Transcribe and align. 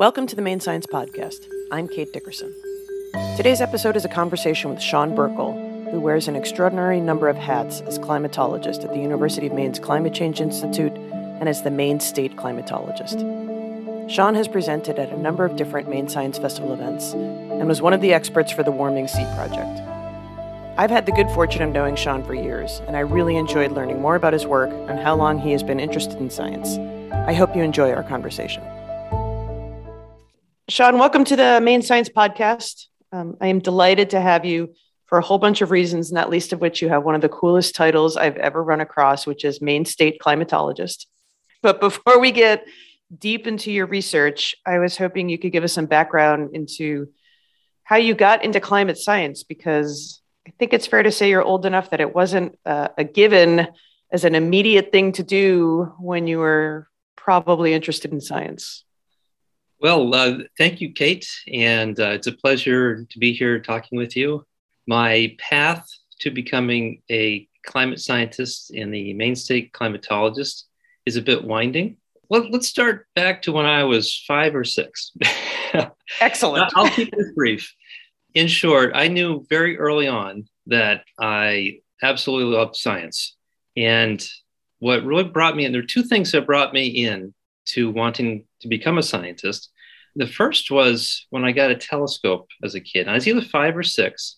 Welcome 0.00 0.26
to 0.28 0.34
the 0.34 0.40
Maine 0.40 0.60
Science 0.60 0.86
Podcast. 0.86 1.46
I'm 1.70 1.86
Kate 1.86 2.10
Dickerson. 2.10 2.54
Today's 3.36 3.60
episode 3.60 3.96
is 3.96 4.06
a 4.06 4.08
conversation 4.08 4.70
with 4.70 4.80
Sean 4.80 5.14
Birkel, 5.14 5.90
who 5.90 6.00
wears 6.00 6.26
an 6.26 6.36
extraordinary 6.36 7.02
number 7.02 7.28
of 7.28 7.36
hats 7.36 7.82
as 7.82 7.98
climatologist 7.98 8.82
at 8.82 8.94
the 8.94 8.98
University 8.98 9.46
of 9.46 9.52
Maine's 9.52 9.78
Climate 9.78 10.14
Change 10.14 10.40
Institute 10.40 10.94
and 10.94 11.50
as 11.50 11.60
the 11.64 11.70
Maine 11.70 12.00
State 12.00 12.34
Climatologist. 12.36 14.10
Sean 14.10 14.34
has 14.34 14.48
presented 14.48 14.98
at 14.98 15.12
a 15.12 15.18
number 15.18 15.44
of 15.44 15.56
different 15.56 15.90
Maine 15.90 16.08
Science 16.08 16.38
Festival 16.38 16.72
events 16.72 17.12
and 17.12 17.68
was 17.68 17.82
one 17.82 17.92
of 17.92 18.00
the 18.00 18.14
experts 18.14 18.50
for 18.50 18.62
the 18.62 18.72
Warming 18.72 19.06
Sea 19.06 19.26
Project. 19.34 19.82
I've 20.78 20.88
had 20.88 21.04
the 21.04 21.12
good 21.12 21.28
fortune 21.32 21.60
of 21.60 21.74
knowing 21.74 21.94
Sean 21.94 22.24
for 22.24 22.32
years, 22.32 22.80
and 22.86 22.96
I 22.96 23.00
really 23.00 23.36
enjoyed 23.36 23.72
learning 23.72 24.00
more 24.00 24.14
about 24.14 24.32
his 24.32 24.46
work 24.46 24.70
and 24.88 24.98
how 24.98 25.14
long 25.14 25.38
he 25.38 25.52
has 25.52 25.62
been 25.62 25.78
interested 25.78 26.16
in 26.16 26.30
science. 26.30 26.78
I 27.12 27.34
hope 27.34 27.54
you 27.54 27.62
enjoy 27.62 27.92
our 27.92 28.02
conversation. 28.02 28.62
Sean, 30.70 30.98
welcome 30.98 31.24
to 31.24 31.34
the 31.34 31.60
Maine 31.60 31.82
Science 31.82 32.08
Podcast. 32.08 32.86
Um, 33.10 33.36
I 33.40 33.48
am 33.48 33.58
delighted 33.58 34.10
to 34.10 34.20
have 34.20 34.44
you 34.44 34.72
for 35.06 35.18
a 35.18 35.20
whole 35.20 35.38
bunch 35.38 35.62
of 35.62 35.72
reasons, 35.72 36.12
not 36.12 36.30
least 36.30 36.52
of 36.52 36.60
which 36.60 36.80
you 36.80 36.88
have 36.88 37.02
one 37.02 37.16
of 37.16 37.20
the 37.20 37.28
coolest 37.28 37.74
titles 37.74 38.16
I've 38.16 38.36
ever 38.36 38.62
run 38.62 38.80
across, 38.80 39.26
which 39.26 39.44
is 39.44 39.60
Maine 39.60 39.84
State 39.84 40.20
Climatologist. 40.24 41.06
But 41.60 41.80
before 41.80 42.20
we 42.20 42.30
get 42.30 42.68
deep 43.18 43.48
into 43.48 43.72
your 43.72 43.86
research, 43.86 44.54
I 44.64 44.78
was 44.78 44.96
hoping 44.96 45.28
you 45.28 45.38
could 45.38 45.50
give 45.50 45.64
us 45.64 45.72
some 45.72 45.86
background 45.86 46.50
into 46.54 47.08
how 47.82 47.96
you 47.96 48.14
got 48.14 48.44
into 48.44 48.60
climate 48.60 48.96
science, 48.96 49.42
because 49.42 50.22
I 50.46 50.52
think 50.56 50.72
it's 50.72 50.86
fair 50.86 51.02
to 51.02 51.10
say 51.10 51.30
you're 51.30 51.42
old 51.42 51.66
enough 51.66 51.90
that 51.90 52.00
it 52.00 52.14
wasn't 52.14 52.56
uh, 52.64 52.90
a 52.96 53.02
given 53.02 53.66
as 54.12 54.24
an 54.24 54.36
immediate 54.36 54.92
thing 54.92 55.10
to 55.14 55.24
do 55.24 55.92
when 55.98 56.28
you 56.28 56.38
were 56.38 56.86
probably 57.16 57.74
interested 57.74 58.12
in 58.12 58.20
science. 58.20 58.84
Well, 59.80 60.14
uh, 60.14 60.38
thank 60.58 60.82
you, 60.82 60.92
Kate. 60.92 61.26
And 61.50 61.98
uh, 61.98 62.10
it's 62.10 62.26
a 62.26 62.32
pleasure 62.32 63.04
to 63.04 63.18
be 63.18 63.32
here 63.32 63.58
talking 63.58 63.96
with 63.96 64.14
you. 64.14 64.44
My 64.86 65.34
path 65.38 65.88
to 66.20 66.30
becoming 66.30 67.00
a 67.10 67.48
climate 67.64 68.00
scientist 68.00 68.72
and 68.72 68.92
the 68.92 69.14
Maine 69.14 69.36
State 69.36 69.72
climatologist 69.72 70.64
is 71.06 71.16
a 71.16 71.22
bit 71.22 71.44
winding. 71.44 71.96
Well, 72.28 72.48
let's 72.50 72.68
start 72.68 73.06
back 73.16 73.42
to 73.42 73.52
when 73.52 73.64
I 73.64 73.84
was 73.84 74.22
five 74.28 74.54
or 74.54 74.64
six. 74.64 75.12
Excellent. 76.20 76.72
I'll 76.76 76.90
keep 76.90 77.10
this 77.16 77.32
brief. 77.34 77.74
In 78.34 78.48
short, 78.48 78.92
I 78.94 79.08
knew 79.08 79.46
very 79.48 79.78
early 79.78 80.06
on 80.06 80.46
that 80.66 81.04
I 81.18 81.80
absolutely 82.02 82.54
loved 82.54 82.76
science. 82.76 83.34
And 83.76 84.24
what 84.78 85.04
really 85.04 85.24
brought 85.24 85.56
me 85.56 85.64
in, 85.64 85.72
there 85.72 85.80
are 85.80 85.86
two 85.86 86.02
things 86.02 86.32
that 86.32 86.46
brought 86.46 86.72
me 86.74 86.86
in 86.86 87.34
to 87.66 87.90
wanting 87.90 88.44
to 88.60 88.68
become 88.68 88.98
a 88.98 89.02
scientist. 89.02 89.70
The 90.16 90.26
first 90.26 90.70
was 90.70 91.26
when 91.30 91.44
I 91.44 91.52
got 91.52 91.70
a 91.70 91.76
telescope 91.76 92.48
as 92.62 92.74
a 92.74 92.80
kid. 92.80 93.08
I 93.08 93.14
was 93.14 93.28
either 93.28 93.42
five 93.42 93.76
or 93.76 93.82
six, 93.82 94.36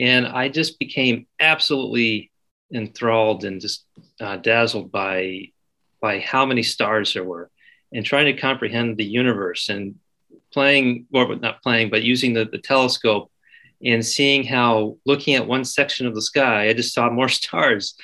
and 0.00 0.26
I 0.26 0.48
just 0.48 0.78
became 0.78 1.26
absolutely 1.38 2.32
enthralled 2.72 3.44
and 3.44 3.60
just 3.60 3.86
uh, 4.20 4.36
dazzled 4.36 4.90
by 4.90 5.50
by 6.00 6.20
how 6.20 6.44
many 6.44 6.62
stars 6.62 7.14
there 7.14 7.24
were, 7.24 7.50
and 7.92 8.04
trying 8.04 8.26
to 8.26 8.40
comprehend 8.40 8.98
the 8.98 9.04
universe 9.04 9.70
and 9.70 9.94
playing, 10.52 11.06
or 11.12 11.34
not 11.36 11.62
playing, 11.62 11.90
but 11.90 12.02
using 12.02 12.34
the, 12.34 12.44
the 12.44 12.58
telescope 12.58 13.30
and 13.82 14.04
seeing 14.04 14.44
how 14.44 14.98
looking 15.06 15.34
at 15.34 15.46
one 15.46 15.64
section 15.64 16.06
of 16.06 16.14
the 16.14 16.22
sky, 16.22 16.68
I 16.68 16.74
just 16.74 16.94
saw 16.94 17.10
more 17.10 17.28
stars 17.40 17.94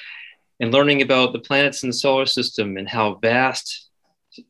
and 0.60 0.72
learning 0.72 1.02
about 1.02 1.32
the 1.32 1.38
planets 1.38 1.82
in 1.82 1.90
the 1.90 1.94
solar 1.94 2.26
system 2.26 2.76
and 2.76 2.88
how 2.88 3.14
vast 3.14 3.89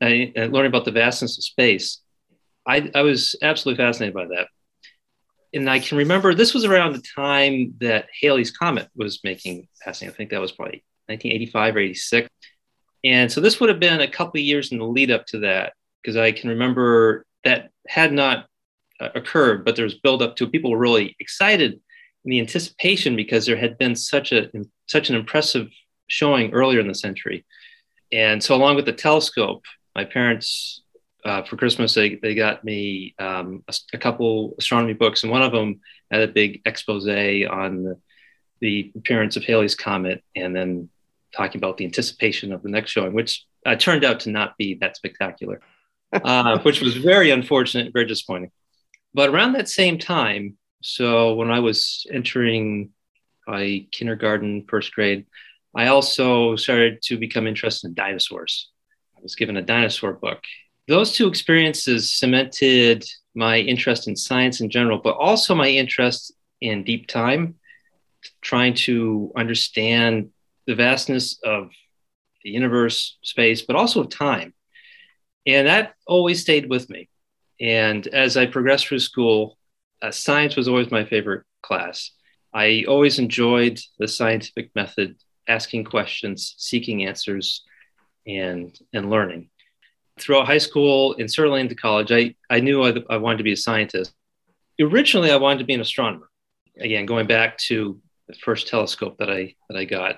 and 0.00 0.52
learning 0.52 0.70
about 0.70 0.84
the 0.84 0.92
vastness 0.92 1.38
of 1.38 1.44
space, 1.44 2.00
I, 2.66 2.90
I 2.94 3.02
was 3.02 3.36
absolutely 3.42 3.82
fascinated 3.82 4.14
by 4.14 4.26
that. 4.26 4.48
And 5.52 5.68
I 5.68 5.80
can 5.80 5.98
remember 5.98 6.34
this 6.34 6.54
was 6.54 6.64
around 6.64 6.92
the 6.92 7.02
time 7.16 7.74
that 7.80 8.06
Halley's 8.20 8.52
Comet 8.52 8.88
was 8.94 9.20
making 9.24 9.66
passing. 9.82 10.08
I 10.08 10.12
think 10.12 10.30
that 10.30 10.40
was 10.40 10.52
probably 10.52 10.84
1985 11.06 11.76
or 11.76 11.78
86. 11.80 12.28
And 13.02 13.32
so 13.32 13.40
this 13.40 13.58
would 13.58 13.68
have 13.68 13.80
been 13.80 14.00
a 14.00 14.10
couple 14.10 14.38
of 14.38 14.44
years 14.44 14.70
in 14.72 14.78
the 14.78 14.84
lead 14.84 15.10
up 15.10 15.26
to 15.26 15.40
that, 15.40 15.72
because 16.02 16.16
I 16.16 16.32
can 16.32 16.50
remember 16.50 17.24
that 17.44 17.70
had 17.88 18.12
not 18.12 18.46
uh, 19.00 19.08
occurred, 19.14 19.64
but 19.64 19.74
there 19.74 19.84
was 19.84 19.94
build 19.94 20.22
up 20.22 20.36
to 20.36 20.44
it. 20.44 20.52
People 20.52 20.70
were 20.70 20.78
really 20.78 21.16
excited 21.18 21.80
in 22.24 22.30
the 22.30 22.40
anticipation 22.40 23.16
because 23.16 23.46
there 23.46 23.56
had 23.56 23.78
been 23.78 23.96
such 23.96 24.32
a 24.32 24.50
such 24.86 25.08
an 25.08 25.16
impressive 25.16 25.68
showing 26.08 26.52
earlier 26.52 26.80
in 26.80 26.88
the 26.88 26.94
century. 26.94 27.44
And 28.12 28.42
so, 28.42 28.54
along 28.54 28.76
with 28.76 28.84
the 28.84 28.92
telescope, 28.92 29.64
my 30.00 30.04
parents, 30.06 30.82
uh, 31.24 31.42
for 31.42 31.56
Christmas, 31.56 31.92
they, 31.92 32.14
they 32.14 32.34
got 32.34 32.64
me 32.64 33.14
um, 33.18 33.62
a, 33.68 33.74
a, 33.92 33.98
couple 33.98 34.54
astronomy 34.58 34.94
books, 34.94 35.22
and 35.22 35.30
one 35.30 35.42
of 35.42 35.52
them 35.52 35.80
had 36.10 36.22
a 36.22 36.28
big 36.28 36.62
expose 36.64 37.06
on 37.06 37.82
the, 37.84 37.98
the, 38.60 38.92
appearance 38.96 39.36
of 39.36 39.44
Halley's 39.44 39.74
Comet, 39.74 40.24
and 40.34 40.56
then 40.56 40.88
talking 41.36 41.58
about 41.58 41.76
the 41.76 41.84
anticipation 41.84 42.52
of 42.52 42.62
the 42.62 42.70
next 42.70 42.92
showing, 42.92 43.12
which 43.12 43.44
uh, 43.66 43.76
turned 43.76 44.04
out 44.04 44.20
to 44.20 44.30
not 44.30 44.56
be 44.56 44.78
that 44.80 44.96
spectacular, 44.96 45.60
uh, 46.12 46.58
which 46.60 46.80
was 46.80 46.96
very 46.96 47.30
unfortunate, 47.30 47.92
very 47.92 48.06
disappointing. 48.06 48.50
But 49.12 49.28
around 49.28 49.52
that 49.52 49.68
same 49.68 49.98
time, 49.98 50.56
so 50.82 51.34
when 51.34 51.50
I 51.50 51.60
was 51.60 52.06
entering 52.10 52.90
my 53.46 53.86
kindergarten, 53.92 54.64
first 54.66 54.94
grade, 54.94 55.26
I 55.76 55.88
also 55.88 56.56
started 56.56 57.02
to 57.02 57.18
become 57.18 57.46
interested 57.46 57.88
in 57.88 57.94
dinosaurs. 57.94 58.70
I 59.20 59.22
was 59.22 59.34
given 59.34 59.58
a 59.58 59.62
dinosaur 59.62 60.14
book. 60.14 60.44
Those 60.88 61.12
two 61.12 61.28
experiences 61.28 62.10
cemented 62.10 63.04
my 63.34 63.58
interest 63.58 64.08
in 64.08 64.16
science 64.16 64.62
in 64.62 64.70
general, 64.70 64.98
but 64.98 65.16
also 65.16 65.54
my 65.54 65.68
interest 65.68 66.32
in 66.62 66.84
deep 66.84 67.06
time, 67.06 67.56
trying 68.40 68.72
to 68.74 69.30
understand 69.36 70.30
the 70.66 70.74
vastness 70.74 71.38
of 71.44 71.70
the 72.42 72.50
universe, 72.50 73.18
space, 73.22 73.60
but 73.60 73.76
also 73.76 74.00
of 74.00 74.08
time. 74.08 74.54
And 75.46 75.68
that 75.68 75.94
always 76.06 76.40
stayed 76.40 76.70
with 76.70 76.88
me. 76.88 77.10
And 77.60 78.06
as 78.06 78.38
I 78.38 78.46
progressed 78.46 78.86
through 78.86 79.00
school, 79.00 79.58
uh, 80.00 80.10
science 80.10 80.56
was 80.56 80.66
always 80.66 80.90
my 80.90 81.04
favorite 81.04 81.44
class. 81.62 82.10
I 82.54 82.84
always 82.88 83.18
enjoyed 83.18 83.78
the 83.98 84.08
scientific 84.08 84.70
method 84.74 85.16
asking 85.46 85.84
questions, 85.84 86.54
seeking 86.56 87.04
answers, 87.04 87.62
and 88.38 88.78
and 88.92 89.10
learning. 89.10 89.50
Throughout 90.18 90.46
high 90.46 90.58
school 90.58 91.16
and 91.18 91.30
certainly 91.30 91.60
into 91.60 91.74
college, 91.74 92.12
I, 92.12 92.34
I 92.50 92.60
knew 92.60 92.82
I, 92.82 92.94
I 93.08 93.16
wanted 93.16 93.38
to 93.38 93.44
be 93.44 93.52
a 93.52 93.56
scientist. 93.56 94.12
Originally, 94.78 95.30
I 95.30 95.36
wanted 95.36 95.60
to 95.60 95.64
be 95.64 95.74
an 95.74 95.80
astronomer. 95.80 96.28
Again, 96.78 97.06
going 97.06 97.26
back 97.26 97.56
to 97.68 98.00
the 98.28 98.34
first 98.34 98.68
telescope 98.68 99.18
that 99.18 99.30
I 99.30 99.54
that 99.68 99.78
I 99.78 99.84
got. 99.84 100.16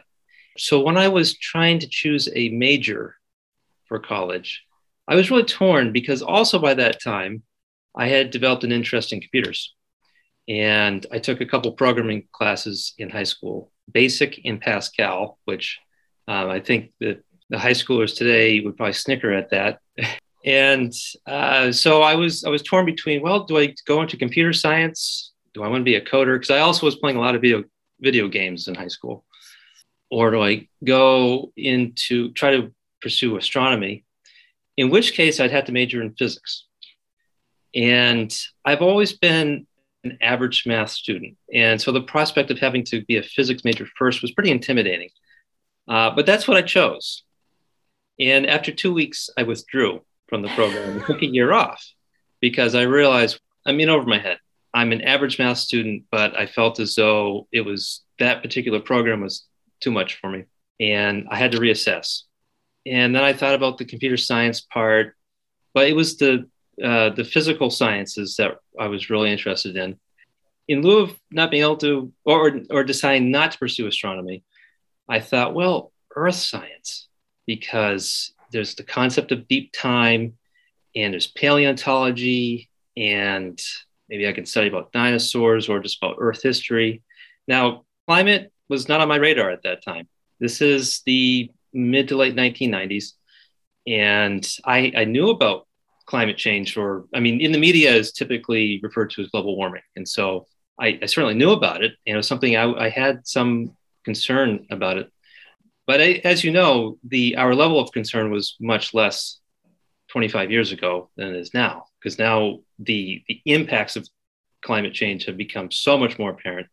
So 0.58 0.80
when 0.80 0.96
I 0.96 1.08
was 1.08 1.38
trying 1.38 1.78
to 1.80 1.88
choose 1.88 2.28
a 2.34 2.50
major 2.50 3.16
for 3.86 3.98
college, 3.98 4.64
I 5.08 5.14
was 5.14 5.30
really 5.30 5.44
torn 5.44 5.92
because 5.92 6.22
also 6.22 6.58
by 6.58 6.74
that 6.74 7.02
time, 7.02 7.42
I 7.94 8.08
had 8.08 8.30
developed 8.30 8.64
an 8.64 8.72
interest 8.72 9.12
in 9.12 9.20
computers. 9.20 9.74
And 10.48 11.06
I 11.12 11.18
took 11.18 11.40
a 11.40 11.46
couple 11.46 11.72
programming 11.72 12.28
classes 12.32 12.94
in 12.98 13.10
high 13.10 13.22
school 13.24 13.70
basic 13.90 14.38
in 14.38 14.58
Pascal, 14.58 15.38
which 15.44 15.78
um, 16.28 16.50
I 16.50 16.60
think 16.60 16.92
that 17.00 17.24
the 17.52 17.58
high 17.58 17.72
schoolers 17.72 18.16
today 18.16 18.60
would 18.60 18.76
probably 18.76 18.94
snicker 18.94 19.30
at 19.30 19.50
that. 19.50 19.78
and 20.44 20.92
uh, 21.26 21.70
so 21.70 22.02
I 22.02 22.16
was 22.16 22.42
I 22.44 22.48
was 22.48 22.62
torn 22.62 22.86
between 22.86 23.22
well, 23.22 23.44
do 23.44 23.58
I 23.58 23.74
go 23.86 24.02
into 24.02 24.16
computer 24.16 24.52
science? 24.52 25.32
Do 25.54 25.62
I 25.62 25.68
want 25.68 25.82
to 25.82 25.84
be 25.84 25.94
a 25.94 26.00
coder? 26.00 26.34
Because 26.34 26.50
I 26.50 26.60
also 26.60 26.86
was 26.86 26.96
playing 26.96 27.18
a 27.18 27.20
lot 27.20 27.36
of 27.36 27.42
video 27.42 27.62
video 28.00 28.26
games 28.26 28.66
in 28.66 28.74
high 28.74 28.88
school, 28.88 29.24
or 30.10 30.30
do 30.30 30.42
I 30.42 30.66
go 30.82 31.52
into 31.56 32.32
try 32.32 32.56
to 32.56 32.72
pursue 33.02 33.36
astronomy? 33.36 34.04
In 34.78 34.88
which 34.88 35.12
case, 35.12 35.38
I'd 35.38 35.50
have 35.50 35.66
to 35.66 35.72
major 35.72 36.00
in 36.00 36.14
physics. 36.14 36.64
And 37.74 38.34
I've 38.64 38.80
always 38.80 39.12
been 39.12 39.66
an 40.04 40.18
average 40.22 40.64
math 40.66 40.90
student. 40.90 41.36
And 41.52 41.80
so 41.80 41.92
the 41.92 42.00
prospect 42.00 42.50
of 42.50 42.58
having 42.58 42.84
to 42.84 43.04
be 43.04 43.18
a 43.18 43.22
physics 43.22 43.64
major 43.64 43.86
first 43.98 44.22
was 44.22 44.32
pretty 44.32 44.50
intimidating. 44.50 45.10
Uh, 45.86 46.10
but 46.10 46.24
that's 46.24 46.48
what 46.48 46.56
I 46.56 46.62
chose. 46.62 47.22
And 48.22 48.46
after 48.46 48.70
two 48.70 48.94
weeks, 48.94 49.30
I 49.36 49.42
withdrew 49.42 50.00
from 50.28 50.42
the 50.42 50.48
program 50.48 51.02
took 51.06 51.22
a 51.22 51.26
year 51.26 51.52
off 51.52 51.84
because 52.40 52.76
I 52.76 52.82
realized 52.82 53.40
I'm 53.66 53.80
in 53.80 53.88
over 53.88 54.06
my 54.06 54.18
head. 54.18 54.38
I'm 54.72 54.92
an 54.92 55.02
average 55.02 55.38
math 55.38 55.58
student, 55.58 56.04
but 56.10 56.38
I 56.38 56.46
felt 56.46 56.78
as 56.78 56.94
though 56.94 57.48
it 57.52 57.62
was 57.62 58.02
that 58.20 58.40
particular 58.40 58.78
program 58.78 59.20
was 59.20 59.46
too 59.80 59.90
much 59.90 60.20
for 60.20 60.30
me. 60.30 60.44
And 60.78 61.26
I 61.30 61.36
had 61.36 61.52
to 61.52 61.58
reassess. 61.58 62.22
And 62.86 63.14
then 63.14 63.24
I 63.24 63.32
thought 63.32 63.54
about 63.54 63.78
the 63.78 63.84
computer 63.84 64.16
science 64.16 64.60
part, 64.60 65.16
but 65.74 65.88
it 65.88 65.94
was 65.94 66.16
the 66.16 66.48
uh, 66.82 67.10
the 67.10 67.24
physical 67.24 67.70
sciences 67.70 68.36
that 68.36 68.56
I 68.80 68.86
was 68.86 69.10
really 69.10 69.30
interested 69.30 69.76
in. 69.76 69.98
In 70.68 70.80
lieu 70.80 71.00
of 71.00 71.20
not 71.30 71.50
being 71.50 71.62
able 71.62 71.76
to, 71.78 72.12
or, 72.24 72.60
or 72.70 72.82
deciding 72.82 73.30
not 73.30 73.52
to 73.52 73.58
pursue 73.58 73.86
astronomy, 73.86 74.42
I 75.06 75.20
thought, 75.20 75.54
well, 75.54 75.92
earth 76.16 76.36
science, 76.36 77.08
because 77.46 78.32
there's 78.50 78.74
the 78.74 78.82
concept 78.82 79.32
of 79.32 79.48
deep 79.48 79.72
time 79.72 80.34
and 80.94 81.12
there's 81.12 81.26
paleontology, 81.26 82.68
and 82.96 83.60
maybe 84.08 84.28
I 84.28 84.32
can 84.32 84.44
study 84.44 84.68
about 84.68 84.92
dinosaurs 84.92 85.68
or 85.68 85.80
just 85.80 85.98
about 86.02 86.16
Earth 86.18 86.42
history. 86.42 87.02
Now, 87.48 87.84
climate 88.06 88.52
was 88.68 88.88
not 88.88 89.00
on 89.00 89.08
my 89.08 89.16
radar 89.16 89.50
at 89.50 89.62
that 89.62 89.82
time. 89.82 90.08
This 90.38 90.60
is 90.60 91.00
the 91.06 91.50
mid 91.72 92.08
to 92.08 92.16
late 92.16 92.36
1990s. 92.36 93.12
And 93.86 94.46
I, 94.64 94.92
I 94.96 95.04
knew 95.04 95.30
about 95.30 95.66
climate 96.06 96.36
change, 96.36 96.76
or 96.76 97.06
I 97.14 97.20
mean, 97.20 97.40
in 97.40 97.52
the 97.52 97.58
media 97.58 97.94
is 97.94 98.12
typically 98.12 98.80
referred 98.82 99.10
to 99.10 99.22
as 99.22 99.28
global 99.28 99.56
warming. 99.56 99.82
And 99.96 100.08
so 100.08 100.46
I, 100.78 100.98
I 101.02 101.06
certainly 101.06 101.34
knew 101.34 101.50
about 101.50 101.82
it. 101.82 101.92
And 102.06 102.14
it 102.14 102.16
was 102.16 102.28
something 102.28 102.56
I, 102.56 102.72
I 102.72 102.88
had 102.88 103.26
some 103.26 103.76
concern 104.04 104.66
about 104.70 104.98
it. 104.98 105.11
But 105.86 106.00
as 106.00 106.44
you 106.44 106.52
know, 106.52 106.98
the 107.04 107.36
our 107.36 107.54
level 107.54 107.80
of 107.80 107.92
concern 107.92 108.30
was 108.30 108.56
much 108.60 108.94
less 108.94 109.38
25 110.10 110.50
years 110.50 110.72
ago 110.72 111.10
than 111.16 111.28
it 111.28 111.36
is 111.36 111.54
now, 111.54 111.86
because 111.98 112.18
now 112.18 112.60
the 112.78 113.22
the 113.26 113.40
impacts 113.46 113.96
of 113.96 114.06
climate 114.62 114.94
change 114.94 115.24
have 115.26 115.36
become 115.36 115.70
so 115.70 115.98
much 115.98 116.18
more 116.18 116.30
apparent. 116.30 116.68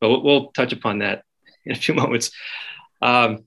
But 0.00 0.10
we'll, 0.10 0.22
we'll 0.22 0.52
touch 0.52 0.72
upon 0.72 0.98
that 0.98 1.24
in 1.66 1.72
a 1.72 1.76
few 1.76 1.94
moments. 1.94 2.30
Um, 3.02 3.44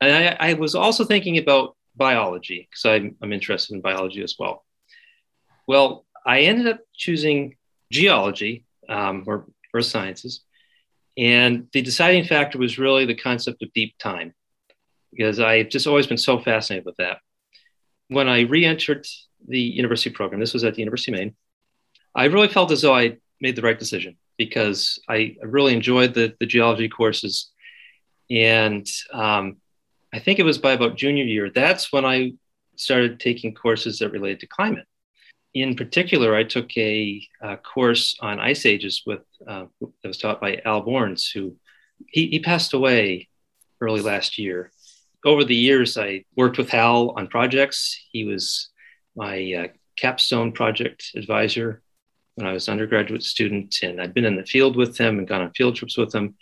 and 0.00 0.12
I, 0.12 0.50
I, 0.50 0.54
was 0.54 0.74
also 0.74 1.04
thinking 1.04 1.38
about 1.38 1.76
biology 1.96 2.68
because 2.68 2.84
I'm, 2.84 3.16
I'm 3.22 3.32
interested 3.32 3.74
in 3.74 3.80
biology 3.80 4.22
as 4.22 4.34
well. 4.38 4.64
Well, 5.66 6.04
I 6.26 6.40
ended 6.40 6.66
up 6.66 6.80
choosing 6.94 7.56
geology 7.90 8.66
um, 8.88 9.24
or 9.26 9.46
earth 9.72 9.86
sciences. 9.86 10.42
And 11.16 11.68
the 11.72 11.82
deciding 11.82 12.24
factor 12.24 12.58
was 12.58 12.78
really 12.78 13.06
the 13.06 13.14
concept 13.14 13.62
of 13.62 13.72
deep 13.72 13.96
time 13.98 14.34
because 15.10 15.38
I've 15.38 15.68
just 15.68 15.86
always 15.86 16.06
been 16.06 16.18
so 16.18 16.40
fascinated 16.40 16.84
with 16.84 16.96
that. 16.96 17.18
When 18.08 18.28
I 18.28 18.40
re 18.40 18.64
entered 18.64 19.06
the 19.46 19.60
university 19.60 20.10
program, 20.10 20.40
this 20.40 20.52
was 20.52 20.64
at 20.64 20.74
the 20.74 20.80
University 20.80 21.12
of 21.12 21.18
Maine, 21.18 21.36
I 22.14 22.24
really 22.24 22.48
felt 22.48 22.70
as 22.70 22.82
though 22.82 22.94
I 22.94 23.18
made 23.40 23.56
the 23.56 23.62
right 23.62 23.78
decision 23.78 24.16
because 24.36 24.98
I 25.08 25.36
really 25.42 25.74
enjoyed 25.74 26.14
the, 26.14 26.34
the 26.40 26.46
geology 26.46 26.88
courses. 26.88 27.50
And 28.30 28.86
um, 29.12 29.58
I 30.12 30.18
think 30.18 30.38
it 30.38 30.44
was 30.44 30.58
by 30.58 30.72
about 30.72 30.96
junior 30.96 31.24
year, 31.24 31.50
that's 31.50 31.92
when 31.92 32.04
I 32.04 32.32
started 32.76 33.20
taking 33.20 33.54
courses 33.54 33.98
that 33.98 34.10
related 34.10 34.40
to 34.40 34.46
climate. 34.46 34.86
In 35.54 35.76
particular, 35.76 36.34
I 36.34 36.42
took 36.42 36.76
a, 36.76 37.26
a 37.40 37.56
course 37.56 38.16
on 38.20 38.40
ice 38.40 38.66
ages 38.66 39.02
with 39.06 39.22
uh, 39.46 39.66
that 39.80 40.08
was 40.08 40.18
taught 40.18 40.40
by 40.40 40.60
Hal 40.64 40.84
Borns, 40.84 41.32
who 41.32 41.56
he, 42.08 42.26
he 42.26 42.40
passed 42.40 42.74
away 42.74 43.28
early 43.80 44.00
last 44.00 44.36
year. 44.36 44.72
Over 45.24 45.44
the 45.44 45.54
years, 45.54 45.96
I 45.96 46.24
worked 46.36 46.58
with 46.58 46.70
Hal 46.70 47.14
on 47.16 47.28
projects. 47.28 47.98
He 48.10 48.24
was 48.24 48.68
my 49.14 49.52
uh, 49.54 49.68
capstone 49.96 50.52
project 50.52 51.12
advisor 51.14 51.82
when 52.34 52.46
I 52.48 52.52
was 52.52 52.66
an 52.66 52.72
undergraduate 52.72 53.22
student, 53.22 53.76
and 53.82 54.00
I'd 54.00 54.12
been 54.12 54.24
in 54.24 54.36
the 54.36 54.44
field 54.44 54.76
with 54.76 54.98
him 54.98 55.18
and 55.18 55.28
gone 55.28 55.40
on 55.40 55.52
field 55.52 55.76
trips 55.76 55.96
with 55.96 56.12
him. 56.12 56.34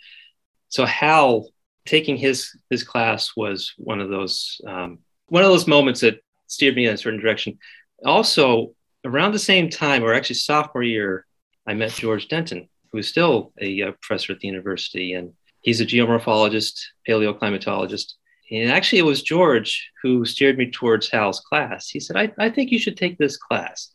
So 0.69 0.85
Hal 0.85 1.49
taking 1.85 2.17
his 2.17 2.57
his 2.69 2.83
class 2.83 3.33
was 3.37 3.73
one 3.77 3.99
of 3.99 4.09
those 4.09 4.59
um, 4.65 4.99
one 5.27 5.43
of 5.43 5.49
those 5.49 5.67
moments 5.67 6.01
that 6.01 6.19
steered 6.47 6.75
me 6.75 6.87
in 6.87 6.93
a 6.93 6.97
certain 6.97 7.19
direction. 7.19 7.59
Also, 8.03 8.73
around 9.05 9.31
the 9.31 9.39
same 9.39 9.69
time, 9.69 10.03
or 10.03 10.13
actually 10.13 10.35
sophomore 10.35 10.83
year, 10.83 11.25
I 11.67 11.73
met 11.73 11.91
George 11.91 12.27
Denton, 12.27 12.69
who 12.91 12.99
is 12.99 13.07
still 13.07 13.53
a, 13.59 13.81
uh, 13.81 13.91
professor 14.01 14.33
at 14.33 14.39
the 14.39 14.47
university, 14.47 15.13
and 15.13 15.33
he's 15.61 15.81
a 15.81 15.85
geomorphologist, 15.85 16.79
paleoclimatologist. 17.07 18.13
And 18.51 18.71
actually, 18.71 18.99
it 18.99 19.05
was 19.05 19.23
George 19.23 19.89
who 20.01 20.25
steered 20.25 20.57
me 20.57 20.69
towards 20.69 21.09
Hal's 21.09 21.39
class. 21.39 21.89
He 21.89 21.99
said, 21.99 22.17
I, 22.17 22.31
I 22.37 22.49
think 22.49 22.71
you 22.71 22.79
should 22.79 22.97
take 22.97 23.17
this 23.17 23.37
class. 23.37 23.91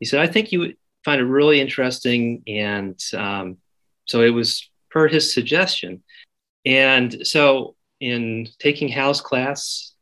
He 0.00 0.06
said, 0.06 0.20
I 0.20 0.26
think 0.26 0.52
you 0.52 0.58
would 0.60 0.76
find 1.04 1.20
it 1.20 1.24
really 1.24 1.60
interesting. 1.60 2.42
And 2.46 2.98
um, 3.14 3.58
so 4.06 4.22
it 4.22 4.30
was 4.30 4.68
per 4.90 5.08
his 5.08 5.32
suggestion 5.32 6.02
and 6.64 7.26
so, 7.26 7.76
in 8.00 8.48
taking 8.58 8.88
Hal's 8.88 9.20
class 9.20 9.94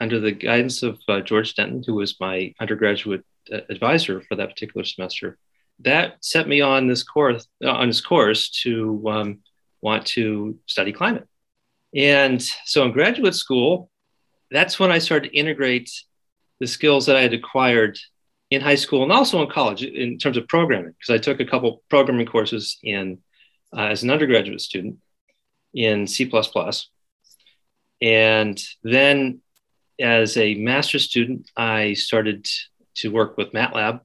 under 0.00 0.18
the 0.18 0.32
guidance 0.32 0.82
of 0.82 0.98
uh, 1.08 1.20
George 1.20 1.54
Denton, 1.54 1.82
who 1.86 1.94
was 1.94 2.18
my 2.20 2.54
undergraduate 2.60 3.24
advisor 3.50 4.20
for 4.22 4.36
that 4.36 4.50
particular 4.50 4.84
semester, 4.84 5.38
that 5.80 6.16
set 6.20 6.46
me 6.48 6.60
on 6.60 6.86
this 6.86 7.02
course 7.02 7.48
on 7.64 7.88
this 7.88 8.00
course 8.00 8.50
to 8.62 9.02
um, 9.08 9.38
want 9.80 10.06
to 10.06 10.58
study 10.66 10.92
climate. 10.92 11.26
And 11.94 12.42
so, 12.42 12.84
in 12.84 12.92
graduate 12.92 13.34
school, 13.34 13.90
that's 14.50 14.78
when 14.78 14.92
I 14.92 14.98
started 14.98 15.30
to 15.30 15.36
integrate 15.36 15.90
the 16.60 16.66
skills 16.66 17.06
that 17.06 17.16
I 17.16 17.22
had 17.22 17.34
acquired 17.34 17.98
in 18.50 18.60
high 18.60 18.74
school 18.74 19.02
and 19.02 19.12
also 19.12 19.42
in 19.42 19.48
college 19.48 19.82
in 19.82 20.18
terms 20.18 20.36
of 20.36 20.48
programming, 20.48 20.92
because 20.98 21.14
I 21.14 21.18
took 21.18 21.40
a 21.40 21.46
couple 21.46 21.82
programming 21.88 22.26
courses 22.26 22.78
in 22.82 23.18
uh, 23.76 23.82
as 23.82 24.02
an 24.02 24.10
undergraduate 24.10 24.60
student 24.60 24.98
in 25.72 26.06
C. 26.06 26.30
And 28.02 28.62
then 28.82 29.40
as 30.00 30.36
a 30.36 30.54
master's 30.54 31.04
student, 31.04 31.50
I 31.56 31.94
started 31.94 32.46
to 32.96 33.10
work 33.10 33.36
with 33.36 33.52
MATLAB, 33.52 34.00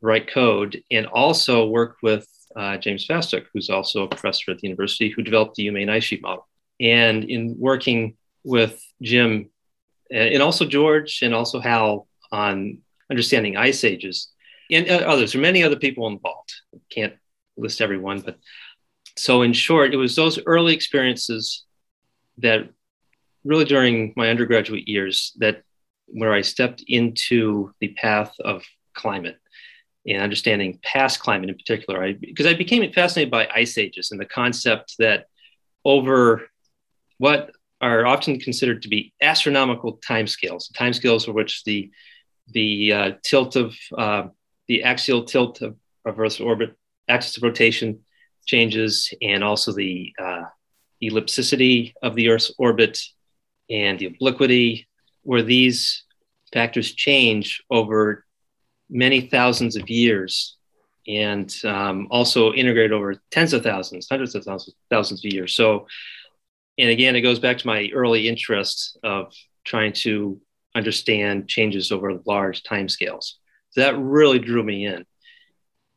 write 0.00 0.32
code, 0.32 0.82
and 0.90 1.06
also 1.06 1.66
work 1.66 1.96
with 2.02 2.26
uh, 2.56 2.76
James 2.76 3.06
Fastook, 3.06 3.46
who's 3.52 3.70
also 3.70 4.04
a 4.04 4.08
professor 4.08 4.50
at 4.50 4.58
the 4.58 4.68
university, 4.68 5.10
who 5.10 5.22
developed 5.22 5.56
the 5.56 5.66
UMaine 5.66 5.90
ice 5.90 6.04
sheet 6.04 6.22
model. 6.22 6.46
And 6.80 7.24
in 7.24 7.56
working 7.58 8.16
with 8.44 8.80
Jim 9.02 9.50
and 10.10 10.42
also 10.42 10.66
George 10.66 11.20
and 11.22 11.34
also 11.34 11.60
Hal 11.60 12.06
on 12.30 12.78
understanding 13.10 13.56
ice 13.56 13.84
ages 13.84 14.28
and 14.70 14.88
uh, 14.88 15.04
others, 15.06 15.32
there 15.32 15.40
are 15.40 15.42
many 15.42 15.62
other 15.62 15.76
people 15.76 16.06
involved. 16.06 16.52
Can't 16.90 17.14
list 17.56 17.80
everyone, 17.80 18.20
but 18.20 18.38
so 19.16 19.42
in 19.42 19.52
short, 19.52 19.94
it 19.94 19.96
was 19.96 20.16
those 20.16 20.38
early 20.46 20.74
experiences 20.74 21.64
that 22.38 22.68
really 23.44 23.64
during 23.64 24.12
my 24.16 24.30
undergraduate 24.30 24.88
years 24.88 25.32
that 25.38 25.62
where 26.06 26.32
I 26.32 26.42
stepped 26.42 26.84
into 26.86 27.72
the 27.80 27.88
path 27.88 28.34
of 28.40 28.62
climate 28.94 29.38
and 30.06 30.22
understanding 30.22 30.78
past 30.82 31.20
climate 31.20 31.48
in 31.48 31.56
particular. 31.56 32.02
I 32.02 32.12
because 32.12 32.46
I 32.46 32.54
became 32.54 32.90
fascinated 32.92 33.30
by 33.30 33.48
ice 33.54 33.78
ages 33.78 34.10
and 34.10 34.20
the 34.20 34.26
concept 34.26 34.94
that 34.98 35.26
over 35.84 36.48
what 37.18 37.50
are 37.80 38.06
often 38.06 38.38
considered 38.38 38.82
to 38.82 38.88
be 38.88 39.12
astronomical 39.20 39.98
timescales, 39.98 40.72
timescales 40.72 41.24
for 41.24 41.32
which 41.32 41.64
the 41.64 41.90
the 42.48 42.92
uh, 42.92 43.10
tilt 43.22 43.56
of 43.56 43.74
uh, 43.96 44.24
the 44.68 44.82
axial 44.82 45.24
tilt 45.24 45.62
of, 45.62 45.76
of 46.04 46.18
Earth's 46.18 46.40
orbit, 46.40 46.74
axis 47.08 47.36
of 47.36 47.42
rotation 47.42 48.00
changes 48.46 49.12
and 49.22 49.42
also 49.42 49.72
the 49.72 50.12
uh, 50.22 50.42
ellipticity 51.02 51.92
of 52.02 52.14
the 52.14 52.28
Earth's 52.28 52.52
orbit 52.58 52.98
and 53.70 53.98
the 53.98 54.06
obliquity, 54.06 54.86
where 55.24 55.42
these 55.42 56.04
factors 56.52 56.92
change 56.92 57.62
over 57.70 58.24
many 58.88 59.22
thousands 59.22 59.76
of 59.76 59.90
years 59.90 60.56
and 61.06 61.54
um, 61.64 62.06
also 62.10 62.52
integrate 62.52 62.92
over 62.92 63.16
tens 63.30 63.52
of 63.52 63.62
thousands, 63.62 64.06
hundreds 64.08 64.34
of 64.34 64.44
thousands, 64.44 64.76
thousands 64.88 65.24
of 65.24 65.32
years. 65.32 65.54
So, 65.54 65.86
and 66.78 66.88
again, 66.88 67.16
it 67.16 67.20
goes 67.20 67.38
back 67.38 67.58
to 67.58 67.66
my 67.66 67.90
early 67.92 68.28
interest 68.28 68.98
of 69.02 69.32
trying 69.64 69.92
to 69.92 70.40
understand 70.74 71.48
changes 71.48 71.92
over 71.92 72.20
large 72.24 72.62
timescales. 72.62 73.34
So 73.70 73.80
that 73.80 73.98
really 73.98 74.38
drew 74.38 74.62
me 74.62 74.86
in. 74.86 75.04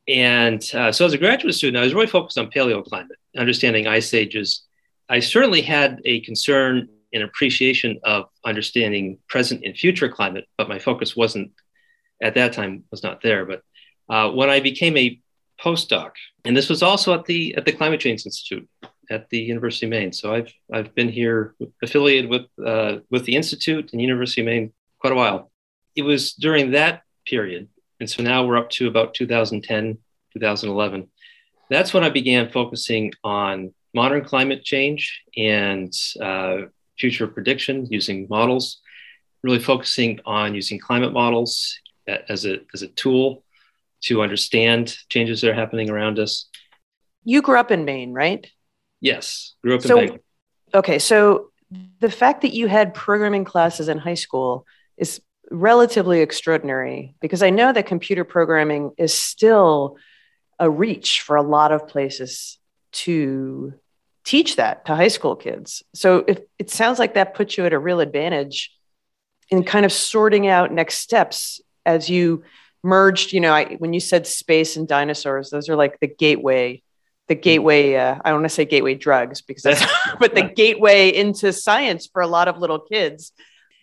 And 0.08 0.64
uh, 0.74 0.92
so, 0.92 1.06
as 1.06 1.14
a 1.14 1.18
graduate 1.18 1.56
student, 1.56 1.82
I 1.82 1.84
was 1.84 1.94
really 1.94 2.08
focused 2.08 2.38
on 2.38 2.50
paleoclimate, 2.50 3.08
understanding 3.36 3.88
ice 3.88 4.14
ages. 4.14 4.64
I 5.10 5.20
certainly 5.20 5.62
had 5.62 6.02
a 6.06 6.22
concern 6.22 6.88
and 7.14 7.24
appreciation 7.24 8.00
of 8.04 8.26
understanding 8.46 9.18
present 9.30 9.64
and 9.64 9.78
future 9.78 10.10
climate, 10.10 10.46
but 10.58 10.70
my 10.70 10.80
focus 10.80 11.16
wasn't 11.16 11.52
at 12.22 12.36
that 12.36 12.54
time 12.54 12.84
was 12.92 13.04
not 13.04 13.22
there. 13.22 13.46
But 13.46 13.62
uh, 14.10 14.32
when 14.32 14.50
I 14.50 14.60
became 14.60 14.98
a 14.98 15.20
postdoc, 15.64 16.12
and 16.46 16.56
this 16.56 16.70
was 16.70 16.84
also 16.84 17.14
at 17.14 17.26
the 17.26 17.56
at 17.56 17.66
the 17.66 17.72
Climate 17.72 18.00
Change 18.00 18.26
Institute 18.26 18.68
at 19.10 19.30
the 19.30 19.40
University 19.40 19.86
of 19.86 19.92
Maine. 19.92 20.12
So 20.12 20.34
I've 20.34 20.54
I've 20.72 20.94
been 20.96 21.10
here 21.10 21.56
affiliated 21.82 22.30
with 22.30 22.46
uh, 22.64 22.98
with 23.10 23.26
the 23.26 23.36
institute 23.36 23.92
and 23.92 24.02
University 24.02 24.42
of 24.42 24.46
Maine 24.46 24.74
quite 25.00 25.14
a 25.14 25.16
while. 25.16 25.52
It 25.96 26.04
was 26.04 26.34
during 26.34 26.72
that 26.72 27.02
period 27.26 27.70
and 28.00 28.10
so 28.10 28.24
now 28.24 28.46
we're 28.46 28.58
up 28.58 28.70
to 28.72 28.88
about 28.88 29.14
2010, 29.14 29.98
2011. 30.34 31.10
That's 31.70 31.94
when 31.94 32.04
I 32.04 32.10
began 32.10 32.50
focusing 32.50 33.12
on 33.24 33.74
modern 33.94 34.24
climate 34.24 34.64
change 34.64 35.24
and 35.36 35.92
uh, 36.22 36.58
future 36.98 37.28
prediction 37.28 37.86
using 37.86 38.28
models, 38.30 38.80
really 39.44 39.60
focusing 39.60 40.20
on 40.26 40.56
using 40.56 40.80
climate 40.80 41.14
models 41.14 41.80
as 42.08 42.46
a, 42.46 42.60
as 42.74 42.82
a 42.82 42.88
tool 42.88 43.44
to 44.02 44.22
understand 44.22 44.98
changes 45.10 45.42
that 45.42 45.52
are 45.52 45.54
happening 45.54 45.90
around 45.90 46.20
us. 46.20 46.50
You 47.24 47.42
grew 47.42 47.60
up 47.60 47.72
in 47.72 47.86
Maine, 47.86 48.14
right? 48.14 48.48
Yes, 49.02 49.56
grew 49.64 49.76
up 49.76 49.82
so, 49.82 50.00
in 50.00 50.10
Maine. 50.10 50.20
Okay, 50.74 51.00
so 51.00 51.52
the 52.00 52.12
fact 52.12 52.42
that 52.42 52.54
you 52.54 52.68
had 52.68 52.94
programming 52.94 53.44
classes 53.44 53.90
in 53.90 53.98
high 53.98 54.14
school 54.14 54.66
is 54.98 55.22
relatively 55.52 56.22
extraordinary 56.22 57.16
because 57.22 57.42
I 57.42 57.50
know 57.50 57.72
that 57.72 57.86
computer 57.86 58.24
programming 58.24 58.92
is 58.98 59.14
still 59.14 59.98
a 60.60 60.70
reach 60.70 61.22
for 61.22 61.36
a 61.36 61.42
lot 61.42 61.72
of 61.72 61.88
places 61.88 62.58
to 62.92 63.74
teach 64.28 64.58
that 64.58 64.86
to 64.86 64.94
high 64.94 65.08
school 65.08 65.38
kids. 65.38 65.84
So 65.96 66.26
if 66.28 66.40
it 66.60 66.70
sounds 66.70 67.00
like 67.00 67.14
that 67.14 67.34
puts 67.34 67.58
you 67.58 67.66
at 67.66 67.72
a 67.72 67.80
real 67.80 68.02
advantage 68.02 68.76
in 69.50 69.64
kind 69.64 69.86
of 69.86 69.92
sorting 69.94 70.48
out 70.48 70.74
next 70.74 70.96
steps 70.96 71.62
as 71.86 72.10
you 72.10 72.44
merged, 72.84 73.32
you 73.32 73.40
know, 73.40 73.54
I, 73.54 73.76
when 73.76 73.94
you 73.94 74.02
said 74.02 74.28
space 74.28 74.76
and 74.76 74.86
dinosaurs, 74.86 75.50
those 75.50 75.70
are 75.70 75.78
like 75.78 76.02
the 76.02 76.08
gateway, 76.08 76.84
the 77.30 77.36
gateway, 77.36 77.96
uh, 77.96 78.20
I 78.24 78.30
don't 78.30 78.42
want 78.42 78.52
to 78.52 78.56
say 78.56 78.66
gateway 78.66 78.96
drugs 78.96 79.42
because 79.42 79.64
that's, 79.64 79.86
but 80.20 80.36
the 80.36 80.44
gateway 80.44 81.08
into 81.08 81.54
science 81.54 82.06
for 82.06 82.22
a 82.22 82.28
lot 82.28 82.50
of 82.50 82.58
little 82.58 82.80
kids. 82.80 83.32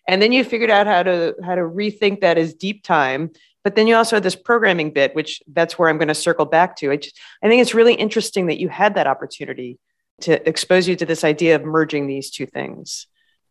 And 0.06 0.20
then 0.20 0.30
you 0.30 0.44
figured 0.44 0.68
out 0.68 0.86
how 0.86 1.04
to, 1.04 1.34
how 1.42 1.54
to 1.54 1.62
rethink 1.62 2.20
that 2.20 2.36
as 2.36 2.52
deep 2.52 2.84
time. 2.84 3.30
But 3.62 3.76
then 3.76 3.86
you 3.86 3.96
also 3.96 4.16
had 4.16 4.22
this 4.22 4.36
programming 4.36 4.90
bit, 4.90 5.14
which 5.14 5.42
that's 5.46 5.78
where 5.78 5.88
I'm 5.88 5.96
going 5.96 6.08
to 6.08 6.14
circle 6.14 6.44
back 6.44 6.76
to. 6.76 6.90
I, 6.90 6.96
just, 6.96 7.18
I 7.42 7.48
think 7.48 7.62
it's 7.62 7.72
really 7.72 7.94
interesting 7.94 8.48
that 8.48 8.60
you 8.60 8.68
had 8.68 8.96
that 8.96 9.06
opportunity 9.06 9.78
to 10.22 10.48
expose 10.48 10.88
you 10.88 10.96
to 10.96 11.06
this 11.06 11.24
idea 11.24 11.56
of 11.56 11.64
merging 11.64 12.06
these 12.06 12.30
two 12.30 12.46
things. 12.46 13.06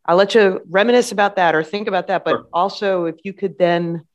I'll 0.05 0.17
let 0.17 0.36
you 0.36 0.62
reminisce 0.70 1.12
about 1.12 1.38
that 1.38 1.55
or 1.55 1.63
think 1.63 1.88
about 1.88 2.08
that. 2.08 2.25
But 2.25 2.32
sure. 2.32 2.48
also, 2.51 3.05
if 3.05 3.15
you 3.24 3.34
could 3.34 3.58
then 3.58 4.05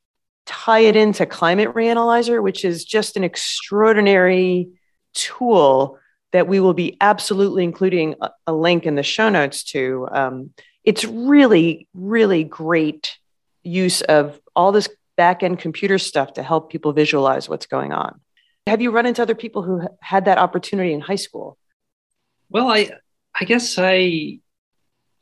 tie 0.47 0.81
it 0.81 0.97
into 0.97 1.27
Climate 1.27 1.75
Reanalyzer, 1.75 2.43
which 2.43 2.65
is 2.65 2.85
just 2.85 3.17
an 3.17 3.25
extraordinary 3.25 4.69
tool 5.15 5.99
that 6.33 6.47
we 6.47 6.61
will 6.61 6.75
be 6.75 6.97
absolutely 7.01 7.65
including 7.65 8.15
a, 8.21 8.31
a 8.47 8.53
link 8.53 8.85
in 8.85 8.95
the 8.95 9.03
show 9.03 9.29
notes 9.29 9.65
to. 9.65 10.09
Um, 10.11 10.51
it's 10.85 11.05
really, 11.05 11.89
really 11.95 12.45
great 12.45 13.17
use 13.63 14.01
of 14.03 14.41
all 14.55 14.73
this 14.73 14.89
back 15.17 15.43
end 15.43 15.59
computer 15.59 15.99
stuff 15.99 16.35
to 16.35 16.43
help 16.43 16.71
people 16.71 16.93
visualize 16.93 17.49
what's 17.49 17.67
going 17.67 17.93
on. 17.93 18.21
Have 18.67 18.81
you 18.81 18.91
run 18.91 19.07
into 19.07 19.23
other 19.23 19.35
people 19.35 19.63
who 19.63 19.89
had 20.01 20.27
that 20.27 20.39
opportunity 20.39 20.93
in 20.93 21.01
high 21.01 21.17
school? 21.17 21.59
Well, 22.51 22.69
I 22.69 22.91
I 23.39 23.45
guess 23.45 23.79
I 23.79 24.41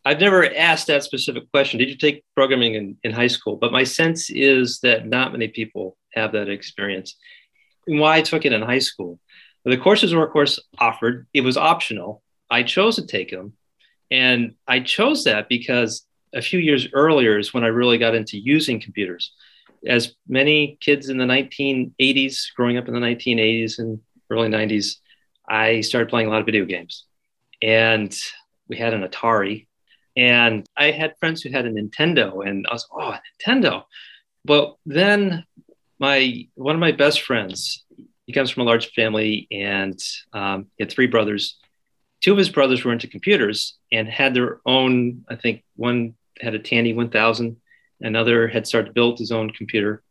I've 0.05 0.21
never 0.21 0.47
asked 0.55 0.87
that 0.87 1.03
specific 1.03 1.51
question. 1.51 1.79
Did 1.79 1.89
you 1.89 1.97
take 1.97 2.25
programming 2.37 2.75
in, 2.75 2.97
in 3.03 3.13
high 3.13 3.27
school? 3.27 3.57
But 3.57 3.73
my 3.73 3.83
sense 3.83 4.31
is 4.31 4.79
that 4.81 5.09
not 5.09 5.33
many 5.33 5.49
people 5.49 5.97
have 6.15 6.33
that 6.33 6.49
experience. 6.49 7.17
And 7.89 7.99
why 7.99 8.19
I 8.19 8.23
took 8.23 8.45
it 8.45 8.53
in 8.53 8.63
high 8.63 8.79
school. 8.79 9.19
The 9.65 9.77
courses 9.77 10.15
were, 10.15 10.25
of 10.25 10.33
course, 10.33 10.61
offered. 10.79 11.27
It 11.35 11.41
was 11.41 11.57
optional. 11.57 12.23
I 12.49 12.63
chose 12.63 12.95
to 12.97 13.07
take 13.07 13.33
them. 13.33 13.55
And 14.13 14.55
I 14.69 14.79
chose 14.79 15.25
that 15.25 15.49
because 15.49 16.07
a 16.33 16.41
few 16.41 16.61
years 16.61 16.87
earlier 16.93 17.37
is 17.37 17.53
when 17.53 17.65
I 17.65 17.69
really 17.69 17.99
got 17.99 18.15
into 18.15 18.39
using 18.39 18.81
computers. 18.81 19.33
As 19.85 20.15
many 20.29 20.79
kids 20.81 21.09
in 21.09 21.19
the 21.19 21.25
1980s, 21.25 22.55
growing 22.55 22.77
up 22.77 22.87
in 22.87 22.95
the 22.95 23.01
1980s 23.01 23.81
and 23.81 23.99
early 24.31 24.49
90s, 24.49 24.99
I 25.49 25.81
started 25.81 26.09
playing 26.09 26.29
a 26.29 26.31
lot 26.31 26.41
of 26.41 26.47
video 26.47 26.65
games. 26.65 27.07
And 27.63 28.17
we 28.69 28.77
had 28.77 28.95
an 28.95 29.07
Atari 29.07 29.67
and 30.17 30.67
I 30.77 30.93
had 30.93 31.19
friends 31.19 31.43
who 31.43 31.51
had 31.51 31.67
a 31.67 31.71
Nintendo, 31.71 32.47
and 32.47 32.67
I 32.69 32.73
was, 32.73 32.89
oh, 32.91 33.15
Nintendo. 33.47 33.85
But 34.45 34.77
then 34.87 35.45
my 35.99 36.49
one 36.55 36.75
of 36.75 36.81
my 36.81 36.93
best 36.93 37.23
friends, 37.23 37.85
he 38.27 38.33
comes 38.33 38.51
from 38.51 38.63
a 38.63 38.67
large 38.67 38.93
family, 38.93 39.47
and 39.51 39.99
um, 40.33 40.67
he 40.77 40.85
had 40.85 40.91
three 40.91 41.07
brothers. 41.07 41.59
Two 42.23 42.33
of 42.33 42.39
his 42.39 42.49
brothers 42.49 42.83
were 42.83 42.93
into 42.93 43.09
computers 43.09 43.77
and 43.93 44.09
had 44.09 44.33
their 44.33 44.61
own. 44.65 45.25
I 45.29 45.37
think 45.37 45.65
one 45.77 46.15
had 46.41 46.55
a 46.55 46.59
Tandy 46.59 46.95
1000, 46.95 47.57
another 48.01 48.49
had 48.49 48.67
started 48.67 48.89
to 48.89 48.93
build 48.95 49.19
his 49.19 49.33
own 49.33 49.51
computer, 49.51 50.03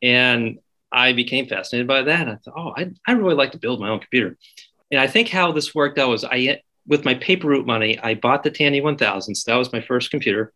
and 0.00 0.60
I 0.92 1.14
became 1.14 1.48
fascinated 1.48 1.88
by 1.88 2.02
that. 2.02 2.28
I 2.28 2.36
thought, 2.36 2.54
oh, 2.56 2.74
I 2.76 2.92
I 3.06 3.12
really 3.12 3.34
like 3.34 3.52
to 3.52 3.58
build 3.58 3.80
my 3.80 3.88
own 3.88 3.98
computer. 3.98 4.38
And 4.92 5.00
I 5.00 5.08
think 5.08 5.30
how 5.30 5.50
this 5.50 5.74
worked 5.74 5.98
out 5.98 6.10
was 6.10 6.22
I 6.22 6.60
with 6.86 7.04
my 7.04 7.14
paper 7.14 7.48
route 7.48 7.66
money, 7.66 7.98
I 7.98 8.14
bought 8.14 8.42
the 8.42 8.50
Tandy 8.50 8.80
1000. 8.80 9.34
So 9.34 9.50
that 9.50 9.58
was 9.58 9.72
my 9.72 9.80
first 9.80 10.10
computer. 10.10 10.52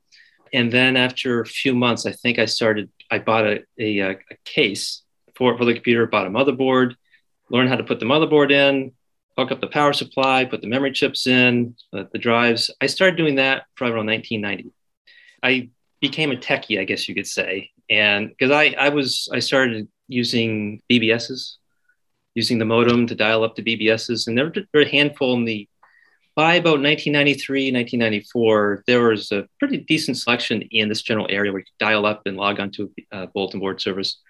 And 0.52 0.72
then 0.72 0.96
after 0.96 1.40
a 1.40 1.46
few 1.46 1.74
months, 1.74 2.06
I 2.06 2.12
think 2.12 2.38
I 2.38 2.46
started, 2.46 2.90
I 3.10 3.18
bought 3.18 3.46
a, 3.46 3.64
a, 3.78 4.00
a 4.00 4.16
case 4.44 5.02
for, 5.34 5.56
for 5.56 5.64
the 5.64 5.74
computer, 5.74 6.06
bought 6.06 6.26
a 6.26 6.30
motherboard, 6.30 6.94
learned 7.50 7.68
how 7.68 7.76
to 7.76 7.84
put 7.84 8.00
the 8.00 8.06
motherboard 8.06 8.50
in, 8.50 8.92
hook 9.36 9.52
up 9.52 9.60
the 9.60 9.66
power 9.66 9.92
supply, 9.92 10.44
put 10.44 10.62
the 10.62 10.68
memory 10.68 10.92
chips 10.92 11.26
in, 11.26 11.76
uh, 11.92 12.04
the 12.12 12.18
drives. 12.18 12.70
I 12.80 12.86
started 12.86 13.16
doing 13.16 13.36
that 13.36 13.64
probably 13.76 13.94
around 13.94 14.06
1990. 14.06 14.72
I 15.42 15.70
became 16.00 16.32
a 16.32 16.36
techie, 16.36 16.80
I 16.80 16.84
guess 16.84 17.08
you 17.08 17.14
could 17.14 17.26
say. 17.26 17.70
And 17.90 18.30
because 18.30 18.50
I, 18.50 18.74
I 18.78 18.88
was, 18.88 19.28
I 19.32 19.38
started 19.40 19.88
using 20.08 20.82
BBSs, 20.90 21.56
using 22.34 22.58
the 22.58 22.64
modem 22.64 23.06
to 23.06 23.14
dial 23.14 23.44
up 23.44 23.56
to 23.56 23.62
BBSs. 23.62 24.26
And 24.26 24.36
there 24.36 24.52
were 24.74 24.80
a 24.80 24.88
handful 24.88 25.34
in 25.34 25.44
the 25.44 25.68
by 26.36 26.56
about 26.56 26.82
1993, 26.82 27.72
1994, 27.72 28.84
there 28.86 29.08
was 29.08 29.32
a 29.32 29.48
pretty 29.58 29.78
decent 29.78 30.18
selection 30.18 30.60
in 30.70 30.90
this 30.90 31.00
general 31.00 31.26
area 31.30 31.50
where 31.50 31.60
you 31.60 31.64
could 31.64 31.84
dial 31.84 32.04
up 32.04 32.22
and 32.26 32.36
log 32.36 32.60
onto 32.60 32.90
a 33.10 33.16
uh, 33.16 33.26
bulletin 33.26 33.58
board 33.58 33.80
service. 33.80 34.20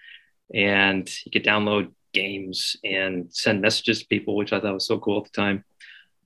And 0.55 1.11
you 1.25 1.33
could 1.33 1.45
download 1.45 1.91
games 2.13 2.77
and 2.85 3.27
send 3.35 3.61
messages 3.61 3.99
to 3.99 4.07
people, 4.07 4.37
which 4.37 4.53
I 4.53 4.61
thought 4.61 4.75
was 4.75 4.87
so 4.87 5.01
cool 5.01 5.19
at 5.19 5.25
the 5.25 5.31
time. 5.31 5.65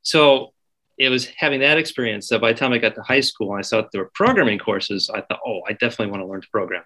So 0.03 0.53
it 0.99 1.09
was 1.09 1.25
having 1.25 1.61
that 1.61 1.79
experience 1.79 2.29
that 2.29 2.43
by 2.43 2.53
the 2.53 2.59
time 2.59 2.75
I 2.75 2.79
got 2.79 2.95
to 2.97 3.03
high 3.03 3.21
school 3.21 3.53
and 3.53 3.61
I 3.61 3.63
saw 3.63 3.83
there 3.91 4.03
were 4.03 4.11
programming 4.13 4.59
courses, 4.59 5.09
I 5.09 5.23
thought, 5.23 5.41
oh, 5.47 5.63
I 5.67 5.73
definitely 5.73 6.09
want 6.09 6.23
to 6.23 6.27
learn 6.27 6.43
to 6.43 6.49
program. 6.53 6.83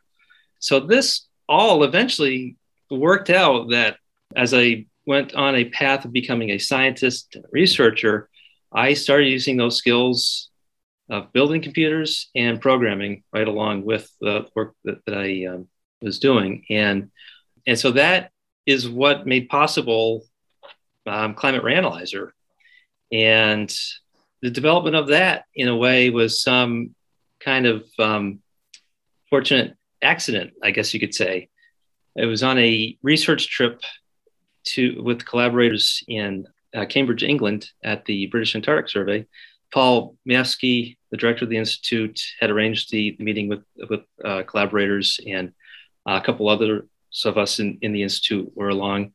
So 0.60 0.78
this 0.78 1.26
all 1.48 1.82
eventually 1.82 2.56
worked 2.92 3.28
out 3.28 3.70
that 3.70 3.96
as 4.36 4.54
I 4.54 4.86
went 5.04 5.34
on 5.34 5.56
a 5.56 5.64
path 5.64 6.04
of 6.04 6.12
becoming 6.12 6.50
a 6.50 6.58
scientist, 6.58 7.36
researcher, 7.50 8.28
I 8.75 8.95
started 8.95 9.28
using 9.28 9.57
those 9.57 9.76
skills 9.76 10.50
of 11.09 11.33
building 11.33 11.62
computers 11.62 12.31
and 12.35 12.61
programming 12.61 13.23
right 13.33 13.47
along 13.47 13.85
with 13.85 14.11
the 14.21 14.49
work 14.54 14.75
that, 14.85 15.04
that 15.07 15.14
I 15.14 15.47
um, 15.47 15.69
was 16.00 16.19
doing. 16.19 16.64
And, 16.71 17.11
and 17.66 17.78
so 17.78 17.93
that 17.93 18.31
is 18.66 18.88
what 18.88 19.26
made 19.26 19.49
possible 19.49 20.25
um, 21.07 21.35
Climate 21.35 21.62
Reanalyzer. 21.62 22.31
And 23.12 23.73
the 24.43 24.50
development 24.50 24.97
of 24.97 25.09
that, 25.09 25.45
in 25.54 25.69
a 25.69 25.76
way, 25.76 26.11
was 26.11 26.43
some 26.43 26.95
kind 27.40 27.66
of 27.66 27.85
um, 27.99 28.40
fortunate 29.31 29.76
accident, 30.02 30.52
I 30.62 30.71
guess 30.71 30.93
you 30.95 31.00
could 31.00 31.14
say. 31.14 31.49
It 32.16 32.26
was 32.26 32.43
on 32.43 32.59
a 32.59 32.97
research 33.02 33.49
trip 33.49 33.83
to 34.64 35.02
with 35.02 35.26
collaborators 35.26 36.02
in 36.09 36.47
uh, 36.75 36.85
Cambridge, 36.87 37.23
England, 37.23 37.71
at 37.83 38.04
the 38.04 38.26
British 38.26 38.54
Antarctic 38.54 38.90
Survey. 38.90 39.26
Paul 39.73 40.16
Mayewski, 40.28 40.97
the 41.11 41.16
director 41.16 41.45
of 41.45 41.50
the 41.50 41.57
institute, 41.57 42.21
had 42.40 42.50
arranged 42.50 42.90
the 42.90 43.16
meeting 43.19 43.49
with 43.49 43.64
with 43.88 44.02
uh, 44.25 44.43
collaborators, 44.45 45.19
and 45.26 45.52
a 46.07 46.21
couple 46.21 46.49
others 46.49 46.85
of 47.25 47.38
us 47.38 47.61
in, 47.61 47.78
in 47.83 47.93
the 47.93 48.02
institute 48.02 48.50
were 48.54 48.69
along. 48.69 49.12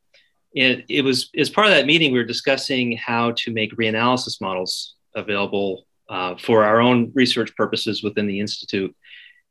And 0.55 0.83
it 0.89 1.03
was 1.03 1.29
as 1.37 1.49
part 1.49 1.67
of 1.67 1.73
that 1.73 1.85
meeting, 1.85 2.11
we 2.11 2.19
were 2.19 2.25
discussing 2.25 2.97
how 2.97 3.31
to 3.37 3.51
make 3.51 3.75
reanalysis 3.75 4.41
models 4.41 4.95
available 5.15 5.85
uh, 6.09 6.35
for 6.37 6.63
our 6.63 6.81
own 6.81 7.11
research 7.13 7.55
purposes 7.55 8.01
within 8.01 8.25
the 8.25 8.39
institute. 8.39 8.95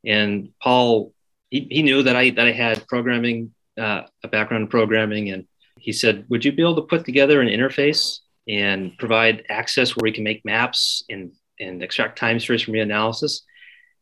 And 0.05 0.49
Paul, 0.61 1.13
he, 1.49 1.67
he 1.71 1.83
knew 1.83 2.03
that 2.03 2.15
I 2.15 2.31
that 2.31 2.47
I 2.47 2.51
had 2.51 2.85
programming, 2.87 3.53
uh, 3.79 4.03
a 4.23 4.27
background 4.27 4.63
in 4.63 4.67
programming, 4.67 5.29
and 5.29 5.47
he 5.79 5.91
said, 5.91 6.25
Would 6.29 6.45
you 6.45 6.51
be 6.51 6.61
able 6.61 6.75
to 6.75 6.81
put 6.83 7.05
together 7.05 7.41
an 7.41 7.47
interface 7.47 8.19
and 8.47 8.97
provide 8.97 9.43
access 9.49 9.95
where 9.95 10.03
we 10.03 10.11
can 10.11 10.23
make 10.23 10.45
maps 10.45 11.03
and, 11.09 11.31
and 11.59 11.83
extract 11.83 12.17
time 12.17 12.39
series 12.39 12.61
from 12.61 12.73
reanalysis? 12.73 13.41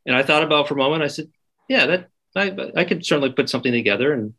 And 0.06 0.16
I 0.16 0.24
thought 0.24 0.44
about 0.44 0.68
for 0.68 0.76
a 0.76 0.78
moment, 0.78 1.04
I 1.04 1.08
said, 1.08 1.28
Yeah, 1.70 1.86
that 1.88 2.10
I, 2.36 2.56
I 2.76 2.84
could 2.86 3.06
certainly 3.06 3.32
put 3.32 3.50
something 3.50 3.72
together. 3.72 4.14
And, 4.14 4.34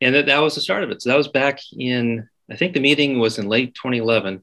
and 0.00 0.14
that, 0.14 0.26
that 0.26 0.38
was 0.38 0.54
the 0.54 0.60
start 0.60 0.82
of 0.82 0.90
it. 0.90 1.02
So 1.02 1.10
that 1.10 1.16
was 1.16 1.28
back 1.28 1.60
in, 1.76 2.28
I 2.50 2.56
think 2.56 2.74
the 2.74 2.80
meeting 2.80 3.18
was 3.18 3.38
in 3.38 3.48
late 3.48 3.74
2011. 3.74 4.42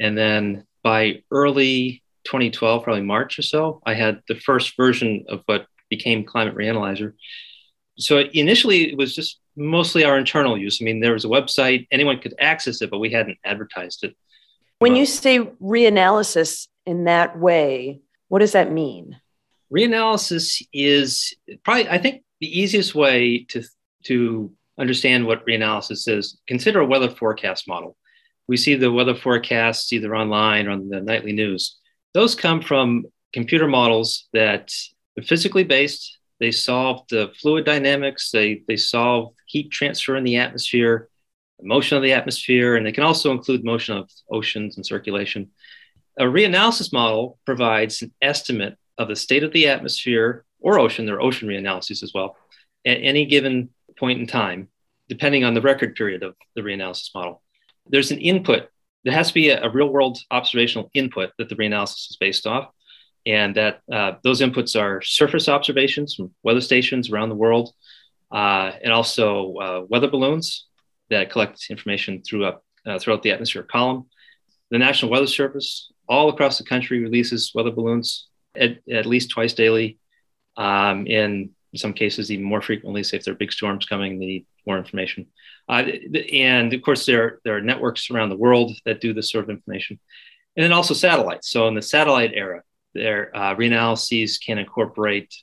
And 0.00 0.18
then 0.18 0.66
by 0.82 1.22
early 1.30 2.02
2012, 2.24 2.82
probably 2.82 3.02
March 3.02 3.38
or 3.38 3.42
so, 3.42 3.80
I 3.86 3.94
had 3.94 4.22
the 4.28 4.34
first 4.34 4.76
version 4.76 5.24
of 5.28 5.42
what 5.46 5.66
became 5.88 6.24
Climate 6.24 6.56
Reanalyzer. 6.56 7.14
So 7.98 8.18
initially, 8.32 8.90
it 8.90 8.96
was 8.96 9.14
just 9.14 9.38
mostly 9.56 10.04
our 10.04 10.18
internal 10.18 10.58
use. 10.58 10.78
I 10.80 10.84
mean, 10.84 11.00
there 11.00 11.14
was 11.14 11.24
a 11.24 11.28
website, 11.28 11.86
anyone 11.90 12.18
could 12.18 12.34
access 12.38 12.82
it, 12.82 12.90
but 12.90 12.98
we 12.98 13.10
hadn't 13.10 13.38
advertised 13.44 14.04
it. 14.04 14.14
When 14.78 14.92
well, 14.92 15.00
you 15.00 15.06
say 15.06 15.38
reanalysis 15.38 16.68
in 16.84 17.04
that 17.04 17.38
way, 17.38 18.00
what 18.28 18.40
does 18.40 18.52
that 18.52 18.70
mean? 18.70 19.18
Reanalysis 19.72 20.62
is 20.72 21.34
probably, 21.64 21.88
I 21.88 21.98
think, 21.98 22.22
the 22.40 22.60
easiest 22.60 22.94
way 22.94 23.44
to, 23.48 23.62
to 24.04 24.52
understand 24.78 25.26
what 25.26 25.46
reanalysis 25.46 26.06
is. 26.08 26.38
Consider 26.46 26.80
a 26.80 26.86
weather 26.86 27.08
forecast 27.08 27.66
model. 27.66 27.96
We 28.46 28.56
see 28.58 28.74
the 28.74 28.92
weather 28.92 29.14
forecasts 29.14 29.92
either 29.92 30.14
online 30.14 30.68
or 30.68 30.72
on 30.72 30.88
the 30.88 31.00
nightly 31.00 31.32
news. 31.32 31.76
Those 32.12 32.34
come 32.34 32.60
from 32.60 33.06
computer 33.32 33.66
models 33.66 34.28
that 34.32 34.72
are 35.18 35.22
physically 35.22 35.64
based 35.64 36.18
They 36.38 36.50
solve 36.50 37.02
the 37.08 37.32
fluid 37.40 37.64
dynamics. 37.64 38.30
They 38.30 38.62
they 38.68 38.76
solve 38.76 39.34
heat 39.46 39.70
transfer 39.70 40.16
in 40.16 40.24
the 40.24 40.36
atmosphere, 40.36 41.08
motion 41.62 41.96
of 41.96 42.02
the 42.02 42.12
atmosphere, 42.12 42.76
and 42.76 42.84
they 42.84 42.92
can 42.92 43.04
also 43.04 43.32
include 43.32 43.64
motion 43.64 43.96
of 43.96 44.10
oceans 44.30 44.76
and 44.76 44.84
circulation. 44.84 45.50
A 46.18 46.24
reanalysis 46.24 46.92
model 46.92 47.38
provides 47.44 48.02
an 48.02 48.12
estimate 48.20 48.76
of 48.98 49.08
the 49.08 49.16
state 49.16 49.44
of 49.44 49.52
the 49.52 49.68
atmosphere 49.68 50.44
or 50.60 50.78
ocean. 50.78 51.06
There 51.06 51.16
are 51.16 51.22
ocean 51.22 51.48
reanalyses 51.48 52.02
as 52.02 52.12
well 52.14 52.36
at 52.84 52.98
any 53.02 53.26
given 53.26 53.70
point 53.98 54.20
in 54.20 54.26
time, 54.26 54.68
depending 55.08 55.44
on 55.44 55.54
the 55.54 55.60
record 55.60 55.94
period 55.94 56.22
of 56.22 56.34
the 56.54 56.62
reanalysis 56.62 57.14
model. 57.14 57.42
There's 57.88 58.10
an 58.10 58.18
input. 58.18 58.68
There 59.04 59.14
has 59.14 59.28
to 59.28 59.34
be 59.34 59.50
a, 59.50 59.62
a 59.62 59.70
real 59.70 59.88
world 59.88 60.18
observational 60.30 60.90
input 60.94 61.30
that 61.38 61.48
the 61.48 61.56
reanalysis 61.56 62.10
is 62.10 62.16
based 62.18 62.46
off 62.46 62.70
and 63.26 63.56
that 63.56 63.80
uh, 63.92 64.12
those 64.22 64.40
inputs 64.40 64.80
are 64.80 65.02
surface 65.02 65.48
observations 65.48 66.14
from 66.14 66.32
weather 66.42 66.60
stations 66.60 67.10
around 67.10 67.28
the 67.28 67.34
world, 67.34 67.74
uh, 68.30 68.72
and 68.82 68.92
also 68.92 69.54
uh, 69.56 69.84
weather 69.88 70.08
balloons 70.08 70.66
that 71.10 71.30
collect 71.30 71.66
information 71.68 72.22
throughout 72.22 72.62
uh, 72.86 72.98
throughout 72.98 73.22
the 73.22 73.32
atmosphere 73.32 73.64
column. 73.64 74.06
The 74.70 74.78
National 74.78 75.10
Weather 75.10 75.26
Service, 75.26 75.92
all 76.08 76.28
across 76.28 76.58
the 76.58 76.64
country, 76.64 77.00
releases 77.00 77.52
weather 77.54 77.70
balloons 77.70 78.28
at, 78.56 78.78
at 78.90 79.06
least 79.06 79.30
twice 79.30 79.54
daily. 79.54 79.98
Um, 80.56 81.06
in 81.06 81.50
some 81.74 81.92
cases, 81.92 82.30
even 82.30 82.44
more 82.44 82.62
frequently, 82.62 83.02
say 83.02 83.18
if 83.18 83.24
there 83.24 83.34
are 83.34 83.36
big 83.36 83.52
storms 83.52 83.86
coming, 83.86 84.18
they 84.18 84.26
need 84.26 84.46
more 84.66 84.78
information. 84.78 85.26
Uh, 85.68 85.84
and 86.32 86.72
of 86.72 86.82
course, 86.82 87.06
there, 87.06 87.40
there 87.44 87.56
are 87.56 87.60
networks 87.60 88.10
around 88.10 88.30
the 88.30 88.36
world 88.36 88.72
that 88.84 89.00
do 89.00 89.12
this 89.12 89.30
sort 89.30 89.44
of 89.44 89.50
information. 89.50 89.98
And 90.56 90.64
then 90.64 90.72
also 90.72 90.94
satellites. 90.94 91.50
So 91.50 91.68
in 91.68 91.74
the 91.74 91.82
satellite 91.82 92.32
era, 92.34 92.62
their 92.96 93.34
uh, 93.36 93.54
reanalyses 93.54 94.40
can 94.44 94.58
incorporate 94.58 95.34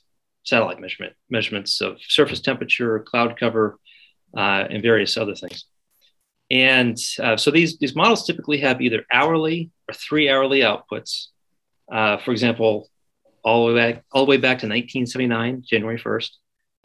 satellite 0.44 0.80
measurement 0.80 1.14
measurements 1.30 1.80
of 1.80 1.98
surface 2.06 2.40
temperature, 2.40 3.00
cloud 3.00 3.38
cover, 3.38 3.78
uh, 4.36 4.64
and 4.70 4.82
various 4.82 5.16
other 5.16 5.34
things. 5.34 5.64
And 6.50 6.98
uh, 7.20 7.36
so 7.36 7.50
these, 7.50 7.78
these 7.78 7.96
models 7.96 8.26
typically 8.26 8.58
have 8.58 8.80
either 8.80 9.04
hourly 9.10 9.70
or 9.88 9.94
three 9.94 10.28
hourly 10.28 10.60
outputs. 10.60 11.28
Uh, 11.90 12.18
for 12.18 12.32
example, 12.32 12.88
all 13.42 13.66
the 13.66 13.74
way 13.74 13.92
back, 13.92 14.04
all 14.12 14.24
the 14.24 14.30
way 14.30 14.36
back 14.36 14.58
to 14.58 14.66
1979, 14.66 15.64
January 15.66 15.98
1st. 15.98 16.30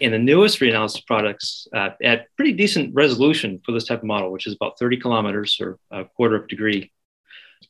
And 0.01 0.13
the 0.13 0.19
newest 0.19 0.59
reanalysis 0.59 1.05
products 1.05 1.67
uh, 1.75 1.89
at 2.01 2.27
pretty 2.37 2.53
decent 2.53 2.95
resolution 2.95 3.59
for 3.65 3.73
this 3.73 3.85
type 3.85 3.99
of 3.99 4.05
model, 4.05 4.31
which 4.31 4.47
is 4.47 4.53
about 4.53 4.79
30 4.79 4.97
kilometers 4.97 5.59
or 5.59 5.77
a 5.91 6.05
quarter 6.05 6.37
of 6.37 6.45
a 6.45 6.47
degree, 6.47 6.91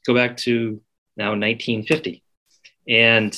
go 0.06 0.13
back 0.13 0.38
to 0.38 0.79
now 1.18 1.29
1950. 1.29 2.24
And 2.89 3.34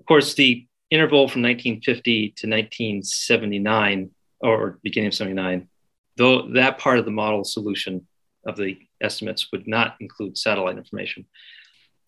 of 0.00 0.06
course, 0.06 0.34
the 0.34 0.66
interval 0.90 1.28
from 1.28 1.42
1950 1.42 2.34
to 2.36 2.48
1979, 2.48 4.10
or 4.40 4.78
beginning 4.82 5.08
of 5.08 5.14
79, 5.14 5.68
though 6.16 6.48
that 6.52 6.78
part 6.78 6.98
of 6.98 7.04
the 7.04 7.10
model 7.10 7.44
solution 7.44 8.06
of 8.46 8.56
the 8.56 8.78
estimates 9.02 9.50
would 9.50 9.66
not 9.66 9.96
include 10.00 10.38
satellite 10.38 10.78
information. 10.78 11.26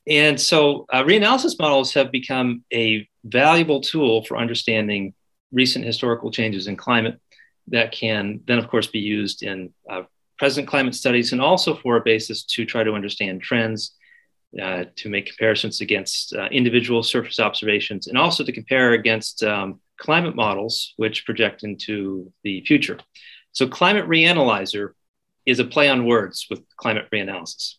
And 0.06 0.40
so 0.40 0.86
uh, 0.90 1.02
reanalysis 1.02 1.58
models 1.58 1.92
have 1.94 2.10
become 2.10 2.64
a 2.72 3.06
valuable 3.24 3.80
tool 3.80 4.24
for 4.24 4.38
understanding 4.38 5.14
recent 5.52 5.84
historical 5.84 6.30
changes 6.30 6.66
in 6.66 6.76
climate 6.76 7.20
that 7.68 7.92
can 7.92 8.40
then, 8.46 8.58
of 8.58 8.68
course, 8.68 8.86
be 8.86 9.00
used 9.00 9.42
in 9.42 9.72
uh, 9.90 10.02
present 10.38 10.66
climate 10.68 10.94
studies 10.94 11.32
and 11.32 11.42
also 11.42 11.74
for 11.74 11.96
a 11.96 12.00
basis 12.00 12.44
to 12.44 12.64
try 12.64 12.84
to 12.84 12.92
understand 12.92 13.42
trends 13.42 13.96
uh, 14.60 14.84
to 14.96 15.08
make 15.08 15.26
comparisons 15.26 15.80
against 15.80 16.34
uh, 16.34 16.46
individual 16.46 17.02
surface 17.02 17.38
observations 17.38 18.06
and 18.06 18.16
also 18.16 18.42
to 18.42 18.52
compare 18.52 18.92
against 18.92 19.42
um, 19.42 19.80
climate 19.98 20.34
models 20.34 20.94
which 20.96 21.26
project 21.26 21.64
into 21.64 22.32
the 22.44 22.64
future. 22.64 22.98
So, 23.52 23.68
Climate 23.68 24.06
Reanalyzer 24.06 24.90
is 25.44 25.58
a 25.58 25.64
play 25.64 25.88
on 25.88 26.06
words 26.06 26.46
with 26.48 26.62
climate 26.76 27.08
reanalysis. 27.12 27.74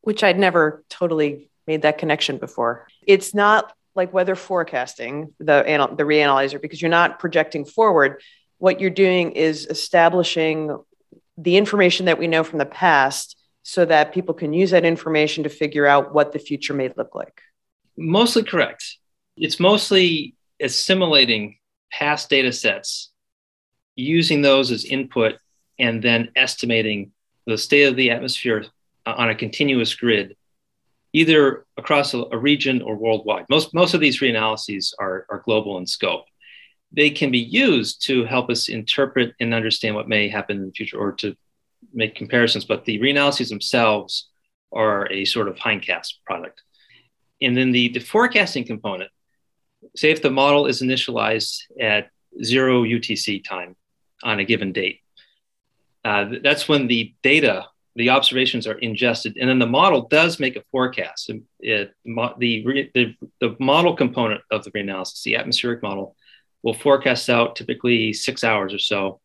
Which 0.00 0.22
I'd 0.22 0.38
never 0.38 0.84
totally 0.88 1.50
made 1.66 1.82
that 1.82 1.98
connection 1.98 2.38
before. 2.38 2.86
It's 3.06 3.34
not 3.34 3.72
like 3.94 4.12
weather 4.12 4.34
forecasting, 4.34 5.34
the, 5.38 5.62
the 5.96 6.04
reanalyzer, 6.04 6.60
because 6.60 6.80
you're 6.80 6.90
not 6.90 7.18
projecting 7.18 7.64
forward. 7.64 8.22
What 8.58 8.80
you're 8.80 8.90
doing 8.90 9.32
is 9.32 9.66
establishing 9.66 10.76
the 11.36 11.56
information 11.56 12.06
that 12.06 12.18
we 12.18 12.26
know 12.26 12.44
from 12.44 12.58
the 12.58 12.66
past 12.66 13.37
so 13.68 13.84
that 13.84 14.14
people 14.14 14.32
can 14.32 14.54
use 14.54 14.70
that 14.70 14.86
information 14.86 15.44
to 15.44 15.50
figure 15.50 15.86
out 15.86 16.14
what 16.14 16.32
the 16.32 16.38
future 16.38 16.72
may 16.72 16.90
look 16.96 17.14
like? 17.14 17.42
Mostly 17.98 18.42
correct. 18.42 18.96
It's 19.36 19.60
mostly 19.60 20.36
assimilating 20.58 21.58
past 21.92 22.30
data 22.30 22.50
sets, 22.50 23.10
using 23.94 24.40
those 24.40 24.70
as 24.70 24.86
input, 24.86 25.34
and 25.78 26.02
then 26.02 26.30
estimating 26.34 27.12
the 27.46 27.58
state 27.58 27.82
of 27.82 27.96
the 27.96 28.10
atmosphere 28.10 28.64
on 29.04 29.28
a 29.28 29.34
continuous 29.34 29.94
grid, 29.94 30.34
either 31.12 31.66
across 31.76 32.14
a, 32.14 32.38
region 32.38 32.80
or 32.80 32.96
worldwide. 32.96 33.44
Most, 33.50 33.74
most 33.74 33.92
of 33.92 34.00
these 34.00 34.20
reanalyses 34.20 34.94
are, 34.98 35.26
are 35.28 35.42
global 35.44 35.76
in 35.76 35.86
scope. 35.86 36.24
They 36.90 37.10
can 37.10 37.30
be 37.30 37.38
used 37.38 38.02
to 38.06 38.24
help 38.24 38.48
us 38.48 38.70
interpret 38.70 39.34
and 39.40 39.52
understand 39.52 39.94
what 39.94 40.08
may 40.08 40.30
happen 40.30 40.56
in 40.56 40.64
the 40.64 40.72
future 40.72 40.96
or 40.96 41.12
to 41.16 41.36
make 41.98 42.14
comparisons, 42.14 42.64
but 42.64 42.84
the 42.84 42.98
reanalyses 43.00 43.50
themselves 43.50 44.28
are 44.72 45.10
a 45.12 45.24
sort 45.24 45.48
of 45.48 45.56
hindcast 45.56 46.14
product. 46.24 46.62
And 47.42 47.56
then 47.56 47.72
the, 47.72 47.88
the 47.88 48.00
forecasting 48.00 48.64
component, 48.64 49.10
say 49.96 50.10
if 50.10 50.22
the 50.22 50.30
model 50.30 50.66
is 50.66 50.80
initialized 50.80 51.60
at 51.80 52.10
zero 52.42 52.84
UTC 52.84 53.44
time 53.44 53.76
on 54.22 54.38
a 54.38 54.44
given 54.44 54.72
date, 54.72 55.00
uh, 56.04 56.26
that's 56.42 56.68
when 56.68 56.86
the 56.86 57.14
data, 57.22 57.66
the 57.96 58.10
observations 58.10 58.66
are 58.66 58.78
ingested, 58.78 59.36
and 59.38 59.48
then 59.48 59.58
the 59.58 59.66
model 59.66 60.02
does 60.08 60.38
make 60.38 60.56
a 60.56 60.62
forecast. 60.70 61.30
It, 61.60 61.92
the, 62.04 62.90
the, 62.94 63.14
the 63.40 63.56
model 63.58 63.94
component 63.96 64.42
of 64.52 64.62
the 64.64 64.70
reanalysis, 64.70 65.22
the 65.22 65.36
atmospheric 65.36 65.82
model, 65.82 66.14
will 66.62 66.74
forecast 66.74 67.28
out 67.28 67.56
typically 67.56 68.12
six 68.12 68.44
hours 68.44 68.72
or 68.72 68.78
so, 68.78 69.20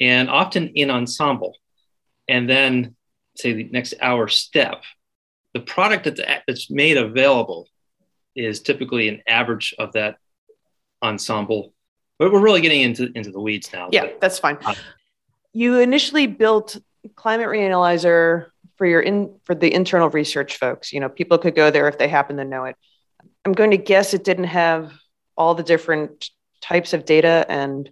and 0.00 0.28
often 0.28 0.68
in 0.68 0.90
ensemble 0.90 1.54
and 2.28 2.48
then 2.48 2.96
say 3.36 3.52
the 3.52 3.64
next 3.64 3.94
hour 4.00 4.28
step, 4.28 4.82
the 5.54 5.60
product 5.60 6.04
that's, 6.04 6.20
that's 6.46 6.70
made 6.70 6.96
available 6.96 7.68
is 8.34 8.60
typically 8.60 9.08
an 9.08 9.22
average 9.26 9.74
of 9.78 9.92
that 9.92 10.16
ensemble. 11.02 11.72
But 12.18 12.32
we're 12.32 12.40
really 12.40 12.60
getting 12.60 12.82
into, 12.82 13.10
into 13.14 13.30
the 13.30 13.40
weeds 13.40 13.72
now. 13.72 13.88
Yeah, 13.92 14.06
but, 14.06 14.20
that's 14.20 14.38
fine. 14.38 14.58
Uh, 14.64 14.74
you 15.52 15.78
initially 15.78 16.26
built 16.26 16.76
Climate 17.14 17.46
Reanalyzer 17.46 18.46
for 18.76 18.86
your 18.86 19.00
in 19.00 19.34
for 19.44 19.54
the 19.54 19.72
internal 19.72 20.08
research 20.10 20.56
folks. 20.56 20.92
You 20.92 21.00
know, 21.00 21.08
people 21.08 21.38
could 21.38 21.54
go 21.54 21.70
there 21.70 21.88
if 21.88 21.98
they 21.98 22.08
happen 22.08 22.36
to 22.36 22.44
know 22.44 22.64
it. 22.64 22.76
I'm 23.44 23.52
going 23.52 23.70
to 23.70 23.76
guess 23.76 24.14
it 24.14 24.24
didn't 24.24 24.44
have 24.44 24.92
all 25.36 25.54
the 25.54 25.62
different 25.62 26.30
types 26.60 26.92
of 26.92 27.04
data 27.04 27.46
and 27.48 27.90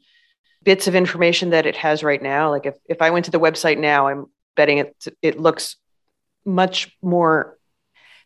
bits 0.67 0.89
of 0.89 0.97
information 0.97 1.51
that 1.51 1.65
it 1.65 1.77
has 1.77 2.03
right 2.03 2.21
now. 2.21 2.51
Like 2.51 2.67
if, 2.67 2.75
if 2.87 3.01
I 3.01 3.11
went 3.11 3.25
to 3.27 3.31
the 3.31 3.41
website 3.41 3.79
now, 3.79 4.09
I'm 4.09 4.27
betting 4.57 4.79
it 4.79 5.07
it 5.23 5.39
looks 5.39 5.77
much 6.45 6.95
more 7.01 7.57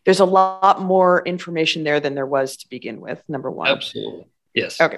there's 0.03 0.19
a 0.19 0.25
lot 0.25 0.81
more 0.81 1.23
information 1.23 1.83
there 1.83 1.99
than 1.99 2.15
there 2.15 2.25
was 2.25 2.57
to 2.57 2.69
begin 2.69 2.99
with, 2.99 3.23
number 3.29 3.51
one. 3.51 3.67
Absolutely. 3.67 4.25
Yes. 4.55 4.81
Okay. 4.81 4.97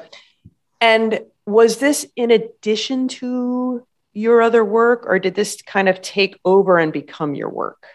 And 0.79 1.19
was 1.45 1.79
this 1.79 2.07
in 2.15 2.31
addition 2.31 3.09
to 3.09 3.85
your 4.13 4.41
other 4.41 4.63
work, 4.63 5.03
or 5.05 5.19
did 5.19 5.35
this 5.35 5.61
kind 5.61 5.89
of 5.89 6.01
take 6.01 6.39
over 6.45 6.77
and 6.77 6.93
become 6.93 7.35
your 7.35 7.49
work? 7.49 7.85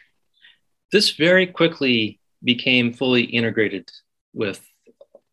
This 0.92 1.12
very 1.12 1.46
quickly 1.46 2.20
became 2.44 2.92
fully 2.92 3.22
integrated 3.22 3.90
with 4.34 4.62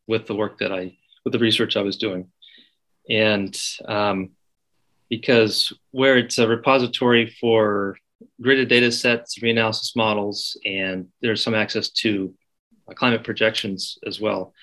with 0.08 0.28
the 0.28 0.36
work 0.36 0.60
that 0.60 0.72
I 0.72 0.98
with 1.26 1.34
the 1.34 1.40
research 1.40 1.76
I 1.76 1.82
was 1.82 1.98
doing 1.98 2.30
and 3.10 3.60
um, 3.88 4.32
because 5.10 5.74
where 5.92 6.18
it's 6.18 6.38
a 6.38 6.48
repository 6.48 7.36
for 7.40 7.98
gridded 8.42 8.70
data 8.70 8.92
sets, 8.92 9.40
reanalysis 9.40 9.96
models, 9.96 10.58
and 10.66 11.08
there's 11.22 11.44
some 11.44 11.54
access 11.54 11.90
to 11.90 12.34
climate 12.96 13.24
projections 13.24 13.98
as 14.06 14.20
well. 14.20 14.54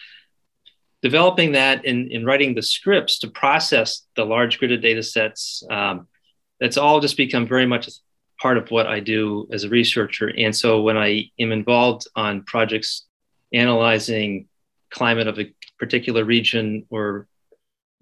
Developing 1.03 1.53
that 1.53 1.85
and, 1.85 2.11
in 2.13 2.25
writing 2.25 2.55
the 2.55 2.63
scripts 2.63 3.19
to 3.21 3.29
process 3.29 4.07
the 4.17 4.25
large 4.25 4.61
gridded 4.61 4.83
data 4.83 5.03
sets, 5.03 5.63
um, 5.71 6.07
that's 6.61 6.77
all 6.77 7.01
just 7.01 7.17
become 7.17 7.47
very 7.47 7.67
much 7.67 7.89
part 8.41 8.57
of 8.57 8.71
what 8.71 8.87
I 8.87 9.01
do 9.01 9.49
as 9.53 9.65
a 9.65 9.69
researcher. 9.69 10.33
And 10.37 10.55
so 10.55 10.83
when 10.83 10.97
I 10.97 11.31
am 11.39 11.53
involved 11.53 12.07
on 12.15 12.45
projects 12.45 13.07
analyzing 13.53 14.49
climate 14.91 15.27
of 15.27 15.39
a 15.39 15.53
particular 15.79 16.25
region 16.25 16.87
or 16.91 17.27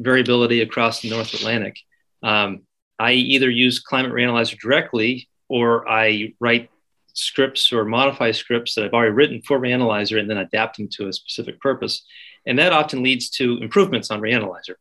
variability 0.00 0.62
across 0.62 1.00
the 1.00 1.10
North 1.10 1.34
Atlantic. 1.34 1.76
Um, 2.22 2.62
I 2.98 3.12
either 3.12 3.50
use 3.50 3.78
Climate 3.78 4.12
Reanalyzer 4.12 4.58
directly 4.58 5.28
or 5.48 5.88
I 5.88 6.34
write 6.40 6.70
scripts 7.12 7.72
or 7.72 7.84
modify 7.84 8.30
scripts 8.30 8.74
that 8.74 8.84
I've 8.84 8.94
already 8.94 9.12
written 9.12 9.42
for 9.42 9.58
Reanalyzer 9.58 10.18
and 10.18 10.28
then 10.28 10.38
adapt 10.38 10.76
them 10.76 10.88
to 10.92 11.08
a 11.08 11.12
specific 11.12 11.60
purpose. 11.60 12.02
And 12.46 12.58
that 12.58 12.72
often 12.72 13.02
leads 13.02 13.30
to 13.30 13.58
improvements 13.58 14.10
on 14.10 14.20
Reanalyzer, 14.20 14.76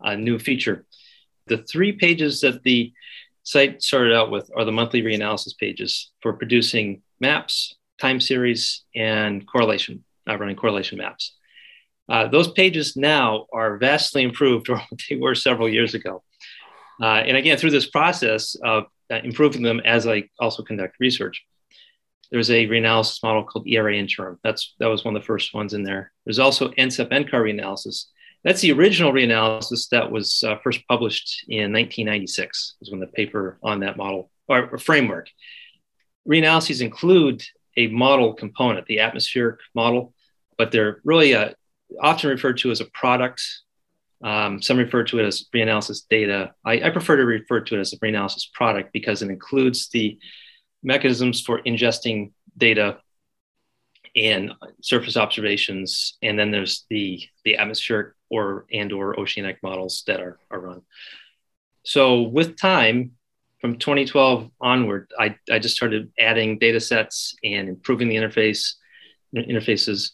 a 0.00 0.16
new 0.16 0.38
feature. 0.38 0.84
The 1.46 1.58
three 1.58 1.92
pages 1.92 2.40
that 2.40 2.62
the 2.62 2.92
site 3.42 3.82
started 3.82 4.14
out 4.14 4.30
with 4.30 4.50
are 4.56 4.64
the 4.64 4.72
monthly 4.72 5.02
reanalysis 5.02 5.56
pages 5.58 6.10
for 6.20 6.32
producing 6.32 7.02
maps, 7.20 7.74
time 8.00 8.20
series, 8.20 8.82
and 8.94 9.46
correlation, 9.46 10.04
uh, 10.28 10.38
running 10.38 10.56
correlation 10.56 10.98
maps. 10.98 11.36
Uh, 12.12 12.28
those 12.28 12.52
pages 12.52 12.94
now 12.94 13.46
are 13.54 13.78
vastly 13.78 14.22
improved 14.22 14.66
from 14.66 14.80
what 14.90 15.00
they 15.08 15.16
were 15.16 15.34
several 15.34 15.68
years 15.68 15.94
ago. 15.94 16.22
Uh, 17.00 17.22
and 17.26 17.36
again, 17.38 17.56
through 17.56 17.70
this 17.70 17.88
process 17.88 18.54
of 18.62 18.84
uh, 19.10 19.18
improving 19.24 19.62
them 19.62 19.80
as 19.80 20.06
I 20.06 20.24
also 20.38 20.62
conduct 20.62 20.96
research, 21.00 21.42
there's 22.30 22.50
a 22.50 22.66
reanalysis 22.66 23.22
model 23.22 23.44
called 23.44 23.66
ERA 23.66 23.96
interim. 23.96 24.38
That's 24.44 24.74
that 24.78 24.86
was 24.86 25.04
one 25.04 25.16
of 25.16 25.22
the 25.22 25.26
first 25.26 25.54
ones 25.54 25.72
in 25.72 25.84
there. 25.84 26.12
There's 26.24 26.38
also 26.38 26.68
NCEP 26.68 27.10
NCAR 27.10 27.30
reanalysis. 27.42 28.06
That's 28.44 28.60
the 28.60 28.72
original 28.72 29.12
reanalysis 29.12 29.88
that 29.90 30.10
was 30.10 30.44
uh, 30.46 30.56
first 30.62 30.86
published 30.88 31.44
in 31.48 31.72
1996. 31.72 32.76
Is 32.82 32.90
when 32.90 33.00
the 33.00 33.06
paper 33.06 33.58
on 33.62 33.80
that 33.80 33.96
model 33.96 34.30
or, 34.48 34.68
or 34.70 34.78
framework. 34.78 35.28
Reanalyses 36.28 36.82
include 36.82 37.42
a 37.76 37.86
model 37.88 38.34
component, 38.34 38.86
the 38.86 39.00
atmospheric 39.00 39.60
model, 39.74 40.14
but 40.58 40.72
they're 40.72 41.00
really 41.04 41.34
uh, 41.34 41.50
often 42.00 42.30
referred 42.30 42.58
to 42.58 42.70
as 42.70 42.80
a 42.80 42.86
product. 42.86 43.42
Um, 44.22 44.62
some 44.62 44.78
refer 44.78 45.02
to 45.04 45.18
it 45.18 45.24
as 45.24 45.46
reanalysis 45.54 46.02
data. 46.08 46.52
I, 46.64 46.80
I, 46.82 46.90
prefer 46.90 47.16
to 47.16 47.24
refer 47.24 47.60
to 47.60 47.76
it 47.76 47.80
as 47.80 47.92
a 47.92 47.98
reanalysis 47.98 48.52
product 48.52 48.92
because 48.92 49.20
it 49.20 49.30
includes 49.30 49.88
the 49.88 50.16
mechanisms 50.82 51.40
for 51.40 51.60
ingesting 51.62 52.30
data 52.56 52.98
and 54.14 54.52
surface 54.80 55.16
observations, 55.16 56.18
and 56.22 56.38
then 56.38 56.50
there's 56.50 56.86
the 56.88 57.20
the 57.44 57.56
atmospheric 57.56 58.14
or 58.30 58.66
and 58.72 58.92
or 58.92 59.18
oceanic 59.18 59.58
models 59.62 60.04
that 60.06 60.20
are, 60.20 60.38
are 60.50 60.60
run. 60.60 60.82
So 61.84 62.22
with 62.22 62.56
time, 62.56 63.12
from 63.60 63.78
2012 63.78 64.50
onward, 64.60 65.10
I, 65.18 65.36
I 65.50 65.58
just 65.58 65.76
started 65.76 66.12
adding 66.18 66.58
data 66.58 66.80
sets 66.80 67.34
and 67.44 67.68
improving 67.68 68.08
the 68.08 68.16
interface 68.16 68.74
interfaces. 69.34 70.10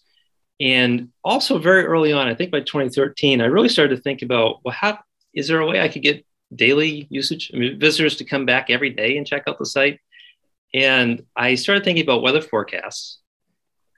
And 0.61 1.11
also 1.23 1.59
very 1.59 1.85
early 1.85 2.13
on, 2.13 2.27
I 2.27 2.35
think 2.35 2.51
by 2.51 2.61
2013, 2.61 3.41
I 3.41 3.47
really 3.47 3.69
started 3.69 3.97
to 3.97 4.03
think 4.03 4.23
about, 4.23 4.57
well, 4.65 4.75
how 4.75 4.99
is 5.33 5.49
there 5.49 5.61
a 5.61 5.67
way 5.67 5.81
I 5.81 5.89
could 5.89 6.03
get 6.03 6.27
daily 6.55 7.07
usage, 7.11 7.51
I 7.55 7.59
mean, 7.59 7.79
visitors 7.79 8.17
to 8.17 8.25
come 8.25 8.47
back 8.47 8.71
every 8.71 8.91
day 8.91 9.17
and 9.17 9.27
check 9.27 9.45
out 9.47 9.59
the 9.59 9.67
site? 9.67 10.01
And 10.75 11.23
I 11.37 11.55
started 11.55 11.85
thinking 11.85 12.03
about 12.03 12.23
weather 12.23 12.43
forecasts, 12.43 13.21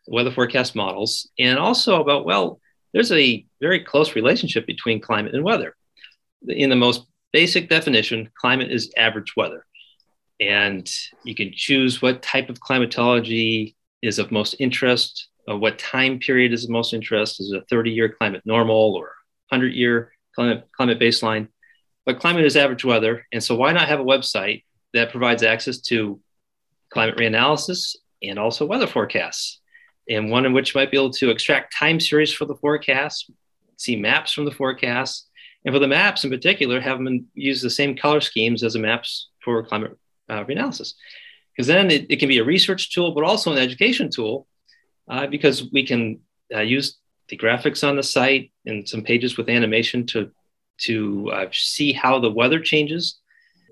weather 0.07 0.31
forecast 0.31 0.77
models, 0.77 1.29
and 1.39 1.59
also 1.59 2.01
about, 2.01 2.27
well, 2.27 2.61
there's 2.93 3.13
a 3.13 3.45
very 3.61 3.81
close 3.81 4.15
relationship 4.15 4.67
between 4.67 5.01
climate 5.01 5.35
and 5.35 5.45
weather. 5.45 5.75
In 6.47 6.71
the 6.71 6.77
most 6.77 7.07
basic 7.33 7.69
definition, 7.69 8.31
climate 8.39 8.71
is 8.71 8.93
average 8.97 9.35
weather. 9.37 9.65
And 10.41 10.91
you 11.25 11.35
can 11.35 11.53
choose 11.55 12.01
what 12.01 12.23
type 12.23 12.49
of 12.49 12.61
climatology 12.61 13.77
is 14.03 14.19
of 14.19 14.33
most 14.33 14.57
interest, 14.59 15.29
or 15.47 15.59
what 15.59 15.79
time 15.79 16.19
period 16.19 16.53
is 16.53 16.65
of 16.65 16.71
most 16.71 16.93
interest. 16.95 17.41
Is 17.41 17.53
it 17.53 17.63
a 17.63 17.67
30 17.67 17.91
year 17.91 18.09
climate 18.09 18.43
normal 18.45 18.95
or 18.95 19.15
100 19.49 19.75
year 19.75 20.13
climate, 20.35 20.69
climate 20.77 21.01
baseline? 21.01 21.49
But 22.07 22.21
climate 22.21 22.45
is 22.45 22.57
average 22.57 22.85
weather. 22.85 23.27
And 23.33 23.43
so, 23.43 23.55
why 23.55 23.73
not 23.73 23.89
have 23.89 24.01
a 24.01 24.05
website 24.05 24.65
that 24.95 25.11
provides 25.11 25.43
access 25.43 25.81
to 25.83 26.21
climate 26.93 27.17
reanalysis 27.17 27.97
and 28.23 28.39
also 28.39 28.67
weather 28.67 28.87
forecasts? 28.87 29.61
And 30.09 30.31
one 30.31 30.47
in 30.47 30.53
which 30.53 30.75
might 30.75 30.91
be 30.91 30.97
able 30.97 31.11
to 31.11 31.31
extract 31.31 31.77
time 31.77 32.01
series 32.01 32.33
for 32.33 32.45
the 32.45 32.57
forecast, 32.57 33.31
see 33.77 33.97
maps 33.97 34.33
from 34.33 34.45
the 34.45 34.51
forecast, 34.51 35.29
and 35.65 35.75
for 35.75 35.79
the 35.79 35.89
maps 35.89 36.25
in 36.25 36.31
particular, 36.31 36.81
have 36.81 37.03
them 37.03 37.27
use 37.35 37.61
the 37.61 37.71
same 37.71 37.97
color 37.97 38.21
schemes 38.21 38.63
as 38.63 38.73
the 38.73 38.79
maps 38.79 39.29
for 39.45 39.63
climate 39.63 39.97
uh, 40.29 40.45
reanalysis. 40.45 40.95
Because 41.55 41.67
then 41.67 41.91
it, 41.91 42.07
it, 42.09 42.17
can 42.17 42.29
be 42.29 42.39
a 42.39 42.45
research 42.45 42.93
tool, 42.95 43.13
but 43.13 43.25
also 43.25 43.53
an 43.53 43.59
education 43.59 44.11
tool, 44.11 44.47
uh, 45.09 45.27
because 45.27 45.71
we 45.73 45.87
can 45.87 46.21
uh, 46.55 46.61
use 46.61 46.99
the 47.29 47.37
graphics 47.37 47.87
on 47.87 47.97
the 47.97 48.03
site 48.03 48.53
and 48.67 48.89
some 48.89 49.03
pages 49.03 49.37
with 49.37 49.49
animation 49.49 50.07
to, 50.07 50.31
to 50.79 51.31
uh, 51.33 51.47
see 51.53 51.93
how 51.93 52.19
the 52.19 52.31
weather 52.31 52.61
changes 52.61 53.21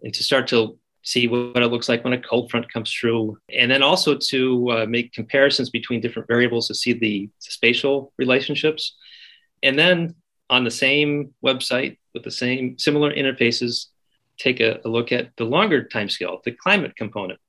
and 0.03 0.15
to 0.15 0.23
start 0.23 0.47
to 0.49 0.79
see 1.03 1.27
what 1.27 1.63
it 1.63 1.69
looks 1.69 1.89
like 1.89 2.05
when 2.05 2.13
a 2.13 2.21
cold 2.21 2.51
front 2.51 2.71
comes 2.73 2.93
through. 2.93 3.39
And 3.53 3.71
then 3.71 3.83
also 3.83 4.17
to 4.29 4.71
uh, 4.71 4.87
make 4.87 5.13
comparisons 5.13 5.71
between 5.71 6.01
different 6.01 6.29
variables 6.29 6.69
to 6.69 6.75
see 6.75 6.93
the 6.93 7.31
spatial 7.39 8.13
relationships. 8.19 8.97
And 9.63 9.79
then 9.79 10.15
on 10.51 10.65
the 10.65 10.71
same 10.71 11.35
website 11.45 11.99
with 12.15 12.25
the 12.25 12.31
same 12.31 12.79
similar 12.79 13.13
interfaces, 13.13 13.87
take 14.39 14.61
a, 14.61 14.81
a 14.85 14.89
look 14.89 15.13
at 15.13 15.37
the 15.37 15.45
longer 15.45 15.85
time 15.85 16.09
scale, 16.09 16.41
the 16.45 16.53
climate 16.53 16.95
component. 16.97 17.41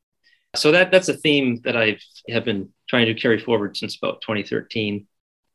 So 0.56 0.72
that 0.72 0.92
that's 0.92 1.10
a 1.10 1.14
theme 1.14 1.62
that 1.64 1.78
I 1.78 1.98
have 2.30 2.46
been 2.46 2.70
trying 2.90 3.06
to 3.06 3.14
carry 3.14 3.40
forward 3.40 3.78
since 3.78 3.98
about 3.98 4.22
2013. 4.22 5.06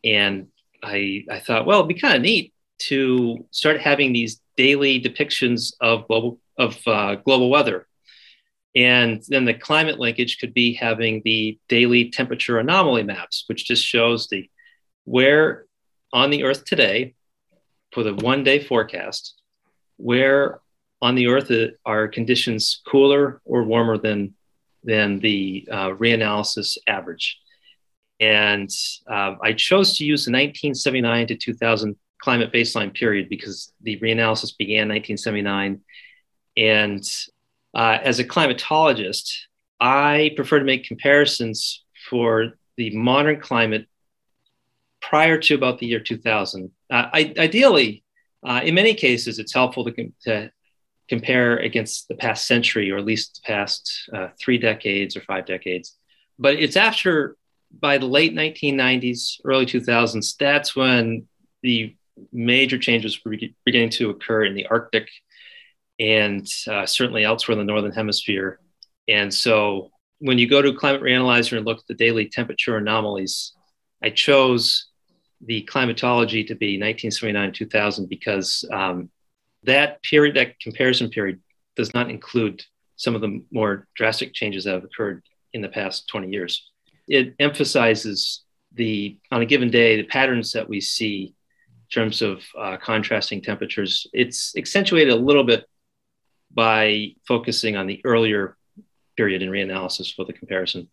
And 0.04 0.48
I, 0.82 1.24
I 1.30 1.40
thought, 1.40 1.66
well, 1.66 1.80
it'd 1.80 1.88
be 1.88 2.00
kind 2.00 2.16
of 2.16 2.22
neat 2.22 2.52
to 2.80 3.46
start 3.50 3.80
having 3.80 4.12
these 4.12 4.40
daily 4.56 5.00
depictions 5.00 5.74
of 5.80 6.06
global 6.06 6.38
of 6.58 6.78
uh, 6.86 7.16
global 7.16 7.50
weather. 7.50 7.86
And 8.76 9.22
then 9.28 9.44
the 9.44 9.54
climate 9.54 9.98
linkage 9.98 10.38
could 10.38 10.52
be 10.52 10.74
having 10.74 11.22
the 11.24 11.58
daily 11.68 12.10
temperature 12.10 12.58
anomaly 12.58 13.04
maps, 13.04 13.44
which 13.46 13.66
just 13.66 13.84
shows 13.84 14.28
the 14.28 14.48
where 15.04 15.66
on 16.12 16.30
the 16.30 16.44
Earth 16.44 16.64
today 16.64 17.14
for 17.92 18.02
the 18.02 18.14
one 18.14 18.44
day 18.44 18.62
forecast 18.62 19.34
where 19.96 20.60
on 21.00 21.14
the 21.14 21.28
Earth 21.28 21.52
are 21.84 22.08
conditions 22.08 22.80
cooler 22.86 23.40
or 23.44 23.62
warmer 23.64 23.98
than, 23.98 24.34
than 24.84 25.18
the 25.18 25.66
uh, 25.70 25.90
reanalysis 25.90 26.76
average. 26.86 27.38
And 28.20 28.70
uh, 29.10 29.34
I 29.42 29.52
chose 29.52 29.96
to 29.98 30.04
use 30.04 30.24
the 30.24 30.30
1979 30.30 31.26
to 31.28 31.36
2000 31.36 31.96
climate 32.20 32.52
baseline 32.52 32.94
period 32.94 33.28
because 33.28 33.72
the 33.82 33.98
reanalysis 33.98 34.56
began 34.56 34.88
1979. 34.88 35.80
And 36.56 37.02
uh, 37.74 37.98
as 38.02 38.18
a 38.18 38.24
climatologist, 38.24 39.30
I 39.80 40.32
prefer 40.36 40.60
to 40.60 40.64
make 40.64 40.84
comparisons 40.84 41.84
for 42.08 42.52
the 42.76 42.96
modern 42.96 43.40
climate 43.40 43.86
prior 45.00 45.38
to 45.38 45.54
about 45.54 45.78
the 45.78 45.86
year 45.86 46.00
2000 46.00 46.70
uh, 46.90 47.08
I, 47.12 47.34
ideally, 47.38 48.04
uh, 48.46 48.60
in 48.62 48.74
many 48.74 48.94
cases, 48.94 49.38
it's 49.38 49.52
helpful 49.52 49.84
to, 49.84 50.12
to, 50.22 50.50
compare 51.08 51.58
against 51.58 52.08
the 52.08 52.14
past 52.14 52.46
century 52.46 52.90
or 52.90 52.96
at 52.96 53.04
least 53.04 53.40
the 53.42 53.46
past 53.46 54.10
uh, 54.12 54.28
three 54.40 54.58
decades 54.58 55.16
or 55.16 55.20
five 55.20 55.46
decades. 55.46 55.96
But 56.38 56.54
it's 56.54 56.76
after, 56.76 57.36
by 57.70 57.98
the 57.98 58.06
late 58.06 58.34
1990s, 58.34 59.40
early 59.44 59.66
2000s, 59.66 60.36
that's 60.38 60.74
when 60.74 61.26
the 61.62 61.96
major 62.32 62.78
changes 62.78 63.24
were 63.24 63.36
beginning 63.64 63.90
to 63.90 64.10
occur 64.10 64.44
in 64.44 64.54
the 64.54 64.66
Arctic 64.66 65.08
and 65.98 66.46
uh, 66.68 66.86
certainly 66.86 67.24
elsewhere 67.24 67.58
in 67.58 67.64
the 67.64 67.70
Northern 67.70 67.92
Hemisphere. 67.92 68.60
And 69.08 69.32
so 69.32 69.90
when 70.18 70.38
you 70.38 70.48
go 70.48 70.62
to 70.62 70.72
Climate 70.72 71.02
Reanalyzer 71.02 71.56
and 71.56 71.66
look 71.66 71.78
at 71.78 71.86
the 71.86 71.94
daily 71.94 72.28
temperature 72.28 72.76
anomalies, 72.76 73.52
I 74.02 74.10
chose 74.10 74.88
the 75.40 75.62
climatology 75.62 76.44
to 76.44 76.54
be 76.54 76.78
1979 76.78 77.52
2000 77.52 78.08
because 78.08 78.64
um, 78.72 79.10
that 79.64 80.02
period, 80.02 80.36
that 80.36 80.58
comparison 80.60 81.10
period, 81.10 81.40
does 81.76 81.92
not 81.94 82.10
include 82.10 82.62
some 82.96 83.14
of 83.14 83.20
the 83.20 83.42
more 83.50 83.86
drastic 83.96 84.32
changes 84.32 84.64
that 84.64 84.74
have 84.74 84.84
occurred 84.84 85.22
in 85.52 85.62
the 85.62 85.68
past 85.68 86.08
20 86.08 86.28
years. 86.28 86.70
It 87.08 87.34
emphasizes 87.38 88.42
the, 88.72 89.18
on 89.30 89.42
a 89.42 89.46
given 89.46 89.70
day, 89.70 89.96
the 89.96 90.04
patterns 90.04 90.52
that 90.52 90.68
we 90.68 90.80
see 90.80 91.34
in 91.78 92.02
terms 92.02 92.22
of 92.22 92.42
uh, 92.58 92.76
contrasting 92.76 93.42
temperatures. 93.42 94.06
It's 94.12 94.56
accentuated 94.56 95.12
a 95.12 95.16
little 95.16 95.44
bit 95.44 95.64
by 96.52 97.14
focusing 97.26 97.76
on 97.76 97.86
the 97.86 98.00
earlier 98.04 98.56
period 99.16 99.42
in 99.42 99.50
reanalysis 99.50 100.14
for 100.14 100.24
the 100.24 100.32
comparison. 100.32 100.88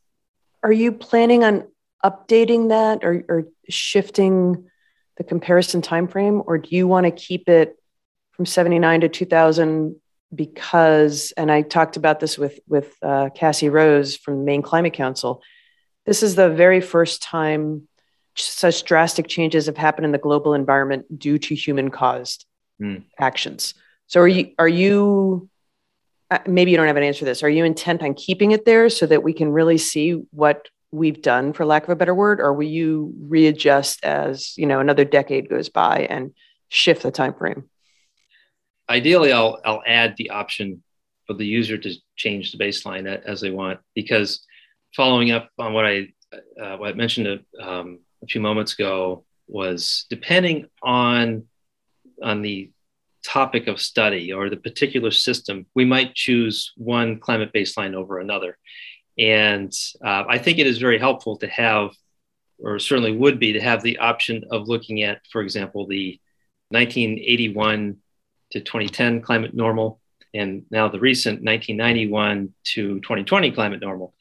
Are 0.64 0.72
you 0.72 0.92
planning 0.92 1.44
on 1.44 1.68
updating 2.04 2.70
that 2.70 3.04
or, 3.04 3.24
or 3.28 3.44
shifting 3.70 4.70
the 5.18 5.24
comparison 5.24 5.82
time 5.82 6.08
frame 6.08 6.42
or 6.46 6.58
do 6.58 6.76
you 6.76 6.88
want 6.88 7.06
to 7.06 7.12
keep 7.12 7.48
it 7.48 7.81
from 8.42 8.48
79 8.48 9.02
to 9.02 9.08
2000 9.08 9.96
because 10.34 11.32
and 11.38 11.52
i 11.52 11.62
talked 11.62 11.96
about 11.96 12.20
this 12.20 12.40
with 12.40 12.60
with 12.68 12.92
uh, 13.04 13.30
cassie 13.36 13.70
rose 13.70 14.18
from 14.18 14.40
the 14.40 14.44
maine 14.44 14.64
climate 14.64 14.94
council. 14.94 15.44
This 16.08 16.24
is 16.24 16.34
the 16.34 16.50
very 16.50 16.82
first 16.82 17.22
time 17.22 17.88
such 18.36 18.84
drastic 18.86 19.28
changes 19.28 19.68
have 19.68 19.78
happened 19.78 20.06
in 20.06 20.12
the 20.12 20.18
global 20.18 20.56
environment 20.56 21.20
due 21.20 21.38
to 21.38 21.54
human 21.54 21.92
caused 21.92 22.48
mm. 22.82 23.04
actions. 23.20 23.76
So 24.08 24.22
are 24.22 24.28
you 24.28 24.54
are 24.58 24.68
you 24.68 25.48
uh, 26.32 26.40
maybe 26.48 26.72
you 26.72 26.78
don't 26.78 26.88
have 26.88 26.98
an 26.98 27.04
answer 27.04 27.20
to 27.20 27.26
this. 27.26 27.44
Are 27.44 27.50
you 27.50 27.64
intent 27.64 28.02
on 28.02 28.16
keeping 28.16 28.54
it 28.54 28.66
there 28.66 28.90
so 28.90 29.06
that 29.06 29.22
we 29.22 29.34
can 29.34 29.52
really 29.52 29.78
see 29.78 30.14
what 30.32 30.68
we've 30.92 31.22
done 31.22 31.54
for 31.54 31.64
lack 31.64 31.84
of 31.84 31.90
a 31.90 31.96
better 31.96 32.16
word 32.16 32.40
or 32.40 32.54
will 32.54 32.68
you 32.68 33.14
readjust 33.20 34.04
as 34.04 34.58
you 34.58 34.66
know 34.66 34.80
another 34.80 35.06
decade 35.06 35.48
goes 35.48 35.70
by 35.70 36.08
and 36.10 36.34
shift 36.70 37.04
the 37.04 37.12
time 37.12 37.36
frame 37.36 37.70
ideally 38.92 39.32
i'll 39.32 39.60
i'll 39.66 39.84
add 39.86 40.16
the 40.18 40.30
option 40.30 40.84
for 41.26 41.34
the 41.34 41.46
user 41.46 41.78
to 41.78 41.94
change 42.16 42.52
the 42.52 42.58
baseline 42.58 43.06
as 43.26 43.42
they 43.42 43.52
want 43.52 43.80
because 43.96 44.46
following 44.96 45.32
up 45.32 45.50
on 45.58 45.74
what 45.74 45.86
i 45.86 46.08
uh, 46.62 46.78
what 46.78 46.90
i 46.90 46.94
mentioned 46.94 47.28
a, 47.28 47.68
um, 47.68 48.00
a 48.24 48.28
few 48.28 48.42
moments 48.42 48.74
ago 48.74 49.24
was 49.48 50.06
depending 50.10 50.68
on 50.84 51.44
on 52.22 52.42
the 52.42 52.72
topic 53.24 53.68
of 53.68 53.80
study 53.80 54.34
or 54.34 54.50
the 54.50 54.58
particular 54.58 55.12
system, 55.12 55.66
we 55.76 55.86
might 55.86 56.16
choose 56.16 56.72
one 56.76 57.20
climate 57.20 57.52
baseline 57.54 57.94
over 57.94 58.20
another. 58.20 58.58
And 59.18 59.72
uh, 60.04 60.24
I 60.28 60.38
think 60.38 60.58
it 60.58 60.68
is 60.68 60.78
very 60.78 60.98
helpful 60.98 61.38
to 61.38 61.48
have, 61.48 61.92
or 62.60 62.80
certainly 62.80 63.16
would 63.16 63.40
be, 63.40 63.54
to 63.54 63.62
have 63.62 63.84
the 63.84 64.00
option 64.00 64.44
of 64.52 64.68
looking 64.68 65.04
at, 65.04 65.22
for 65.32 65.42
example, 65.42 65.88
the 65.88 66.20
1981 66.70 67.98
to 68.52 68.60
2010 68.60 69.22
climate 69.22 69.54
normal, 69.54 70.00
and 70.34 70.64
now 70.72 70.88
the 70.88 71.00
recent 71.00 71.44
1991 71.44 72.54
to 72.64 73.00
2020 73.02 73.52
climate 73.52 73.82
normal. 73.82 74.14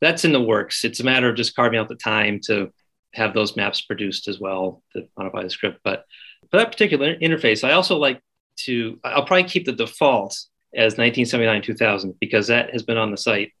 That's 0.00 0.24
in 0.24 0.32
the 0.32 0.42
works. 0.42 0.84
It's 0.84 1.00
a 1.00 1.04
matter 1.04 1.28
of 1.28 1.36
just 1.36 1.56
carving 1.56 1.78
out 1.78 1.88
the 1.88 1.94
time 1.94 2.40
to 2.46 2.72
have 3.14 3.32
those 3.32 3.56
maps 3.56 3.80
produced 3.80 4.28
as 4.28 4.38
well 4.40 4.82
to 4.92 5.08
modify 5.16 5.42
the 5.42 5.50
script. 5.50 5.80
But 5.84 6.04
for 6.50 6.58
that 6.58 6.72
particular 6.72 7.16
interface, 7.16 7.66
I 7.66 7.72
also 7.72 7.96
like 7.96 8.20
to, 8.60 8.98
I'll 9.04 9.24
probably 9.24 9.48
keep 9.48 9.64
the 9.64 9.72
default 9.72 10.32
as 10.74 10.98
1979 10.98 11.62
2000 11.62 12.14
because 12.20 12.48
that 12.48 12.70
has 12.70 12.82
been 12.82 12.96
on 12.96 13.10
the 13.10 13.16
site 13.16 13.52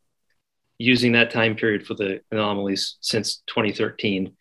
using 0.78 1.12
that 1.12 1.30
time 1.30 1.54
period 1.54 1.86
for 1.86 1.94
the 1.94 2.20
anomalies 2.32 2.96
since 3.00 3.42
2013 3.46 4.34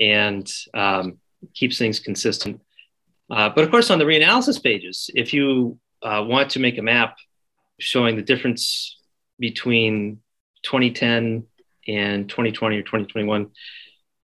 and 0.00 0.50
um, 0.72 1.18
keeps 1.54 1.78
things 1.78 2.00
consistent. 2.00 2.60
Uh, 3.30 3.48
but 3.48 3.64
of 3.64 3.70
course, 3.70 3.90
on 3.90 3.98
the 3.98 4.04
reanalysis 4.04 4.62
pages, 4.62 5.10
if 5.14 5.32
you 5.32 5.78
uh, 6.02 6.22
want 6.26 6.50
to 6.50 6.60
make 6.60 6.78
a 6.78 6.82
map 6.82 7.16
showing 7.78 8.16
the 8.16 8.22
difference 8.22 8.98
between 9.38 10.20
2010 10.62 11.44
and 11.88 12.28
2020 12.28 12.78
or 12.78 12.82
2021, 12.82 13.50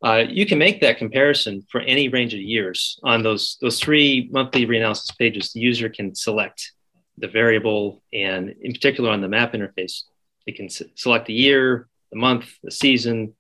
uh, 0.03 0.23
you 0.27 0.45
can 0.45 0.58
make 0.58 0.81
that 0.81 0.97
comparison 0.97 1.65
for 1.71 1.81
any 1.81 2.10
range 2.10 2.34
of 2.34 2.39
years. 2.39 2.99
On 3.03 3.23
those, 3.23 3.58
those 3.62 3.79
three 3.79 4.29
monthly 4.31 4.65
reanalysis 4.65 5.17
pages, 5.17 5.51
the 5.51 5.60
user 5.60 5.89
can 5.89 6.13
select 6.13 6.71
the 7.17 7.27
variable, 7.27 8.03
and 8.13 8.53
in 8.62 8.73
particular 8.73 9.10
on 9.10 9.21
the 9.21 9.27
map 9.27 9.53
interface, 9.53 10.03
they 10.45 10.51
can 10.51 10.65
s- 10.65 10.84
select 10.95 11.27
the 11.27 11.34
year, 11.34 11.88
the 12.12 12.19
month, 12.19 12.53
the 12.62 12.71
season, 12.71 13.34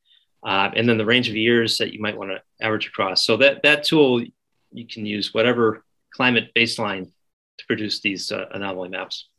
uh, 0.45 0.71
and 0.75 0.87
then 0.87 0.97
the 0.97 1.05
range 1.05 1.27
of 1.29 1.35
years 1.35 1.77
that 1.77 1.93
you 1.93 2.01
might 2.01 2.17
want 2.17 2.31
to 2.31 2.65
average 2.65 2.87
across. 2.87 3.25
So 3.25 3.37
that, 3.37 3.63
that 3.63 3.83
tool, 3.83 4.23
you 4.77 4.87
can 4.87 5.05
use 5.05 5.33
whatever 5.33 5.83
climate 6.11 6.51
baseline 6.55 7.11
to 7.57 7.65
produce 7.67 8.01
these 8.01 8.31
uh, 8.31 8.45
anomaly 8.51 8.89
maps. 8.89 9.29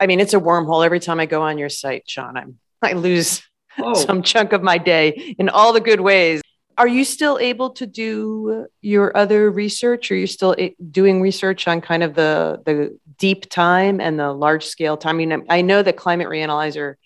I 0.00 0.06
mean, 0.06 0.20
it's 0.20 0.34
a 0.34 0.40
wormhole 0.40 0.84
every 0.84 1.00
time 1.00 1.20
I 1.20 1.26
go 1.26 1.42
on 1.42 1.58
your 1.58 1.68
site, 1.68 2.04
Sean. 2.06 2.36
I'm, 2.36 2.58
I 2.82 2.92
lose 2.92 3.42
oh. 3.78 3.94
some 4.06 4.22
chunk 4.22 4.52
of 4.52 4.62
my 4.62 4.78
day 4.78 5.34
in 5.38 5.48
all 5.48 5.72
the 5.72 5.80
good 5.80 6.00
ways 6.00 6.42
are 6.78 6.88
you 6.88 7.04
still 7.04 7.38
able 7.38 7.70
to 7.70 7.86
do 7.86 8.66
your 8.82 9.16
other 9.16 9.50
research? 9.50 10.10
Are 10.10 10.16
you 10.16 10.26
still 10.26 10.54
doing 10.90 11.22
research 11.22 11.66
on 11.66 11.80
kind 11.80 12.02
of 12.02 12.14
the 12.14 12.62
the 12.66 12.98
deep 13.18 13.48
time 13.48 14.00
and 14.00 14.18
the 14.18 14.32
large 14.32 14.66
scale 14.66 14.96
time? 14.96 15.16
I 15.16 15.24
mean, 15.24 15.46
I 15.48 15.62
know 15.62 15.82
that 15.82 15.96
Climate 15.96 16.28
Reanalyzer 16.28 16.96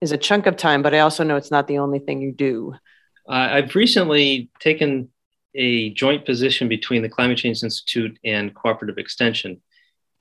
is 0.00 0.12
a 0.12 0.18
chunk 0.18 0.46
of 0.46 0.56
time, 0.56 0.82
but 0.82 0.94
I 0.94 1.00
also 1.00 1.22
know 1.22 1.36
it's 1.36 1.50
not 1.50 1.68
the 1.68 1.78
only 1.78 2.00
thing 2.00 2.20
you 2.20 2.32
do. 2.32 2.74
Uh, 3.28 3.48
I've 3.52 3.74
recently 3.74 4.50
taken 4.58 5.10
a 5.54 5.90
joint 5.90 6.24
position 6.24 6.68
between 6.68 7.02
the 7.02 7.08
Climate 7.08 7.38
Change 7.38 7.62
Institute 7.62 8.18
and 8.24 8.54
Cooperative 8.54 8.98
Extension, 8.98 9.60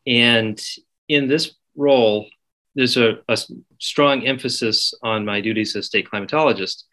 and 0.06 0.62
in 1.08 1.28
this 1.28 1.56
role, 1.76 2.28
there's 2.76 2.98
a, 2.98 3.19
a 3.28 3.38
strong 3.80 4.26
emphasis 4.26 4.93
on 5.04 5.26
my 5.26 5.41
duties 5.41 5.76
as 5.76 5.86
state 5.86 6.08
climatologist 6.12 6.84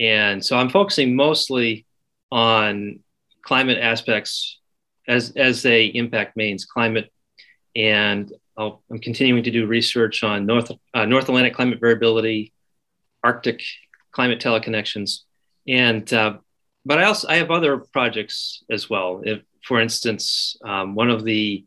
and 0.00 0.42
so 0.42 0.56
I'm 0.56 0.70
focusing 0.70 1.14
mostly 1.14 1.86
on 2.32 3.00
climate 3.42 3.78
aspects 3.78 4.58
as, 5.06 5.32
as 5.36 5.62
they 5.62 5.86
impact 5.86 6.36
Maine's 6.36 6.64
climate. 6.64 7.12
And 7.76 8.32
i 8.56 8.72
am 8.90 8.98
continuing 8.98 9.42
to 9.42 9.50
do 9.50 9.66
research 9.66 10.24
on 10.24 10.46
North, 10.46 10.72
uh, 10.94 11.04
North 11.04 11.28
Atlantic 11.28 11.54
climate 11.54 11.80
variability, 11.80 12.54
Arctic 13.22 13.62
climate 14.10 14.40
teleconnections. 14.40 15.20
And, 15.68 16.10
uh, 16.12 16.38
but 16.84 16.98
I 16.98 17.04
also, 17.04 17.28
I 17.28 17.36
have 17.36 17.50
other 17.50 17.78
projects 17.78 18.64
as 18.70 18.88
well. 18.88 19.22
If, 19.24 19.42
for 19.64 19.80
instance, 19.80 20.56
um, 20.64 20.94
one 20.94 21.10
of 21.10 21.24
the 21.24 21.64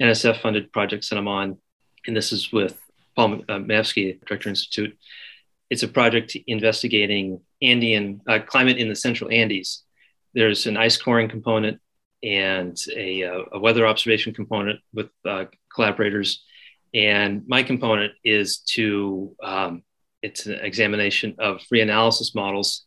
NSF 0.00 0.40
funded 0.40 0.72
projects 0.72 1.08
that 1.10 1.18
I'm 1.18 1.28
on, 1.28 1.58
and 2.06 2.16
this 2.16 2.32
is 2.32 2.52
with 2.52 2.80
Paul 3.14 3.34
uh, 3.48 3.58
Mayewski, 3.58 4.24
Director 4.24 4.48
Institute, 4.48 4.96
it's 5.68 5.84
a 5.84 5.88
project 5.88 6.36
investigating 6.46 7.40
Andean 7.62 8.20
uh, 8.26 8.40
climate 8.44 8.78
in 8.78 8.88
the 8.88 8.96
central 8.96 9.30
Andes. 9.30 9.84
There's 10.34 10.66
an 10.66 10.76
ice 10.76 10.96
coring 10.96 11.28
component 11.28 11.80
and 12.22 12.76
a, 12.94 13.24
uh, 13.24 13.42
a 13.52 13.58
weather 13.58 13.86
observation 13.86 14.34
component 14.34 14.80
with 14.92 15.08
uh, 15.24 15.44
collaborators. 15.72 16.42
And 16.92 17.44
my 17.46 17.62
component 17.62 18.14
is 18.24 18.58
to, 18.74 19.36
um, 19.42 19.82
it's 20.22 20.46
an 20.46 20.54
examination 20.54 21.36
of 21.38 21.60
reanalysis 21.72 22.34
models 22.34 22.84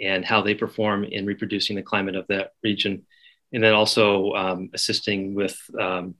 and 0.00 0.24
how 0.24 0.42
they 0.42 0.54
perform 0.54 1.04
in 1.04 1.26
reproducing 1.26 1.76
the 1.76 1.82
climate 1.82 2.16
of 2.16 2.26
that 2.28 2.52
region. 2.62 3.06
And 3.52 3.62
then 3.62 3.74
also 3.74 4.32
um, 4.32 4.70
assisting 4.72 5.34
with 5.34 5.58
um, 5.78 6.14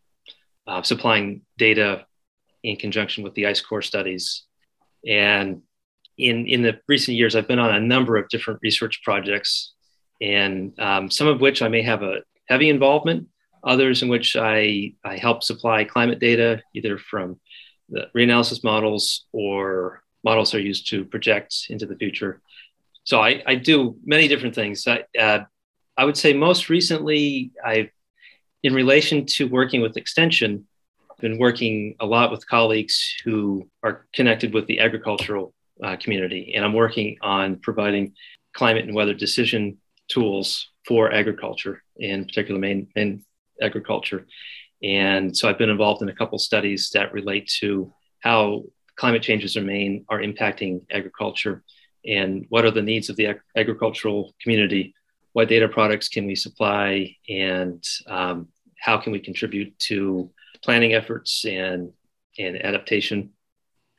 uh, 0.67 0.83
supplying 0.83 1.43
data 1.57 2.07
in 2.63 2.77
conjunction 2.77 3.25
with 3.25 3.35
the 3.35 3.47
ice 3.47 3.61
core 3.61 3.83
studies. 3.83 4.45
And 5.07 5.63
in 6.19 6.47
in 6.47 6.63
the 6.63 6.79
recent 6.89 7.17
years, 7.17 7.35
I've 7.35 7.49
been 7.49 7.59
on 7.59 7.75
a 7.75 7.81
number 7.81 8.17
of 8.17 8.29
different 8.29 8.61
research 8.63 9.01
projects, 9.03 9.73
and 10.21 10.79
um, 10.79 11.11
some 11.11 11.27
of 11.27 11.41
which 11.41 11.63
I 11.63 11.69
may 11.69 11.83
have 11.83 12.03
a 12.03 12.21
heavy 12.49 12.69
involvement. 12.69 13.29
Others 13.65 14.03
in 14.03 14.09
which 14.09 14.37
I 14.37 14.95
I 15.05 15.17
help 15.17 15.43
supply 15.43 15.85
climate 15.85 16.19
data, 16.19 16.63
either 16.75 16.99
from 16.99 17.41
the 17.89 18.07
reanalysis 18.17 18.63
models 18.63 19.27
or 19.33 20.03
models 20.23 20.55
are 20.55 20.61
used 20.61 20.89
to 20.91 21.05
project 21.05 21.67
into 21.71 21.87
the 21.87 21.97
future. 21.97 22.41
So 23.11 23.21
I, 23.21 23.43
I 23.45 23.57
do 23.57 23.97
many 24.05 24.29
different 24.29 24.55
things. 24.55 24.87
I, 24.87 25.03
uh, 25.19 25.41
I 25.97 26.05
would 26.05 26.17
say 26.17 26.33
most 26.33 26.69
recently, 26.69 27.51
I've, 27.67 27.91
in 28.63 28.73
relation 28.73 29.27
to 29.35 29.49
working 29.49 29.81
with 29.81 29.97
extension, 29.97 30.69
been 31.21 31.37
working 31.37 31.97
a 31.99 32.07
lot 32.07 32.31
with 32.31 32.47
colleagues 32.47 33.17
who 33.25 33.69
are 33.83 34.07
connected 34.15 34.55
with 34.55 34.69
the 34.69 34.79
agricultural 34.79 35.53
uh, 35.83 35.97
community. 35.97 36.53
And 36.55 36.65
I'm 36.65 36.73
working 36.73 37.17
on 37.21 37.57
providing 37.57 38.15
climate 38.55 38.85
and 38.85 38.95
weather 38.95 39.15
decision 39.15 39.79
tools 40.07 40.71
for 40.87 41.13
agriculture, 41.13 41.83
in 41.97 42.27
particular, 42.27 42.61
Maine, 42.61 42.87
Maine 42.95 43.25
agriculture. 43.61 44.29
And 44.85 45.37
so 45.37 45.49
I've 45.49 45.59
been 45.59 45.69
involved 45.69 46.01
in 46.01 46.11
a 46.11 46.15
couple 46.15 46.39
studies 46.39 46.91
that 46.95 47.13
relate 47.13 47.51
to 47.59 47.93
how 48.21 48.67
climate 48.95 49.23
changes 49.23 49.57
in 49.57 49.67
Maine 49.67 50.05
are 50.09 50.21
impacting 50.21 50.83
agriculture 50.93 51.65
and 52.05 52.47
what 52.49 52.65
are 52.65 52.71
the 52.71 52.83
needs 52.83 53.09
of 53.09 53.17
the 53.17 53.27
ag- 53.27 53.41
agricultural 53.57 54.35
community. 54.43 54.95
What 55.33 55.49
data 55.49 55.69
products 55.69 56.09
can 56.09 56.27
we 56.27 56.35
supply, 56.35 57.17
and 57.29 57.85
um, 58.09 58.49
how 58.79 58.99
can 58.99 59.13
we 59.13 59.21
contribute 59.21 59.79
to 59.81 60.31
planning 60.63 60.93
efforts 60.93 61.45
and, 61.45 61.93
and 62.39 62.65
adaptation? 62.65 63.31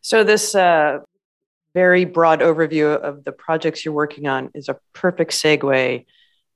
So, 0.01 0.23
this 0.23 0.55
uh, 0.55 0.99
very 1.73 2.05
broad 2.05 2.41
overview 2.41 2.97
of 2.97 3.23
the 3.23 3.31
projects 3.31 3.85
you're 3.85 3.93
working 3.93 4.27
on 4.27 4.51
is 4.53 4.67
a 4.67 4.77
perfect 4.93 5.31
segue 5.31 6.05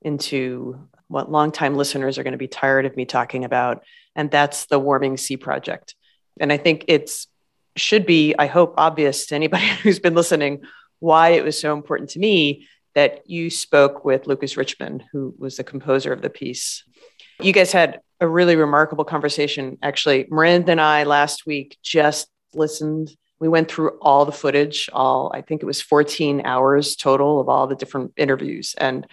into 0.02 0.78
what 1.08 1.30
longtime 1.30 1.76
listeners 1.76 2.18
are 2.18 2.22
going 2.22 2.32
to 2.32 2.38
be 2.38 2.48
tired 2.48 2.84
of 2.84 2.96
me 2.96 3.06
talking 3.06 3.44
about, 3.44 3.82
and 4.14 4.30
that's 4.30 4.66
the 4.66 4.78
Warming 4.78 5.16
Sea 5.16 5.36
Project. 5.38 5.94
And 6.38 6.52
I 6.52 6.58
think 6.58 6.84
it's 6.88 7.28
should 7.76 8.06
be, 8.06 8.34
I 8.38 8.46
hope, 8.46 8.74
obvious 8.76 9.26
to 9.26 9.34
anybody 9.34 9.66
who's 9.82 9.98
been 9.98 10.14
listening 10.14 10.62
why 11.00 11.30
it 11.30 11.44
was 11.44 11.58
so 11.58 11.72
important 11.72 12.10
to 12.10 12.18
me 12.18 12.66
that 12.94 13.28
you 13.28 13.50
spoke 13.50 14.04
with 14.04 14.26
Lucas 14.26 14.56
Richman, 14.56 15.04
who 15.12 15.34
was 15.38 15.56
the 15.56 15.64
composer 15.64 16.12
of 16.12 16.22
the 16.22 16.30
piece. 16.30 16.82
You 17.40 17.52
guys 17.52 17.72
had 17.72 18.00
a 18.20 18.26
really 18.28 18.56
remarkable 18.56 19.04
conversation. 19.04 19.76
Actually, 19.82 20.26
Miranda 20.30 20.72
and 20.72 20.80
I 20.80 21.04
last 21.04 21.44
week 21.46 21.76
just 21.82 22.28
listened 22.54 23.14
we 23.38 23.48
went 23.48 23.70
through 23.70 23.98
all 24.00 24.24
the 24.24 24.32
footage, 24.32 24.88
all, 24.92 25.30
I 25.34 25.42
think 25.42 25.62
it 25.62 25.66
was 25.66 25.80
14 25.80 26.42
hours 26.46 26.96
total 26.96 27.40
of 27.40 27.48
all 27.48 27.66
the 27.66 27.76
different 27.76 28.12
interviews. 28.16 28.74
And 28.78 29.06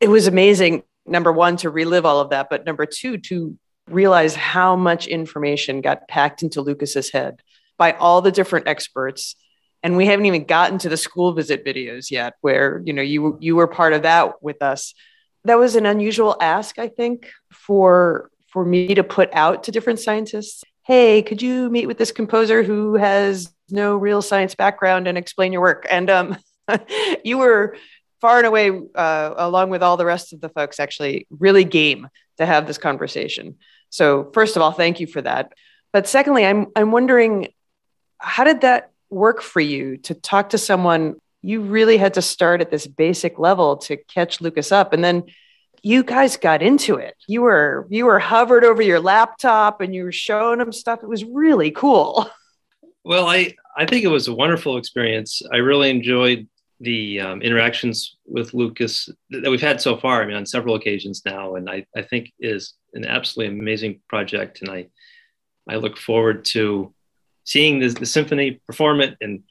it 0.00 0.08
was 0.08 0.26
amazing, 0.26 0.84
number 1.06 1.32
one, 1.32 1.56
to 1.58 1.70
relive 1.70 2.06
all 2.06 2.20
of 2.20 2.30
that, 2.30 2.48
but 2.50 2.64
number 2.64 2.86
two, 2.86 3.18
to 3.18 3.58
realize 3.90 4.36
how 4.36 4.76
much 4.76 5.06
information 5.06 5.80
got 5.80 6.06
packed 6.08 6.42
into 6.42 6.60
Lucas's 6.60 7.10
head 7.10 7.40
by 7.78 7.92
all 7.92 8.22
the 8.22 8.30
different 8.30 8.68
experts. 8.68 9.34
And 9.88 9.96
we 9.96 10.04
haven't 10.04 10.26
even 10.26 10.44
gotten 10.44 10.76
to 10.76 10.90
the 10.90 10.98
school 10.98 11.32
visit 11.32 11.64
videos 11.64 12.10
yet 12.10 12.34
where 12.42 12.82
you 12.84 12.92
know 12.92 13.00
you 13.00 13.38
you 13.40 13.56
were 13.56 13.66
part 13.66 13.94
of 13.94 14.02
that 14.02 14.42
with 14.42 14.60
us. 14.60 14.92
That 15.44 15.58
was 15.58 15.76
an 15.76 15.86
unusual 15.86 16.36
ask 16.42 16.78
i 16.78 16.88
think 16.88 17.30
for 17.50 18.30
for 18.48 18.66
me 18.66 18.94
to 18.94 19.02
put 19.02 19.30
out 19.32 19.64
to 19.64 19.72
different 19.72 19.98
scientists. 19.98 20.62
Hey 20.84 21.22
could 21.22 21.40
you 21.40 21.70
meet 21.70 21.86
with 21.86 21.96
this 21.96 22.12
composer 22.12 22.62
who 22.62 22.96
has 22.96 23.50
no 23.70 23.96
real 23.96 24.20
science 24.20 24.54
background 24.54 25.08
and 25.08 25.16
explain 25.16 25.54
your 25.54 25.62
work? 25.62 25.86
And 25.88 26.10
um, 26.10 26.36
you 27.24 27.38
were 27.38 27.76
far 28.20 28.36
and 28.38 28.46
away 28.46 28.70
uh, 28.94 29.34
along 29.38 29.70
with 29.70 29.82
all 29.82 29.96
the 29.96 30.04
rest 30.04 30.34
of 30.34 30.42
the 30.42 30.50
folks 30.50 30.78
actually 30.78 31.26
really 31.30 31.64
game 31.64 32.08
to 32.36 32.44
have 32.44 32.66
this 32.66 32.78
conversation. 32.78 33.56
So 33.88 34.30
first 34.34 34.54
of 34.54 34.60
all 34.60 34.72
thank 34.72 35.00
you 35.00 35.06
for 35.06 35.22
that. 35.22 35.54
But 35.94 36.06
secondly 36.06 36.44
i'm 36.44 36.66
i'm 36.76 36.92
wondering 36.92 37.48
how 38.18 38.44
did 38.44 38.60
that 38.60 38.90
work 39.10 39.42
for 39.42 39.60
you 39.60 39.96
to 39.98 40.14
talk 40.14 40.50
to 40.50 40.58
someone 40.58 41.16
you 41.42 41.60
really 41.60 41.96
had 41.98 42.14
to 42.14 42.22
start 42.22 42.60
at 42.60 42.70
this 42.70 42.86
basic 42.86 43.38
level 43.38 43.76
to 43.76 43.96
catch 43.96 44.40
lucas 44.40 44.72
up. 44.72 44.92
And 44.92 45.04
then 45.04 45.24
you 45.82 46.02
guys 46.02 46.36
got 46.36 46.62
into 46.62 46.96
it. 46.96 47.14
You 47.28 47.42
were 47.42 47.86
you 47.88 48.06
were 48.06 48.18
hovered 48.18 48.64
over 48.64 48.82
your 48.82 49.00
laptop 49.00 49.80
and 49.80 49.94
you 49.94 50.04
were 50.04 50.12
showing 50.12 50.60
him 50.60 50.72
stuff. 50.72 51.00
It 51.02 51.08
was 51.08 51.24
really 51.24 51.70
cool. 51.70 52.28
Well 53.04 53.26
i 53.26 53.54
i 53.74 53.86
think 53.86 54.04
it 54.04 54.08
was 54.08 54.28
a 54.28 54.34
wonderful 54.34 54.76
experience. 54.76 55.40
I 55.50 55.58
really 55.58 55.88
enjoyed 55.88 56.46
the 56.80 57.20
um, 57.20 57.40
interactions 57.40 58.16
with 58.26 58.52
lucas 58.52 59.08
that 59.30 59.50
we've 59.50 59.62
had 59.62 59.80
so 59.80 59.96
far. 59.96 60.22
I 60.22 60.26
mean 60.26 60.36
on 60.36 60.44
several 60.44 60.74
occasions 60.74 61.22
now 61.24 61.54
and 61.54 61.70
i 61.70 61.86
i 61.96 62.02
think 62.02 62.32
is 62.38 62.74
an 62.92 63.06
absolutely 63.06 63.56
amazing 63.58 64.00
project. 64.08 64.60
And 64.60 64.70
i 64.70 64.88
i 65.70 65.76
look 65.76 65.96
forward 65.96 66.44
to 66.46 66.92
seeing 67.48 67.78
the, 67.78 68.04
symphony 68.04 68.60
perform 68.66 69.00
it 69.00 69.16
and 69.22 69.42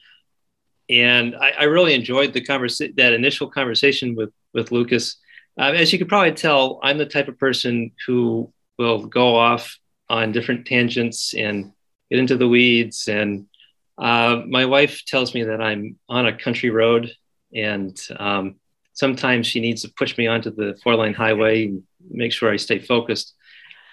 and 0.88 1.34
I, 1.36 1.50
I 1.58 1.64
really 1.64 1.94
enjoyed 1.94 2.32
the 2.32 2.40
conversation 2.40 2.94
that 2.96 3.12
initial 3.12 3.48
conversation 3.48 4.14
with 4.14 4.32
with 4.54 4.70
Lucas. 4.70 5.16
Uh, 5.60 5.72
as 5.72 5.92
you 5.92 5.98
could 5.98 6.08
probably 6.08 6.32
tell, 6.32 6.78
I'm 6.82 6.96
the 6.96 7.06
type 7.06 7.26
of 7.26 7.38
person 7.38 7.90
who 8.06 8.52
will 8.78 9.06
go 9.06 9.36
off 9.36 9.76
on 10.08 10.30
different 10.30 10.66
tangents 10.66 11.34
and 11.34 11.72
get 12.08 12.20
into 12.20 12.36
the 12.36 12.48
weeds. 12.48 13.08
And 13.08 13.46
uh, 13.98 14.42
my 14.46 14.64
wife 14.64 15.04
tells 15.04 15.34
me 15.34 15.42
that 15.42 15.60
I'm 15.60 15.98
on 16.08 16.26
a 16.26 16.38
country 16.38 16.70
road, 16.70 17.12
and 17.52 18.00
um, 18.16 18.54
sometimes 18.92 19.48
she 19.48 19.60
needs 19.60 19.82
to 19.82 19.92
push 19.98 20.16
me 20.16 20.28
onto 20.28 20.54
the 20.54 20.78
four 20.84 20.94
lane 20.94 21.14
highway 21.14 21.66
and 21.66 21.82
make 22.08 22.32
sure 22.32 22.50
I 22.50 22.56
stay 22.56 22.78
focused. 22.78 23.34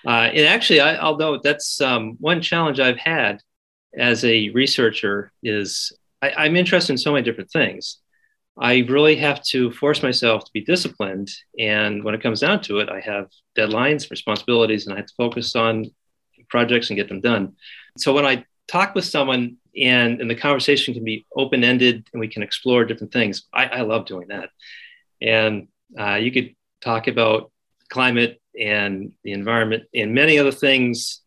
Uh, 0.06 0.30
and 0.32 0.46
actually, 0.46 0.82
I, 0.82 1.10
will 1.10 1.42
that's 1.44 1.82
um, 1.82 2.16
one 2.20 2.42
challenge 2.42 2.80
I've 2.80 3.00
had 3.00 3.42
as 3.98 4.24
a 4.26 4.50
researcher 4.50 5.32
is 5.44 5.92
I, 6.22 6.46
am 6.46 6.56
interested 6.56 6.94
in 6.94 6.98
so 6.98 7.14
many 7.14 7.24
different 7.24 7.52
things. 7.52 8.00
I 8.58 8.86
really 8.90 9.18
have 9.18 9.44
to 9.46 9.72
force 9.72 10.02
myself 10.02 10.46
to 10.46 10.52
be 10.54 10.62
disciplined. 10.62 11.30
And 11.60 12.04
when 12.04 12.16
it 12.16 12.24
comes 12.24 12.40
down 12.40 12.62
to 12.64 12.80
it, 12.80 12.90
I 12.90 13.02
have 13.02 13.28
deadlines, 13.58 14.10
responsibilities, 14.10 14.86
and 14.86 14.94
I 14.94 14.98
have 14.98 15.08
to 15.08 15.14
focus 15.18 15.56
on 15.56 15.92
projects 16.50 16.90
and 16.90 16.98
get 16.98 17.10
them 17.10 17.22
done. 17.22 17.54
So 17.98 18.14
when 18.14 18.26
I 18.26 18.46
talk 18.68 18.96
with 18.96 19.06
someone 19.06 19.58
and, 19.76 20.22
and 20.22 20.30
the 20.30 20.36
conversation 20.36 20.94
can 20.94 21.04
be 21.04 21.26
open 21.36 21.64
ended 21.64 22.08
and 22.14 22.20
we 22.20 22.30
can 22.30 22.44
explore 22.44 22.86
different 22.86 23.12
things, 23.12 23.44
I, 23.54 23.66
I 23.66 23.82
love 23.82 24.06
doing 24.06 24.30
that. 24.30 24.50
And 25.22 25.68
uh, 26.00 26.16
you 26.16 26.32
could 26.32 26.56
talk 26.82 27.08
about 27.08 27.52
climate 27.90 28.42
and 28.58 29.12
the 29.24 29.34
environment 29.34 29.84
and 29.94 30.14
many 30.14 30.40
other 30.40 30.52
things 30.52 31.22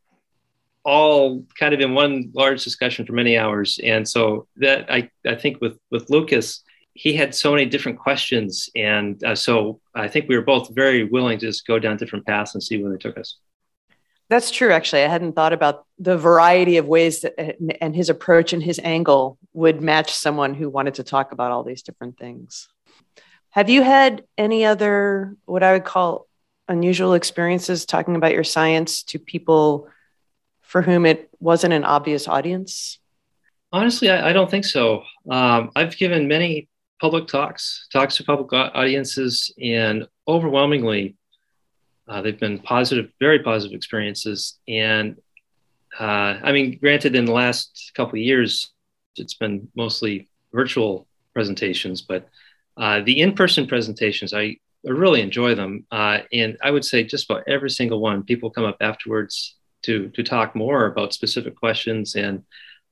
all 0.89 1.45
kind 1.61 1.75
of 1.75 1.81
in 1.81 1.93
one 1.93 2.31
large 2.33 2.65
discussion 2.65 3.05
for 3.05 3.13
many 3.13 3.37
hours. 3.37 3.79
And 3.85 4.09
so 4.09 4.47
that 4.57 4.91
I, 4.91 5.11
I 5.27 5.35
think 5.35 5.61
with, 5.61 5.77
with 5.91 6.09
Lucas, 6.09 6.63
he 6.95 7.13
had 7.13 7.35
so 7.35 7.53
many 7.53 7.67
different 7.67 7.99
questions. 7.99 8.71
And 8.75 9.23
uh, 9.23 9.35
so 9.35 9.81
I 9.95 10.09
think 10.09 10.29
we 10.29 10.37
were 10.37 10.49
both 10.55 10.75
very 10.75 11.05
willing 11.05 11.39
to 11.41 11.47
just 11.47 11.67
go 11.67 11.79
down 11.79 11.99
different 11.99 12.27
paths 12.27 12.55
and 12.55 12.63
see 12.63 12.83
where 12.83 12.91
they 12.91 12.99
took 12.99 13.19
us. 13.19 13.37
That's 14.31 14.51
true. 14.51 14.73
Actually, 14.73 15.05
I 15.05 15.09
hadn't 15.09 15.35
thought 15.35 15.53
about 15.53 15.87
the 15.99 16.17
variety 16.17 16.79
of 16.79 16.87
ways 16.87 17.21
that 17.21 17.35
and 17.83 17.95
his 17.95 18.09
approach 18.09 18.53
and 18.55 18.63
his 18.63 18.81
angle 18.83 19.39
would 19.53 19.81
match 19.83 20.11
someone 20.13 20.55
who 20.55 20.71
wanted 20.71 20.95
to 20.95 21.05
talk 21.05 21.33
about 21.33 21.53
all 21.53 21.65
these 21.65 21.83
different 21.83 22.19
things. 22.19 22.69
Have 23.51 23.69
you 23.69 23.83
had 23.83 24.25
any 24.37 24.65
other, 24.65 25.37
what 25.45 25.63
I 25.63 25.73
would 25.73 25.85
call 25.85 26.27
unusual 26.67 27.15
experiences 27.15 27.87
talking 27.87 28.17
about 28.17 28.33
your 28.33 28.45
science 28.45 29.03
to 29.05 29.19
people 29.19 29.89
for 30.69 30.83
whom 30.83 31.07
it 31.07 31.31
wasn't 31.41 31.73
an 31.73 31.83
obvious 31.83 32.29
audience? 32.29 32.99
Honestly, 33.73 34.11
I, 34.11 34.31
I 34.31 34.33
don't 34.35 34.51
think 34.51 34.67
so. 34.67 35.03
Um, 35.31 35.71
I've 35.75 35.97
given 35.97 36.29
many 36.29 36.69
public 37.01 37.27
talks, 37.27 37.89
talks 37.91 38.17
to 38.17 38.25
public 38.25 38.53
audiences, 38.53 39.53
and 39.61 40.07
overwhelmingly, 40.27 41.17
uh, 42.07 42.21
they've 42.21 42.39
been 42.39 42.59
positive, 42.59 43.11
very 43.19 43.39
positive 43.39 43.75
experiences. 43.75 44.59
And 44.69 45.17
uh, 45.99 46.37
I 46.43 46.53
mean, 46.53 46.79
granted, 46.79 47.17
in 47.17 47.25
the 47.25 47.33
last 47.33 47.93
couple 47.95 48.19
of 48.19 48.25
years, 48.25 48.71
it's 49.17 49.35
been 49.35 49.69
mostly 49.75 50.29
virtual 50.53 51.07
presentations, 51.33 52.03
but 52.03 52.29
uh, 52.77 53.01
the 53.01 53.21
in-person 53.23 53.67
presentations, 53.67 54.35
I, 54.35 54.57
I 54.87 54.91
really 54.91 55.23
enjoy 55.23 55.55
them. 55.55 55.87
Uh, 55.91 56.19
and 56.31 56.59
I 56.63 56.71
would 56.71 56.85
say 56.85 57.05
just 57.05 57.31
about 57.31 57.45
every 57.49 57.71
single 57.71 58.01
one, 58.01 58.23
people 58.23 58.51
come 58.51 58.65
up 58.67 58.77
afterwards 58.81 59.58
to 59.83 60.09
to 60.11 60.23
talk 60.23 60.55
more 60.55 60.87
about 60.87 61.15
specific 61.15 61.57
questions. 61.57 62.15
And 62.15 62.45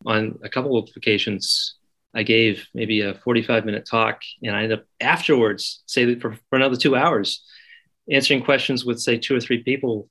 on 0.04 0.38
a 0.42 0.48
couple 0.48 0.76
of 0.76 0.88
occasions, 0.96 1.76
I 2.14 2.22
gave 2.22 2.66
maybe 2.74 3.02
a 3.02 3.14
45 3.14 3.64
minute 3.64 3.86
talk, 3.86 4.22
and 4.42 4.56
I 4.56 4.62
ended 4.62 4.80
up 4.80 4.86
afterwards, 5.00 5.82
say 5.86 6.18
for, 6.18 6.32
for 6.48 6.56
another 6.56 6.76
two 6.76 6.96
hours, 6.96 7.44
answering 8.10 8.42
questions 8.42 8.84
with 8.84 9.00
say 9.00 9.18
two 9.18 9.36
or 9.36 9.40
three 9.40 9.62
people, 9.62 10.08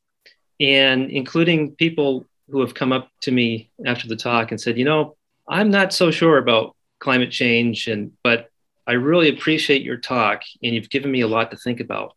and 0.60 1.10
including 1.10 1.76
people 1.76 2.26
who 2.50 2.62
have 2.62 2.76
come 2.76 2.92
up 2.92 3.10
to 3.22 3.32
me 3.32 3.72
after 3.86 4.08
the 4.08 4.16
talk 4.16 4.52
and 4.52 4.62
said, 4.62 4.78
you 4.78 4.86
know, 4.86 5.16
I'm 5.48 5.72
not 5.72 5.94
so 5.94 6.12
sure 6.12 6.38
about 6.38 6.76
climate 7.00 7.32
change, 7.32 7.88
and 7.88 8.12
but 8.24 8.50
I 8.88 8.94
really 8.94 9.30
appreciate 9.30 9.82
your 9.82 9.98
talk, 9.98 10.44
and 10.62 10.76
you've 10.76 10.90
given 10.90 11.12
me 11.12 11.22
a 11.22 11.28
lot 11.28 11.52
to 11.52 11.58
think 11.58 11.80
about 11.80 12.16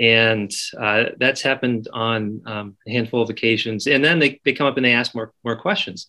and 0.00 0.50
uh, 0.78 1.04
that's 1.18 1.42
happened 1.42 1.88
on 1.92 2.42
um, 2.46 2.76
a 2.86 2.90
handful 2.90 3.22
of 3.22 3.30
occasions. 3.30 3.86
And 3.86 4.04
then 4.04 4.18
they, 4.18 4.40
they 4.44 4.52
come 4.52 4.66
up 4.66 4.76
and 4.76 4.84
they 4.84 4.92
ask 4.92 5.14
more, 5.14 5.32
more 5.44 5.56
questions. 5.56 6.08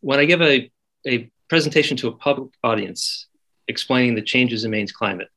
When 0.00 0.18
I 0.18 0.24
give 0.24 0.42
a, 0.42 0.70
a 1.06 1.30
presentation 1.48 1.96
to 1.98 2.08
a 2.08 2.12
public 2.12 2.50
audience 2.64 3.26
explaining 3.68 4.14
the 4.14 4.22
changes 4.22 4.64
in 4.64 4.70
Maine's 4.70 4.92
climate, 4.92 5.28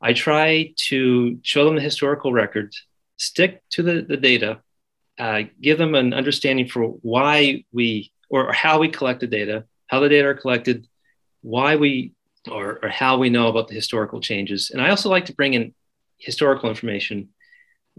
I 0.00 0.12
try 0.12 0.72
to 0.88 1.38
show 1.42 1.64
them 1.64 1.74
the 1.74 1.82
historical 1.82 2.32
record, 2.32 2.72
stick 3.16 3.62
to 3.70 3.82
the, 3.82 4.02
the 4.02 4.16
data, 4.16 4.60
uh, 5.18 5.42
give 5.60 5.78
them 5.78 5.94
an 5.94 6.14
understanding 6.14 6.68
for 6.68 6.84
why 6.84 7.64
we 7.72 8.12
or, 8.30 8.52
how 8.52 8.78
we 8.78 8.88
collect 8.88 9.20
the 9.20 9.26
data, 9.26 9.64
how 9.88 10.00
the 10.00 10.08
data 10.08 10.28
are 10.28 10.34
collected, 10.34 10.86
why 11.42 11.76
we 11.76 12.12
or, 12.50 12.78
or 12.82 12.88
how 12.88 13.18
we 13.18 13.28
know 13.28 13.48
about 13.48 13.68
the 13.68 13.74
historical 13.74 14.20
changes. 14.20 14.70
And 14.70 14.80
I 14.80 14.90
also 14.90 15.10
like 15.10 15.26
to 15.26 15.34
bring 15.34 15.54
in 15.54 15.74
historical 16.18 16.68
information, 16.68 17.28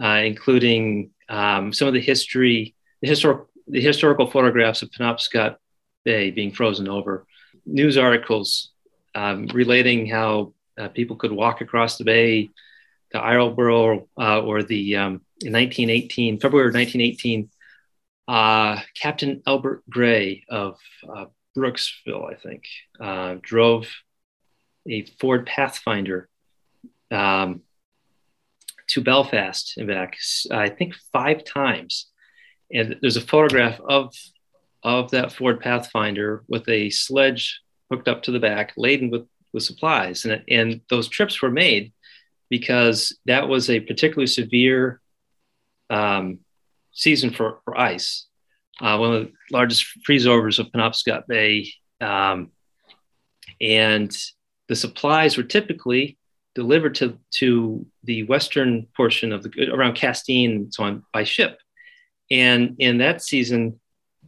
uh, 0.01 0.21
including 0.23 1.11
um, 1.27 1.73
some 1.73 1.87
of 1.87 1.93
the 1.93 2.01
history, 2.01 2.75
the, 3.01 3.09
histor- 3.09 3.45
the 3.67 3.81
historical 3.81 4.29
photographs 4.29 4.81
of 4.81 4.91
Penobscot 4.91 5.57
Bay 6.05 6.31
being 6.31 6.51
frozen 6.51 6.87
over, 6.87 7.25
news 7.65 7.97
articles 7.97 8.71
um, 9.15 9.47
relating 9.47 10.07
how 10.07 10.53
uh, 10.77 10.87
people 10.89 11.15
could 11.15 11.31
walk 11.31 11.61
across 11.61 11.97
the 11.97 12.03
bay 12.03 12.49
to 13.11 13.17
Islesboro 13.17 14.07
uh, 14.19 14.41
or 14.41 14.63
the 14.63 14.95
um, 14.95 15.21
in 15.41 15.53
1918, 15.53 16.39
February 16.39 16.71
1918, 16.71 17.49
uh, 18.27 18.79
Captain 18.95 19.41
Albert 19.47 19.83
Gray 19.89 20.43
of 20.49 20.77
uh, 21.07 21.25
Brooksville, 21.57 22.31
I 22.31 22.35
think, 22.35 22.63
uh, 22.99 23.35
drove 23.41 23.87
a 24.87 25.05
Ford 25.19 25.45
Pathfinder 25.45 26.29
um, 27.11 27.61
to 28.89 29.01
Belfast 29.01 29.75
and 29.77 29.87
back, 29.87 30.17
I 30.51 30.69
think 30.69 30.95
five 31.13 31.43
times. 31.43 32.07
And 32.71 32.97
there's 33.01 33.17
a 33.17 33.21
photograph 33.21 33.79
of 33.81 34.13
of 34.83 35.11
that 35.11 35.33
Ford 35.33 35.59
Pathfinder 35.59 36.43
with 36.47 36.67
a 36.69 36.89
sledge 36.89 37.59
hooked 37.91 38.07
up 38.07 38.23
to 38.23 38.31
the 38.31 38.39
back, 38.39 38.73
laden 38.77 39.09
with 39.09 39.27
with 39.53 39.63
supplies. 39.63 40.25
And 40.25 40.43
and 40.49 40.81
those 40.89 41.07
trips 41.07 41.41
were 41.41 41.51
made 41.51 41.93
because 42.49 43.17
that 43.25 43.47
was 43.47 43.69
a 43.69 43.79
particularly 43.79 44.27
severe 44.27 45.01
um, 45.89 46.39
season 46.91 47.31
for, 47.31 47.59
for 47.63 47.77
ice. 47.77 48.25
Uh, 48.81 48.97
one 48.97 49.13
of 49.13 49.23
the 49.23 49.31
largest 49.51 49.85
freeze 50.05 50.25
overs 50.25 50.59
of 50.59 50.67
Penobscot 50.67 51.27
Bay. 51.27 51.71
Um, 52.01 52.51
and 53.61 54.15
the 54.67 54.75
supplies 54.75 55.37
were 55.37 55.43
typically 55.43 56.17
delivered 56.55 56.95
to, 56.95 57.17
to 57.35 57.85
the 58.03 58.23
western 58.23 58.87
portion 58.95 59.31
of 59.31 59.43
the 59.43 59.69
around 59.71 59.95
Castine 59.95 60.51
and 60.51 60.73
so 60.73 60.83
on 60.83 61.03
by 61.13 61.23
ship. 61.23 61.59
And 62.31 62.75
in 62.79 62.99
that 62.99 63.21
season, 63.21 63.79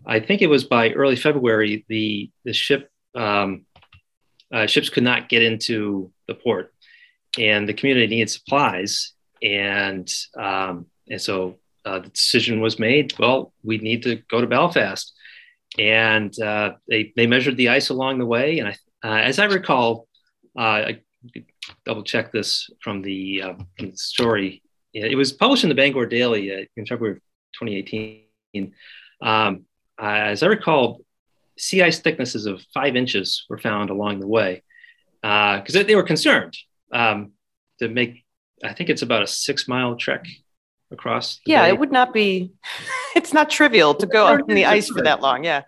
I 0.06 0.20
think 0.20 0.42
it 0.42 0.48
was 0.48 0.64
by 0.64 0.92
early 0.92 1.16
February, 1.16 1.86
the, 1.88 2.32
the 2.44 2.54
ship 2.54 2.90
um, 3.16 3.66
uh, 4.52 4.66
ships 4.66 4.90
could 4.90 5.04
not 5.04 5.30
get 5.30 5.42
into 5.42 6.12
the 6.28 6.36
port, 6.36 6.74
and 7.38 7.68
the 7.68 7.74
community 7.74 8.08
needed 8.08 8.30
supplies, 8.30 9.14
and 9.42 10.12
um, 10.38 10.88
and 11.10 11.22
so 11.22 11.58
uh, 11.86 12.00
the 12.00 12.10
decision 12.10 12.62
was 12.62 12.80
made. 12.80 13.18
Well, 13.18 13.54
we 13.64 13.78
need 13.78 14.04
to 14.04 14.18
go 14.30 14.42
to 14.42 14.48
Belfast, 14.48 15.14
and 15.78 16.38
uh, 16.42 16.74
they 16.90 17.14
they 17.16 17.28
measured 17.28 17.58
the 17.58 17.70
ice 17.70 17.90
along 17.90 18.20
the 18.20 18.26
way, 18.26 18.60
and 18.60 18.68
I, 18.70 18.76
uh, 19.04 19.22
as 19.22 19.40
I 19.40 19.46
recall, 19.46 20.08
uh, 20.58 20.94
double 21.86 22.03
check 22.03 22.32
this 22.32 22.70
from 22.82 23.01
the, 23.01 23.41
uh, 23.41 23.53
from 23.78 23.91
the 23.91 23.97
story. 23.97 24.64
It 24.93 25.16
was 25.18 25.32
published 25.32 25.64
in 25.64 25.70
the 25.70 25.76
Bangor 25.76 26.05
Daily 26.05 26.68
in 26.76 26.86
February 26.86 27.18
of 27.18 27.22
2018. 27.59 28.74
Um, 29.22 29.66
as 29.99 30.43
I 30.43 30.47
recall, 30.47 31.01
sea 31.57 31.84
ice 31.84 31.99
thicknesses 31.99 32.45
of 32.45 32.62
five 32.74 32.95
inches 32.95 33.45
were 33.49 33.57
found 33.57 33.89
along 33.89 34.20
the 34.20 34.28
way 34.28 34.64
because 35.22 35.76
uh, 35.76 35.84
they 35.84 35.95
were 35.95 36.03
concerned 36.03 36.57
um, 36.91 37.32
to 37.80 37.88
make. 37.88 38.24
I 38.64 38.74
think 38.74 38.89
it's 38.89 39.01
about 39.01 39.24
a 39.24 39.28
six 39.28 39.68
mile 39.68 39.95
trek 39.95 40.26
across. 40.91 41.39
Yeah, 41.45 41.64
bay. 41.64 41.70
it 41.70 41.80
would 41.80 41.91
not 41.91 42.14
be. 42.14 42.51
It's 43.14 43.34
not 43.34 43.49
trivial 43.49 43.93
to 43.95 44.07
go 44.07 44.26
out 44.26 44.49
in 44.49 44.55
the 44.55 44.64
ice 44.64 44.88
for 44.88 45.01
that 45.01 45.20
long. 45.20 45.43
Yeah. 45.43 45.64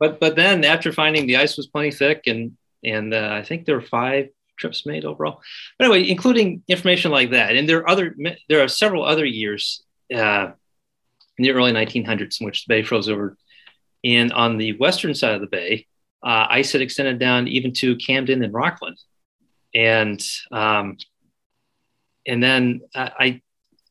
But 0.00 0.18
but 0.18 0.34
then 0.34 0.64
after 0.64 0.94
finding 0.94 1.26
the 1.26 1.36
ice 1.36 1.58
was 1.58 1.66
plenty 1.66 1.90
thick 1.90 2.22
and 2.26 2.56
and 2.82 3.12
uh, 3.12 3.32
I 3.34 3.42
think 3.42 3.66
there 3.66 3.74
were 3.74 3.82
five 3.82 4.28
trips 4.56 4.86
made 4.86 5.04
overall. 5.04 5.40
But 5.78 5.86
anyway, 5.86 6.08
including 6.08 6.62
information 6.68 7.10
like 7.10 7.30
that, 7.30 7.56
and 7.56 7.68
there 7.68 7.78
are 7.78 7.88
other 7.88 8.16
there 8.48 8.62
are 8.62 8.68
several 8.68 9.04
other 9.04 9.24
years 9.24 9.82
uh, 10.14 10.48
in 11.38 11.42
the 11.42 11.50
early 11.52 11.72
1900s 11.72 12.40
in 12.40 12.46
which 12.46 12.64
the 12.64 12.74
bay 12.74 12.82
froze 12.82 13.08
over 13.08 13.36
and 14.06 14.32
on 14.32 14.56
the 14.56 14.76
western 14.78 15.14
side 15.14 15.34
of 15.34 15.40
the 15.40 15.48
bay, 15.48 15.86
uh, 16.22 16.46
ice 16.48 16.72
had 16.72 16.80
extended 16.80 17.18
down 17.18 17.48
even 17.48 17.72
to 17.72 17.96
Camden 17.96 18.42
and 18.44 18.54
Rockland. 18.54 18.98
And 19.74 20.22
um, 20.52 20.96
and 22.26 22.42
then 22.42 22.80
I, 22.94 23.10
I, 23.18 23.42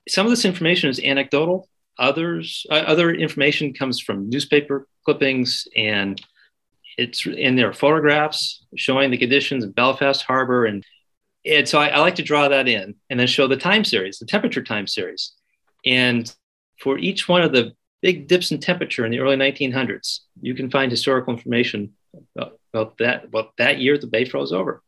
some 0.07 0.25
of 0.25 0.29
this 0.29 0.45
information 0.45 0.89
is 0.89 0.99
anecdotal. 0.99 1.69
Others, 1.97 2.65
uh, 2.69 2.75
other 2.75 3.13
information 3.13 3.73
comes 3.73 4.01
from 4.01 4.29
newspaper 4.29 4.87
clippings, 5.05 5.67
and 5.75 6.19
it's 6.97 7.25
in 7.25 7.55
there 7.55 7.69
are 7.69 7.73
photographs 7.73 8.63
showing 8.75 9.11
the 9.11 9.17
conditions 9.17 9.63
in 9.63 9.71
Belfast 9.71 10.21
Harbor, 10.23 10.65
and 10.65 10.83
and 11.45 11.67
so 11.67 11.79
I, 11.79 11.87
I 11.87 11.99
like 11.99 12.15
to 12.15 12.23
draw 12.23 12.47
that 12.47 12.67
in, 12.67 12.95
and 13.09 13.19
then 13.19 13.27
show 13.27 13.47
the 13.47 13.57
time 13.57 13.83
series, 13.83 14.19
the 14.19 14.25
temperature 14.25 14.63
time 14.63 14.87
series, 14.87 15.33
and 15.85 16.33
for 16.79 16.97
each 16.97 17.27
one 17.27 17.41
of 17.41 17.51
the 17.51 17.73
big 18.01 18.27
dips 18.27 18.51
in 18.51 18.59
temperature 18.59 19.03
in 19.03 19.11
the 19.11 19.19
early 19.19 19.35
1900s. 19.35 20.19
You 20.39 20.53
can 20.53 20.69
find 20.69 20.91
historical 20.91 21.33
information 21.33 21.93
about, 22.35 22.59
about 22.71 22.97
that 22.99 23.25
about 23.25 23.57
that 23.57 23.79
year 23.79 23.97
the 23.97 24.07
bay 24.07 24.25
froze 24.25 24.53
over. 24.53 24.83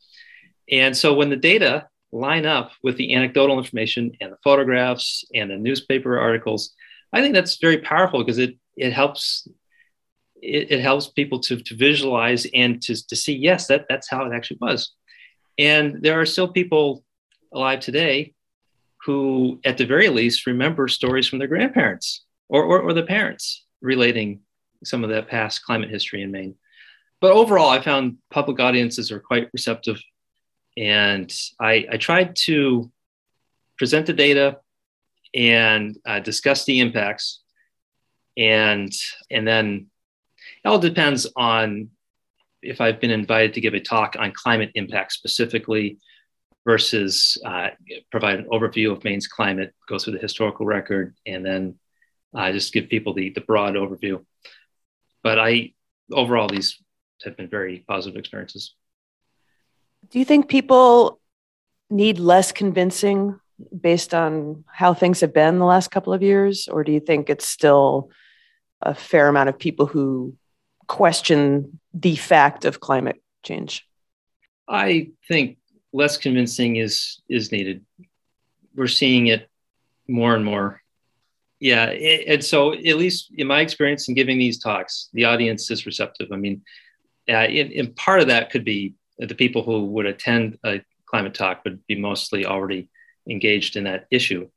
And 0.70 0.95
so 0.95 1.14
when 1.14 1.30
the 1.30 1.36
data 1.36 1.88
line 2.12 2.45
up 2.45 2.72
with 2.84 2.95
the 2.97 3.16
anecdotal 3.16 3.58
information 3.58 4.12
and 4.22 4.32
the 4.32 4.38
photographs 4.43 5.26
and 5.34 5.49
the 5.49 5.58
newspaper 5.58 6.20
articles, 6.20 6.74
I 7.12 7.22
think 7.22 7.34
that's 7.34 7.58
very 7.58 7.80
powerful 7.80 8.20
because 8.20 8.38
it 8.38 8.55
it 8.76 8.93
helps 8.93 9.47
it, 10.42 10.72
it, 10.72 10.82
helps 10.82 11.08
people 11.10 11.40
to, 11.40 11.58
to 11.58 11.76
visualize 11.76 12.46
and 12.54 12.82
to, 12.84 13.08
to 13.08 13.16
see 13.16 13.34
yes 13.34 13.68
that 13.68 13.86
that's 13.90 14.10
how 14.10 14.26
it 14.26 14.34
actually 14.34 14.58
was. 14.62 14.94
And 15.58 16.02
there 16.02 16.20
are 16.20 16.26
still 16.26 16.48
people 16.48 17.04
alive 17.54 17.80
today 17.80 18.34
who, 19.06 19.60
at 19.66 19.78
the 19.78 19.86
very 19.86 20.10
least, 20.10 20.46
remember 20.46 20.88
stories 20.88 21.28
from 21.28 21.40
their 21.40 21.48
grandparents 21.48 22.26
or, 22.50 22.64
or, 22.64 22.82
or 22.82 22.94
the 22.94 23.04
parents 23.04 23.66
relating 23.82 24.42
some 24.84 25.04
of 25.04 25.10
that 25.10 25.28
past 25.28 25.64
climate 25.64 25.90
history 25.90 26.22
in 26.22 26.32
Maine. 26.32 26.56
But 27.20 27.32
overall, 27.32 27.70
I 27.70 27.82
found 27.82 28.18
public 28.30 28.60
audiences 28.60 29.12
are 29.12 29.20
quite 29.20 29.50
receptive. 29.54 30.02
And 30.78 31.34
I, 31.60 31.88
I 31.92 31.98
tried 31.98 32.36
to 32.46 32.92
present 33.78 34.06
the 34.06 34.14
data 34.14 34.58
and 35.34 35.98
uh, 36.06 36.20
discuss 36.20 36.66
the 36.66 36.80
impacts. 36.80 37.42
And, 38.38 38.92
and 39.32 39.48
then 39.48 39.88
it 40.68 40.70
all 40.70 40.80
depends 40.80 41.26
on 41.38 41.89
if 42.61 42.82
I've 42.82 42.99
been 42.99 43.11
invited 43.11 43.53
to 43.53 43.61
give 43.61 43.74
a 43.74 43.80
talk 43.80 44.18
on 44.20 44.34
climate 44.34 44.72
impact 44.76 45.13
specifically 45.13 45.97
versus 46.65 47.38
uh, 47.45 47.70
provide 48.11 48.39
an 48.39 48.47
overview 48.51 48.91
of 48.91 49.01
Maine's 49.05 49.28
climate, 49.28 49.74
go 49.88 49.97
through 49.97 50.13
the 50.13 50.20
historical 50.20 50.65
record, 50.65 51.15
and 51.26 51.45
then 51.45 51.76
uh, 52.36 52.51
just 52.51 52.74
give 52.74 52.89
people 52.89 53.13
the, 53.13 53.30
the 53.30 53.39
broad 53.39 53.76
overview. 53.76 54.26
But 55.24 55.39
I, 55.39 55.72
overall, 56.11 56.49
these 56.49 56.78
have 57.24 57.38
been 57.38 57.47
very 57.47 57.86
positive 57.88 58.20
experiences. 58.20 58.76
Do 60.09 60.20
you 60.20 60.26
think 60.26 60.49
people 60.49 61.22
need 61.89 62.20
less 62.20 62.51
convincing 62.51 63.39
based 63.80 64.13
on 64.13 64.65
how 64.68 64.93
things 64.93 65.22
have 65.22 65.34
been 65.34 65.59
the 65.59 65.65
last 65.65 65.91
couple 65.91 66.11
of 66.11 66.22
years? 66.22 66.68
Or 66.68 66.84
do 66.84 66.91
you 66.91 66.99
think 66.99 67.30
it's 67.30 67.47
still 67.47 68.09
a 68.82 68.93
fair 68.93 69.30
amount 69.30 69.47
of 69.47 69.57
people 69.57 69.86
who 69.86 70.36
question 70.88 71.80
the 71.94 72.16
fact 72.16 72.66
of 72.66 72.80
climate 72.80 73.22
change? 73.44 73.86
I 74.68 75.12
think 75.28 75.58
less 75.94 76.18
convincing 76.18 76.78
is 76.78 77.22
is 77.30 77.52
needed. 77.52 77.86
We're 78.76 78.88
seeing 78.88 79.28
it 79.28 79.50
more 80.08 80.36
and 80.36 80.46
more 80.46 80.82
yeah 81.60 81.86
and 81.86 82.44
so 82.44 82.74
at 82.74 82.98
least 82.98 83.32
in 83.36 83.48
my 83.48 83.62
experience 83.62 84.08
in 84.08 84.16
giving 84.16 84.38
these 84.38 84.60
talks 84.60 85.10
the 85.14 85.26
audience 85.26 85.72
is 85.72 85.86
receptive 85.86 86.28
i 86.32 86.36
mean 86.36 86.62
uh, 87.30 87.46
in, 87.46 87.72
in 87.72 87.94
part 87.94 88.22
of 88.22 88.28
that 88.28 88.52
could 88.52 88.64
be 88.64 88.94
the 89.18 89.36
people 89.36 89.64
who 89.64 89.86
would 89.86 90.06
attend 90.06 90.58
a 90.66 90.82
climate 91.06 91.34
talk 91.34 91.62
would 91.64 91.86
be 91.88 92.00
mostly 92.00 92.46
already 92.46 92.90
engaged 93.30 93.76
in 93.76 93.84
that 93.86 94.06
issue 94.12 94.48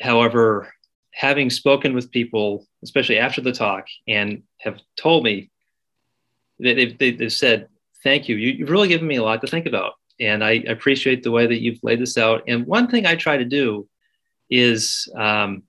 however 0.00 0.72
having 1.12 1.48
spoken 1.48 1.94
with 1.94 2.10
people 2.10 2.66
especially 2.82 3.18
after 3.18 3.40
the 3.40 3.52
talk 3.52 3.86
and 4.06 4.42
have 4.58 4.78
told 4.96 5.24
me 5.24 5.50
they've, 6.62 6.98
they've 6.98 7.32
said 7.32 7.68
thank 8.02 8.28
you. 8.28 8.36
you 8.36 8.52
you've 8.52 8.70
really 8.70 8.88
given 8.88 9.06
me 9.06 9.16
a 9.16 9.22
lot 9.22 9.40
to 9.40 9.46
think 9.46 9.66
about 9.66 9.94
and 10.20 10.42
i 10.44 10.52
appreciate 10.68 11.22
the 11.22 11.30
way 11.30 11.46
that 11.46 11.60
you've 11.60 11.82
laid 11.82 12.00
this 12.00 12.16
out 12.16 12.42
and 12.48 12.66
one 12.66 12.88
thing 12.88 13.06
i 13.06 13.14
try 13.14 13.36
to 13.36 13.44
do 13.44 13.86
is 14.52 15.08
um, 15.16 15.62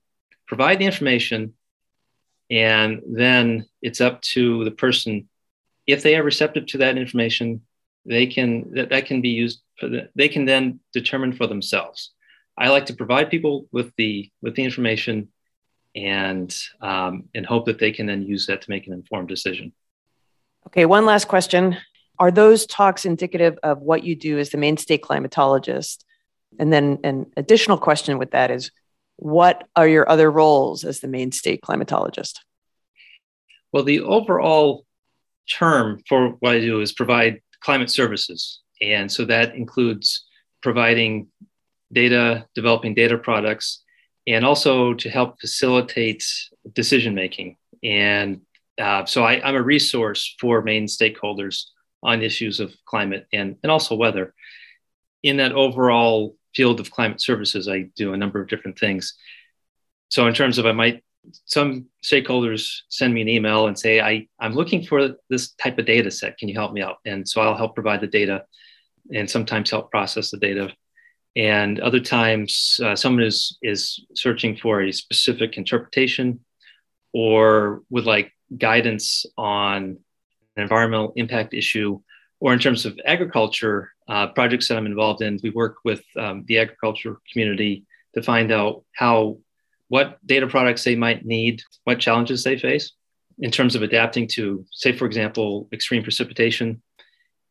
provide 0.46 0.78
the 0.78 0.84
information, 0.84 1.54
and 2.50 3.00
then 3.06 3.66
it's 3.80 4.00
up 4.00 4.20
to 4.20 4.64
the 4.64 4.70
person. 4.70 5.28
If 5.86 6.02
they 6.02 6.16
are 6.16 6.22
receptive 6.22 6.66
to 6.66 6.78
that 6.78 6.98
information, 6.98 7.62
they 8.04 8.26
can 8.26 8.72
that, 8.74 8.90
that 8.90 9.06
can 9.06 9.22
be 9.22 9.30
used 9.30 9.62
for 9.78 9.88
the, 9.88 10.10
they 10.14 10.28
can 10.28 10.44
then 10.44 10.80
determine 10.92 11.32
for 11.32 11.46
themselves. 11.46 12.12
I 12.56 12.68
like 12.68 12.86
to 12.86 12.94
provide 12.94 13.30
people 13.30 13.66
with 13.72 13.92
the 13.96 14.30
with 14.42 14.54
the 14.54 14.64
information 14.64 15.28
and 15.96 16.54
um, 16.80 17.24
and 17.34 17.46
hope 17.46 17.66
that 17.66 17.78
they 17.78 17.92
can 17.92 18.06
then 18.06 18.22
use 18.22 18.46
that 18.46 18.62
to 18.62 18.70
make 18.70 18.86
an 18.86 18.92
informed 18.92 19.28
decision. 19.28 19.72
Okay, 20.68 20.86
one 20.86 21.06
last 21.06 21.28
question. 21.28 21.76
Are 22.18 22.30
those 22.30 22.66
talks 22.66 23.04
indicative 23.04 23.58
of 23.62 23.80
what 23.80 24.04
you 24.04 24.14
do 24.14 24.38
as 24.38 24.50
the 24.50 24.58
Maine 24.58 24.76
state 24.76 25.02
climatologist? 25.02 26.04
And 26.58 26.72
then 26.72 26.98
an 27.04 27.26
additional 27.36 27.78
question 27.78 28.18
with 28.18 28.30
that 28.30 28.50
is 28.50 28.70
what 29.16 29.66
are 29.76 29.88
your 29.88 30.08
other 30.08 30.30
roles 30.30 30.84
as 30.84 31.00
the 31.00 31.08
Maine 31.08 31.32
state 31.32 31.60
climatologist? 31.62 32.38
Well, 33.72 33.82
the 33.82 34.00
overall 34.00 34.86
term 35.50 36.00
for 36.08 36.30
what 36.40 36.54
I 36.54 36.60
do 36.60 36.80
is 36.80 36.92
provide 36.92 37.40
climate 37.60 37.90
services. 37.90 38.60
And 38.80 39.10
so 39.10 39.24
that 39.24 39.54
includes 39.54 40.24
providing 40.62 41.28
data, 41.92 42.46
developing 42.54 42.94
data 42.94 43.18
products, 43.18 43.82
and 44.26 44.44
also 44.44 44.94
to 44.94 45.10
help 45.10 45.40
facilitate 45.40 46.24
decision 46.72 47.14
making. 47.14 47.56
And 47.82 48.40
uh, 48.78 49.04
so 49.04 49.24
I, 49.24 49.48
am 49.48 49.54
a 49.54 49.62
resource 49.62 50.34
for 50.40 50.62
Maine 50.62 50.86
stakeholders 50.86 51.64
on 52.02 52.22
issues 52.22 52.60
of 52.60 52.74
climate 52.84 53.26
and, 53.32 53.56
and 53.62 53.72
also 53.72 53.94
weather. 53.94 54.34
In 55.22 55.38
that 55.38 55.52
overall 55.52 56.36
field 56.54 56.80
of 56.80 56.90
climate 56.90 57.20
services, 57.20 57.68
I 57.68 57.90
do 57.96 58.12
a 58.12 58.16
number 58.16 58.40
of 58.40 58.48
different 58.48 58.78
things. 58.78 59.14
So, 60.10 60.26
in 60.26 60.34
terms 60.34 60.58
of, 60.58 60.66
I 60.66 60.72
might, 60.72 61.02
some 61.46 61.86
stakeholders 62.04 62.80
send 62.88 63.14
me 63.14 63.22
an 63.22 63.28
email 63.28 63.66
and 63.66 63.78
say, 63.78 64.00
I, 64.00 64.28
I'm 64.38 64.54
looking 64.54 64.84
for 64.84 65.16
this 65.30 65.52
type 65.52 65.78
of 65.78 65.86
data 65.86 66.10
set. 66.10 66.36
Can 66.36 66.48
you 66.48 66.54
help 66.54 66.72
me 66.72 66.82
out? 66.82 66.96
And 67.06 67.26
so 67.26 67.40
I'll 67.40 67.56
help 67.56 67.74
provide 67.74 68.02
the 68.02 68.06
data 68.06 68.44
and 69.12 69.30
sometimes 69.30 69.70
help 69.70 69.90
process 69.90 70.30
the 70.30 70.36
data. 70.36 70.70
And 71.36 71.80
other 71.80 72.00
times, 72.00 72.78
uh, 72.84 72.94
someone 72.94 73.24
is, 73.24 73.58
is 73.62 74.04
searching 74.14 74.56
for 74.56 74.82
a 74.82 74.92
specific 74.92 75.56
interpretation 75.56 76.40
or 77.12 77.82
would 77.88 78.04
like 78.04 78.33
guidance 78.56 79.26
on 79.36 79.98
an 80.56 80.62
environmental 80.62 81.12
impact 81.16 81.54
issue 81.54 82.00
or 82.40 82.52
in 82.52 82.58
terms 82.58 82.84
of 82.84 82.98
agriculture 83.06 83.92
uh, 84.06 84.26
projects 84.28 84.68
that 84.68 84.76
I'm 84.76 84.86
involved 84.86 85.22
in, 85.22 85.40
we 85.42 85.50
work 85.50 85.76
with 85.84 86.02
um, 86.18 86.44
the 86.46 86.58
agriculture 86.58 87.16
community 87.32 87.86
to 88.14 88.22
find 88.22 88.52
out 88.52 88.84
how 88.94 89.38
what 89.88 90.18
data 90.26 90.46
products 90.46 90.84
they 90.84 90.94
might 90.94 91.24
need, 91.24 91.62
what 91.84 92.00
challenges 92.00 92.44
they 92.44 92.58
face 92.58 92.92
in 93.38 93.50
terms 93.50 93.74
of 93.74 93.82
adapting 93.82 94.28
to, 94.28 94.64
say, 94.70 94.92
for 94.92 95.06
example, 95.06 95.68
extreme 95.72 96.02
precipitation 96.02 96.82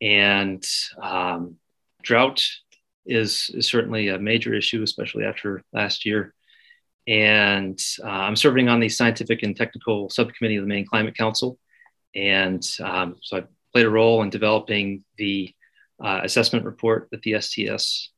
And 0.00 0.64
um, 1.00 1.56
drought 2.02 2.44
is, 3.06 3.50
is 3.54 3.66
certainly 3.66 4.08
a 4.08 4.18
major 4.18 4.54
issue, 4.54 4.82
especially 4.82 5.24
after 5.24 5.62
last 5.72 6.04
year. 6.06 6.34
And 7.06 7.78
uh, 8.02 8.08
I'm 8.08 8.36
serving 8.36 8.68
on 8.68 8.80
the 8.80 8.88
scientific 8.88 9.42
and 9.42 9.56
technical 9.56 10.08
subcommittee 10.08 10.56
of 10.56 10.62
the 10.62 10.68
Maine 10.68 10.86
Climate 10.86 11.16
Council. 11.16 11.58
And 12.14 12.66
um, 12.82 13.16
so 13.20 13.38
I 13.38 13.44
played 13.72 13.86
a 13.86 13.90
role 13.90 14.22
in 14.22 14.30
developing 14.30 15.04
the 15.18 15.52
uh, 16.02 16.20
assessment 16.22 16.64
report 16.64 17.08
that 17.10 17.22
the 17.22 17.40
STS 17.40 18.10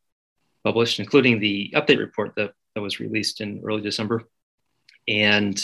published, 0.65 1.01
including 1.01 1.41
the 1.41 1.73
update 1.75 1.99
report 1.99 2.35
that, 2.37 2.53
that 2.75 2.81
was 2.81 3.01
released 3.01 3.41
in 3.41 3.63
early 3.65 3.83
December. 3.83 4.25
And 5.09 5.61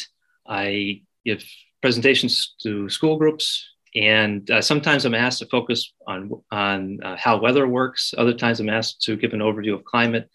I 0.47 1.03
give 1.25 1.45
presentations 1.81 2.55
to 2.63 2.89
school 2.89 3.17
groups, 3.17 3.69
and 3.95 4.51
uh, 4.51 4.63
sometimes 4.63 5.05
I'm 5.05 5.15
asked 5.15 5.41
to 5.41 5.47
focus 5.47 5.93
on, 6.07 6.31
on 6.51 6.99
uh, 7.03 7.17
how 7.17 7.39
weather 7.39 7.67
works. 7.69 8.15
Other 8.17 8.33
times 8.33 8.61
I'm 8.61 8.71
asked 8.71 9.03
to 9.03 9.17
give 9.17 9.35
an 9.35 9.41
overview 9.41 9.75
of 9.75 9.85
climate. 9.85 10.31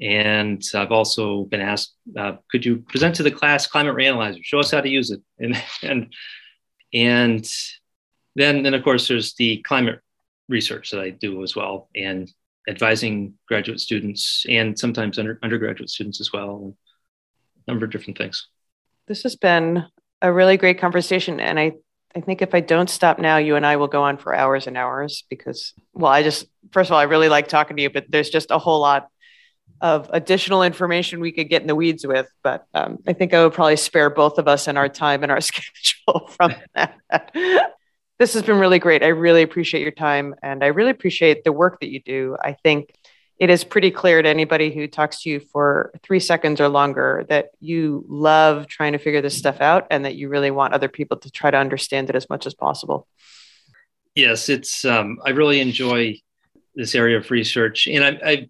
And 0.00 0.62
I've 0.74 0.92
also 0.92 1.44
been 1.44 1.60
asked, 1.60 1.94
uh, 2.18 2.34
could 2.50 2.66
you 2.66 2.78
present 2.78 3.14
to 3.16 3.22
the 3.22 3.30
class 3.30 3.66
Climate 3.66 3.96
Reanalyzer? 3.96 4.40
Show 4.42 4.60
us 4.60 4.70
how 4.70 4.80
to 4.80 4.88
use 4.88 5.10
it. 5.10 5.20
And, 5.38 5.56
and, 5.82 6.14
and 6.92 7.50
then, 8.34 8.62
then, 8.62 8.74
of 8.74 8.84
course, 8.84 9.08
there's 9.08 9.34
the 9.34 9.62
climate 9.62 10.00
research 10.48 10.90
that 10.90 11.00
I 11.00 11.10
do 11.10 11.42
as 11.42 11.56
well, 11.56 11.88
and 11.94 12.30
advising 12.68 13.34
graduate 13.48 13.80
students 13.80 14.44
and 14.48 14.78
sometimes 14.78 15.18
under, 15.18 15.38
undergraduate 15.42 15.90
students 15.90 16.20
as 16.20 16.32
well, 16.32 16.76
a 17.66 17.70
number 17.70 17.86
of 17.86 17.92
different 17.92 18.18
things. 18.18 18.48
This 19.08 19.22
has 19.22 19.36
been 19.36 19.84
a 20.22 20.32
really 20.32 20.56
great 20.56 20.78
conversation. 20.80 21.40
And 21.40 21.58
I, 21.58 21.72
I 22.14 22.20
think 22.20 22.42
if 22.42 22.54
I 22.54 22.60
don't 22.60 22.90
stop 22.90 23.18
now, 23.18 23.36
you 23.36 23.56
and 23.56 23.64
I 23.64 23.76
will 23.76 23.88
go 23.88 24.02
on 24.02 24.16
for 24.16 24.34
hours 24.34 24.66
and 24.66 24.76
hours 24.76 25.24
because, 25.30 25.72
well, 25.92 26.12
I 26.12 26.22
just, 26.22 26.46
first 26.72 26.90
of 26.90 26.94
all, 26.94 27.00
I 27.00 27.04
really 27.04 27.28
like 27.28 27.48
talking 27.48 27.76
to 27.76 27.82
you, 27.82 27.90
but 27.90 28.06
there's 28.08 28.30
just 28.30 28.50
a 28.50 28.58
whole 28.58 28.80
lot 28.80 29.08
of 29.80 30.08
additional 30.12 30.62
information 30.62 31.20
we 31.20 31.32
could 31.32 31.48
get 31.48 31.62
in 31.62 31.68
the 31.68 31.74
weeds 31.74 32.06
with. 32.06 32.28
But 32.42 32.66
um, 32.74 32.98
I 33.06 33.12
think 33.12 33.34
I 33.34 33.42
would 33.44 33.52
probably 33.52 33.76
spare 33.76 34.10
both 34.10 34.38
of 34.38 34.48
us 34.48 34.68
and 34.68 34.78
our 34.78 34.88
time 34.88 35.22
and 35.22 35.32
our 35.32 35.40
schedule 35.42 36.28
from 36.28 36.54
that. 36.74 36.96
this 38.18 38.34
has 38.34 38.42
been 38.42 38.58
really 38.58 38.78
great. 38.78 39.02
I 39.02 39.08
really 39.08 39.42
appreciate 39.42 39.82
your 39.82 39.90
time 39.90 40.34
and 40.42 40.64
I 40.64 40.68
really 40.68 40.90
appreciate 40.90 41.44
the 41.44 41.52
work 41.52 41.80
that 41.80 41.90
you 41.90 42.00
do. 42.00 42.36
I 42.42 42.52
think 42.52 42.94
it 43.38 43.50
is 43.50 43.64
pretty 43.64 43.90
clear 43.90 44.22
to 44.22 44.28
anybody 44.28 44.74
who 44.74 44.86
talks 44.86 45.22
to 45.22 45.30
you 45.30 45.40
for 45.40 45.92
three 46.02 46.20
seconds 46.20 46.58
or 46.58 46.68
longer 46.68 47.26
that 47.28 47.50
you 47.60 48.04
love 48.08 48.66
trying 48.66 48.92
to 48.92 48.98
figure 48.98 49.20
this 49.20 49.36
stuff 49.36 49.60
out 49.60 49.86
and 49.90 50.06
that 50.06 50.14
you 50.14 50.30
really 50.30 50.50
want 50.50 50.72
other 50.72 50.88
people 50.88 51.18
to 51.18 51.30
try 51.30 51.50
to 51.50 51.58
understand 51.58 52.08
it 52.08 52.16
as 52.16 52.30
much 52.30 52.46
as 52.46 52.54
possible. 52.54 53.06
Yes, 54.14 54.48
it's, 54.48 54.86
um, 54.86 55.18
I 55.22 55.30
really 55.30 55.60
enjoy 55.60 56.18
this 56.74 56.94
area 56.94 57.18
of 57.18 57.30
research. 57.30 57.86
And 57.86 58.02
I, 58.02 58.18
I 58.24 58.48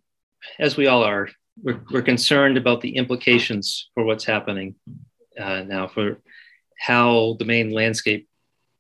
as 0.59 0.77
we 0.77 0.87
all 0.87 1.03
are, 1.03 1.29
we're, 1.63 1.81
we're 1.91 2.03
concerned 2.03 2.57
about 2.57 2.81
the 2.81 2.97
implications 2.97 3.91
for 3.95 4.05
what's 4.05 4.25
happening 4.25 4.75
uh, 5.39 5.63
now, 5.63 5.89
for 5.89 6.19
how 6.79 7.37
the 7.39 7.45
Maine 7.45 7.71
landscape 7.71 8.29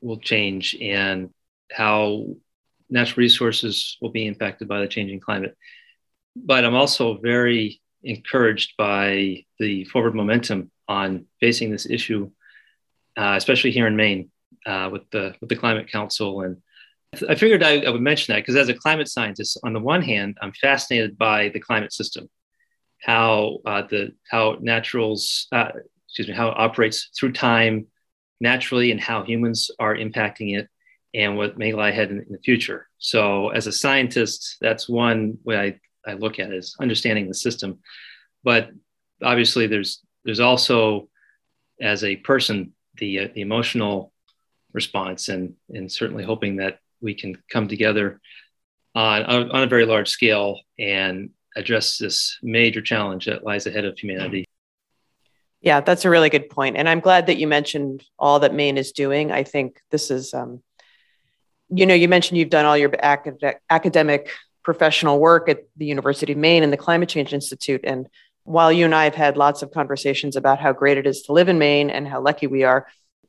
will 0.00 0.18
change 0.18 0.76
and 0.80 1.30
how 1.72 2.26
natural 2.90 3.22
resources 3.22 3.96
will 4.00 4.10
be 4.10 4.26
impacted 4.26 4.68
by 4.68 4.80
the 4.80 4.88
changing 4.88 5.20
climate. 5.20 5.56
But 6.36 6.64
I'm 6.64 6.74
also 6.74 7.18
very 7.18 7.80
encouraged 8.02 8.74
by 8.76 9.44
the 9.58 9.84
forward 9.86 10.14
momentum 10.14 10.70
on 10.86 11.26
facing 11.40 11.70
this 11.70 11.88
issue, 11.88 12.30
uh, 13.16 13.34
especially 13.36 13.70
here 13.70 13.86
in 13.86 13.96
Maine 13.96 14.30
uh, 14.66 14.90
with 14.92 15.08
the 15.10 15.34
with 15.40 15.48
the 15.48 15.56
Climate 15.56 15.90
Council. 15.90 16.42
And 16.42 16.58
I 17.28 17.34
figured 17.34 17.62
I, 17.62 17.80
I 17.80 17.90
would 17.90 18.00
mention 18.00 18.32
that 18.32 18.40
because 18.40 18.56
as 18.56 18.68
a 18.68 18.74
climate 18.74 19.08
scientist, 19.08 19.58
on 19.64 19.72
the 19.72 19.80
one 19.80 20.02
hand, 20.02 20.38
I'm 20.40 20.52
fascinated 20.52 21.18
by 21.18 21.50
the 21.50 21.60
climate 21.60 21.92
system, 21.92 22.28
how 23.02 23.58
uh, 23.66 23.82
the 23.82 24.12
how 24.30 24.58
naturals 24.60 25.48
uh, 25.52 25.70
excuse 26.06 26.28
me 26.28 26.34
how 26.34 26.48
it 26.48 26.58
operates 26.58 27.10
through 27.18 27.32
time 27.32 27.86
naturally 28.40 28.90
and 28.90 29.00
how 29.00 29.22
humans 29.22 29.70
are 29.78 29.94
impacting 29.94 30.58
it 30.58 30.68
and 31.14 31.36
what 31.36 31.58
may 31.58 31.72
lie 31.72 31.88
ahead 31.88 32.10
in, 32.10 32.20
in 32.20 32.32
the 32.32 32.38
future. 32.38 32.88
So, 32.98 33.48
as 33.50 33.66
a 33.66 33.72
scientist, 33.72 34.56
that's 34.60 34.88
one 34.88 35.38
way 35.44 35.78
I, 36.06 36.10
I 36.10 36.14
look 36.14 36.38
at 36.38 36.50
it 36.50 36.56
is 36.56 36.76
understanding 36.80 37.28
the 37.28 37.34
system. 37.34 37.78
But 38.44 38.70
obviously, 39.22 39.66
there's 39.66 40.02
there's 40.24 40.40
also 40.40 41.08
as 41.80 42.04
a 42.04 42.16
person 42.16 42.72
the 42.96 43.20
uh, 43.20 43.28
the 43.34 43.40
emotional 43.40 44.12
response 44.72 45.28
and 45.28 45.54
and 45.70 45.90
certainly 45.90 46.24
hoping 46.24 46.56
that 46.56 46.78
we 47.00 47.14
can 47.14 47.36
come 47.50 47.68
together 47.68 48.20
on, 48.94 49.50
on 49.50 49.62
a 49.62 49.66
very 49.66 49.84
large 49.84 50.08
scale 50.08 50.60
and 50.78 51.30
address 51.56 51.98
this 51.98 52.38
major 52.42 52.80
challenge 52.80 53.26
that 53.26 53.44
lies 53.44 53.66
ahead 53.66 53.84
of 53.84 53.98
humanity. 53.98 54.44
Yeah, 55.60 55.80
that's 55.80 56.04
a 56.04 56.10
really 56.10 56.30
good 56.30 56.48
point. 56.48 56.76
And 56.76 56.88
I'm 56.88 57.00
glad 57.00 57.26
that 57.26 57.38
you 57.38 57.46
mentioned 57.46 58.04
all 58.18 58.40
that 58.40 58.54
Maine 58.54 58.78
is 58.78 58.92
doing. 58.92 59.32
I 59.32 59.42
think 59.42 59.80
this 59.90 60.10
is, 60.10 60.34
um, 60.34 60.62
you 61.70 61.86
know, 61.86 61.94
you 61.94 62.08
mentioned 62.08 62.38
you've 62.38 62.50
done 62.50 62.66
all 62.66 62.76
your 62.76 62.90
acad- 62.90 63.58
academic 63.68 64.30
professional 64.62 65.18
work 65.18 65.48
at 65.48 65.64
the 65.76 65.86
University 65.86 66.32
of 66.32 66.38
Maine 66.38 66.62
and 66.62 66.72
the 66.72 66.76
Climate 66.76 67.08
Change 67.08 67.32
Institute. 67.32 67.80
And 67.84 68.08
while 68.44 68.70
you 68.70 68.84
and 68.84 68.94
I 68.94 69.04
have 69.04 69.14
had 69.14 69.36
lots 69.36 69.62
of 69.62 69.72
conversations 69.72 70.36
about 70.36 70.60
how 70.60 70.72
great 70.72 70.98
it 70.98 71.06
is 71.06 71.22
to 71.22 71.32
live 71.32 71.48
in 71.48 71.58
Maine 71.58 71.90
and 71.90 72.06
how 72.06 72.20
lucky 72.20 72.46
we 72.46 72.62
are, 72.62 72.86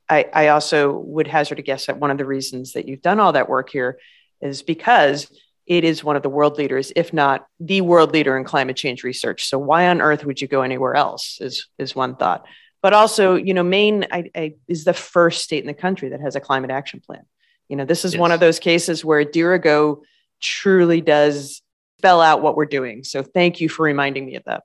I, 0.10 0.26
I 0.34 0.48
also 0.50 0.98
would 1.00 1.28
hazard 1.28 1.60
a 1.60 1.62
guess 1.62 1.88
that 1.88 2.00
one 2.00 2.12
of 2.12 2.18
the 2.18 2.26
reasons 2.26 2.74
that 2.74 2.88
you've 2.88 3.02
done 3.02 3.20
all 3.20 3.34
that 3.34 3.50
work 3.50 3.70
here 3.70 4.00
is 4.42 4.62
because 4.62 5.30
it 5.66 5.84
is 5.84 6.04
one 6.04 6.16
of 6.16 6.24
the 6.24 6.30
world 6.30 6.58
leaders, 6.58 6.94
if 6.96 7.12
not 7.12 7.46
the 7.60 7.82
world 7.82 8.14
leader 8.14 8.38
in 8.38 8.46
climate 8.46 8.78
change 8.78 9.04
research. 9.04 9.46
So 9.46 9.60
why 9.60 9.88
on 9.90 10.02
earth 10.02 10.24
would 10.24 10.42
you 10.42 10.48
go 10.48 10.62
anywhere 10.62 10.96
else? 10.96 11.40
Is 11.42 11.68
is 11.78 11.96
one 11.96 12.16
thought. 12.16 12.46
But 12.82 12.94
also, 12.94 13.36
you 13.36 13.54
know, 13.54 13.64
Maine 13.64 14.06
I, 14.12 14.30
I, 14.36 14.54
is 14.68 14.86
the 14.86 14.94
first 14.94 15.44
state 15.44 15.62
in 15.62 15.68
the 15.68 15.74
country 15.74 16.10
that 16.10 16.22
has 16.22 16.36
a 16.36 16.40
climate 16.40 16.72
action 16.72 17.02
plan. 17.06 17.24
You 17.68 17.76
know, 17.76 17.86
this 17.86 18.06
is 18.06 18.14
yes. 18.14 18.22
one 18.22 18.32
of 18.32 18.40
those 18.40 18.60
cases 18.60 19.04
where 19.04 19.26
Dirigo 19.26 20.02
truly 20.40 21.02
does 21.02 21.62
spell 21.98 22.22
out 22.22 22.42
what 22.42 22.56
we're 22.56 22.66
doing. 22.66 23.04
So 23.04 23.24
thank 23.24 23.60
you 23.60 23.68
for 23.68 23.84
reminding 23.84 24.26
me 24.26 24.36
of 24.36 24.44
that. 24.46 24.64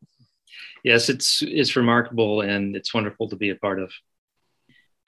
Yes, 0.84 1.09
it's 1.09 1.43
it's 1.43 1.74
remarkable 1.74 2.43
and 2.43 2.76
it's 2.76 2.95
wonderful 2.95 3.28
to 3.30 3.36
be 3.36 3.51
a 3.51 3.57
part 3.57 3.80
of. 3.80 3.93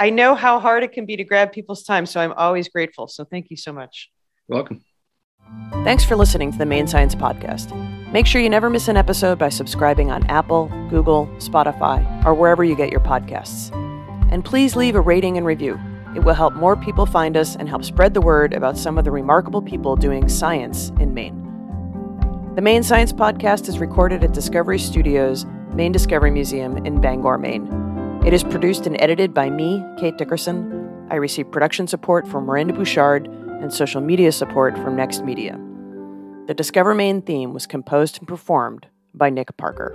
I 0.01 0.11
know 0.11 0.35
how 0.35 0.59
hard 0.59 0.83
it 0.83 0.93
can 0.93 1.07
be 1.07 1.17
to 1.17 1.25
grab 1.25 1.53
people's 1.53 1.85
time, 1.85 2.07
so 2.07 2.21
I'm 2.21 2.33
always 2.33 2.69
grateful. 2.69 3.07
So 3.07 3.25
thank 3.25 3.51
you 3.51 3.57
so 3.57 3.73
much. 3.73 4.11
You're 4.49 4.59
welcome. 4.59 4.85
Thanks 5.85 6.05
for 6.05 6.17
listening 6.17 6.51
to 6.53 6.59
the 6.59 6.67
Maine 6.67 6.87
Science 6.87 7.15
Podcast. 7.15 7.73
Make 8.13 8.27
sure 8.27 8.41
you 8.41 8.51
never 8.51 8.71
miss 8.71 8.89
an 8.89 8.97
episode 8.97 9.39
by 9.39 9.51
subscribing 9.51 10.11
on 10.11 10.25
Apple, 10.27 10.67
Google, 10.89 11.27
Spotify, 11.39 12.25
or 12.25 12.35
wherever 12.35 12.65
you 12.65 12.75
get 12.75 12.91
your 12.91 13.01
podcasts. 13.01 13.73
And 14.33 14.45
please 14.45 14.75
leave 14.75 14.97
a 14.97 15.01
rating 15.01 15.37
and 15.37 15.47
review. 15.47 15.79
It 16.17 16.25
will 16.25 16.35
help 16.35 16.55
more 16.55 16.77
people 16.77 17.07
find 17.07 17.37
us 17.37 17.55
and 17.55 17.69
help 17.69 17.85
spread 17.85 18.15
the 18.15 18.21
word 18.21 18.53
about 18.53 18.79
some 18.79 18.99
of 18.99 19.05
the 19.05 19.11
remarkable 19.11 19.63
people 19.63 19.97
doing 19.97 20.29
science 20.29 20.91
in 20.99 21.15
Maine. 21.15 21.41
The 22.57 22.63
Maine 22.63 22.83
Science 22.83 23.13
Podcast 23.13 23.69
is 23.69 23.79
recorded 23.79 24.25
at 24.25 24.33
Discovery 24.33 24.79
Studios, 24.79 25.45
Maine 25.73 25.93
Discovery 25.93 26.31
Museum 26.31 26.85
in 26.87 27.01
Bangor, 27.01 27.39
Maine. 27.39 27.94
It 28.25 28.33
is 28.33 28.43
produced 28.43 28.87
and 28.87 28.99
edited 29.03 29.35
by 29.35 29.51
me, 29.51 29.85
Kate 29.99 30.16
Dickerson. 30.16 31.07
I 31.11 31.16
receive 31.16 31.53
production 31.53 31.87
support 31.87 32.27
from 32.27 32.47
Miranda 32.47 32.72
Bouchard 32.72 33.27
and 33.27 33.70
social 33.70 34.01
media 34.01 34.33
support 34.33 34.79
from 34.79 34.97
Next 34.97 35.22
Media. 35.22 35.61
The 36.47 36.55
Discover 36.55 36.95
Maine 36.95 37.20
theme 37.20 37.53
was 37.53 37.66
composed 37.66 38.16
and 38.16 38.27
performed 38.27 38.87
by 39.12 39.29
Nick 39.29 39.55
Parker. 39.59 39.95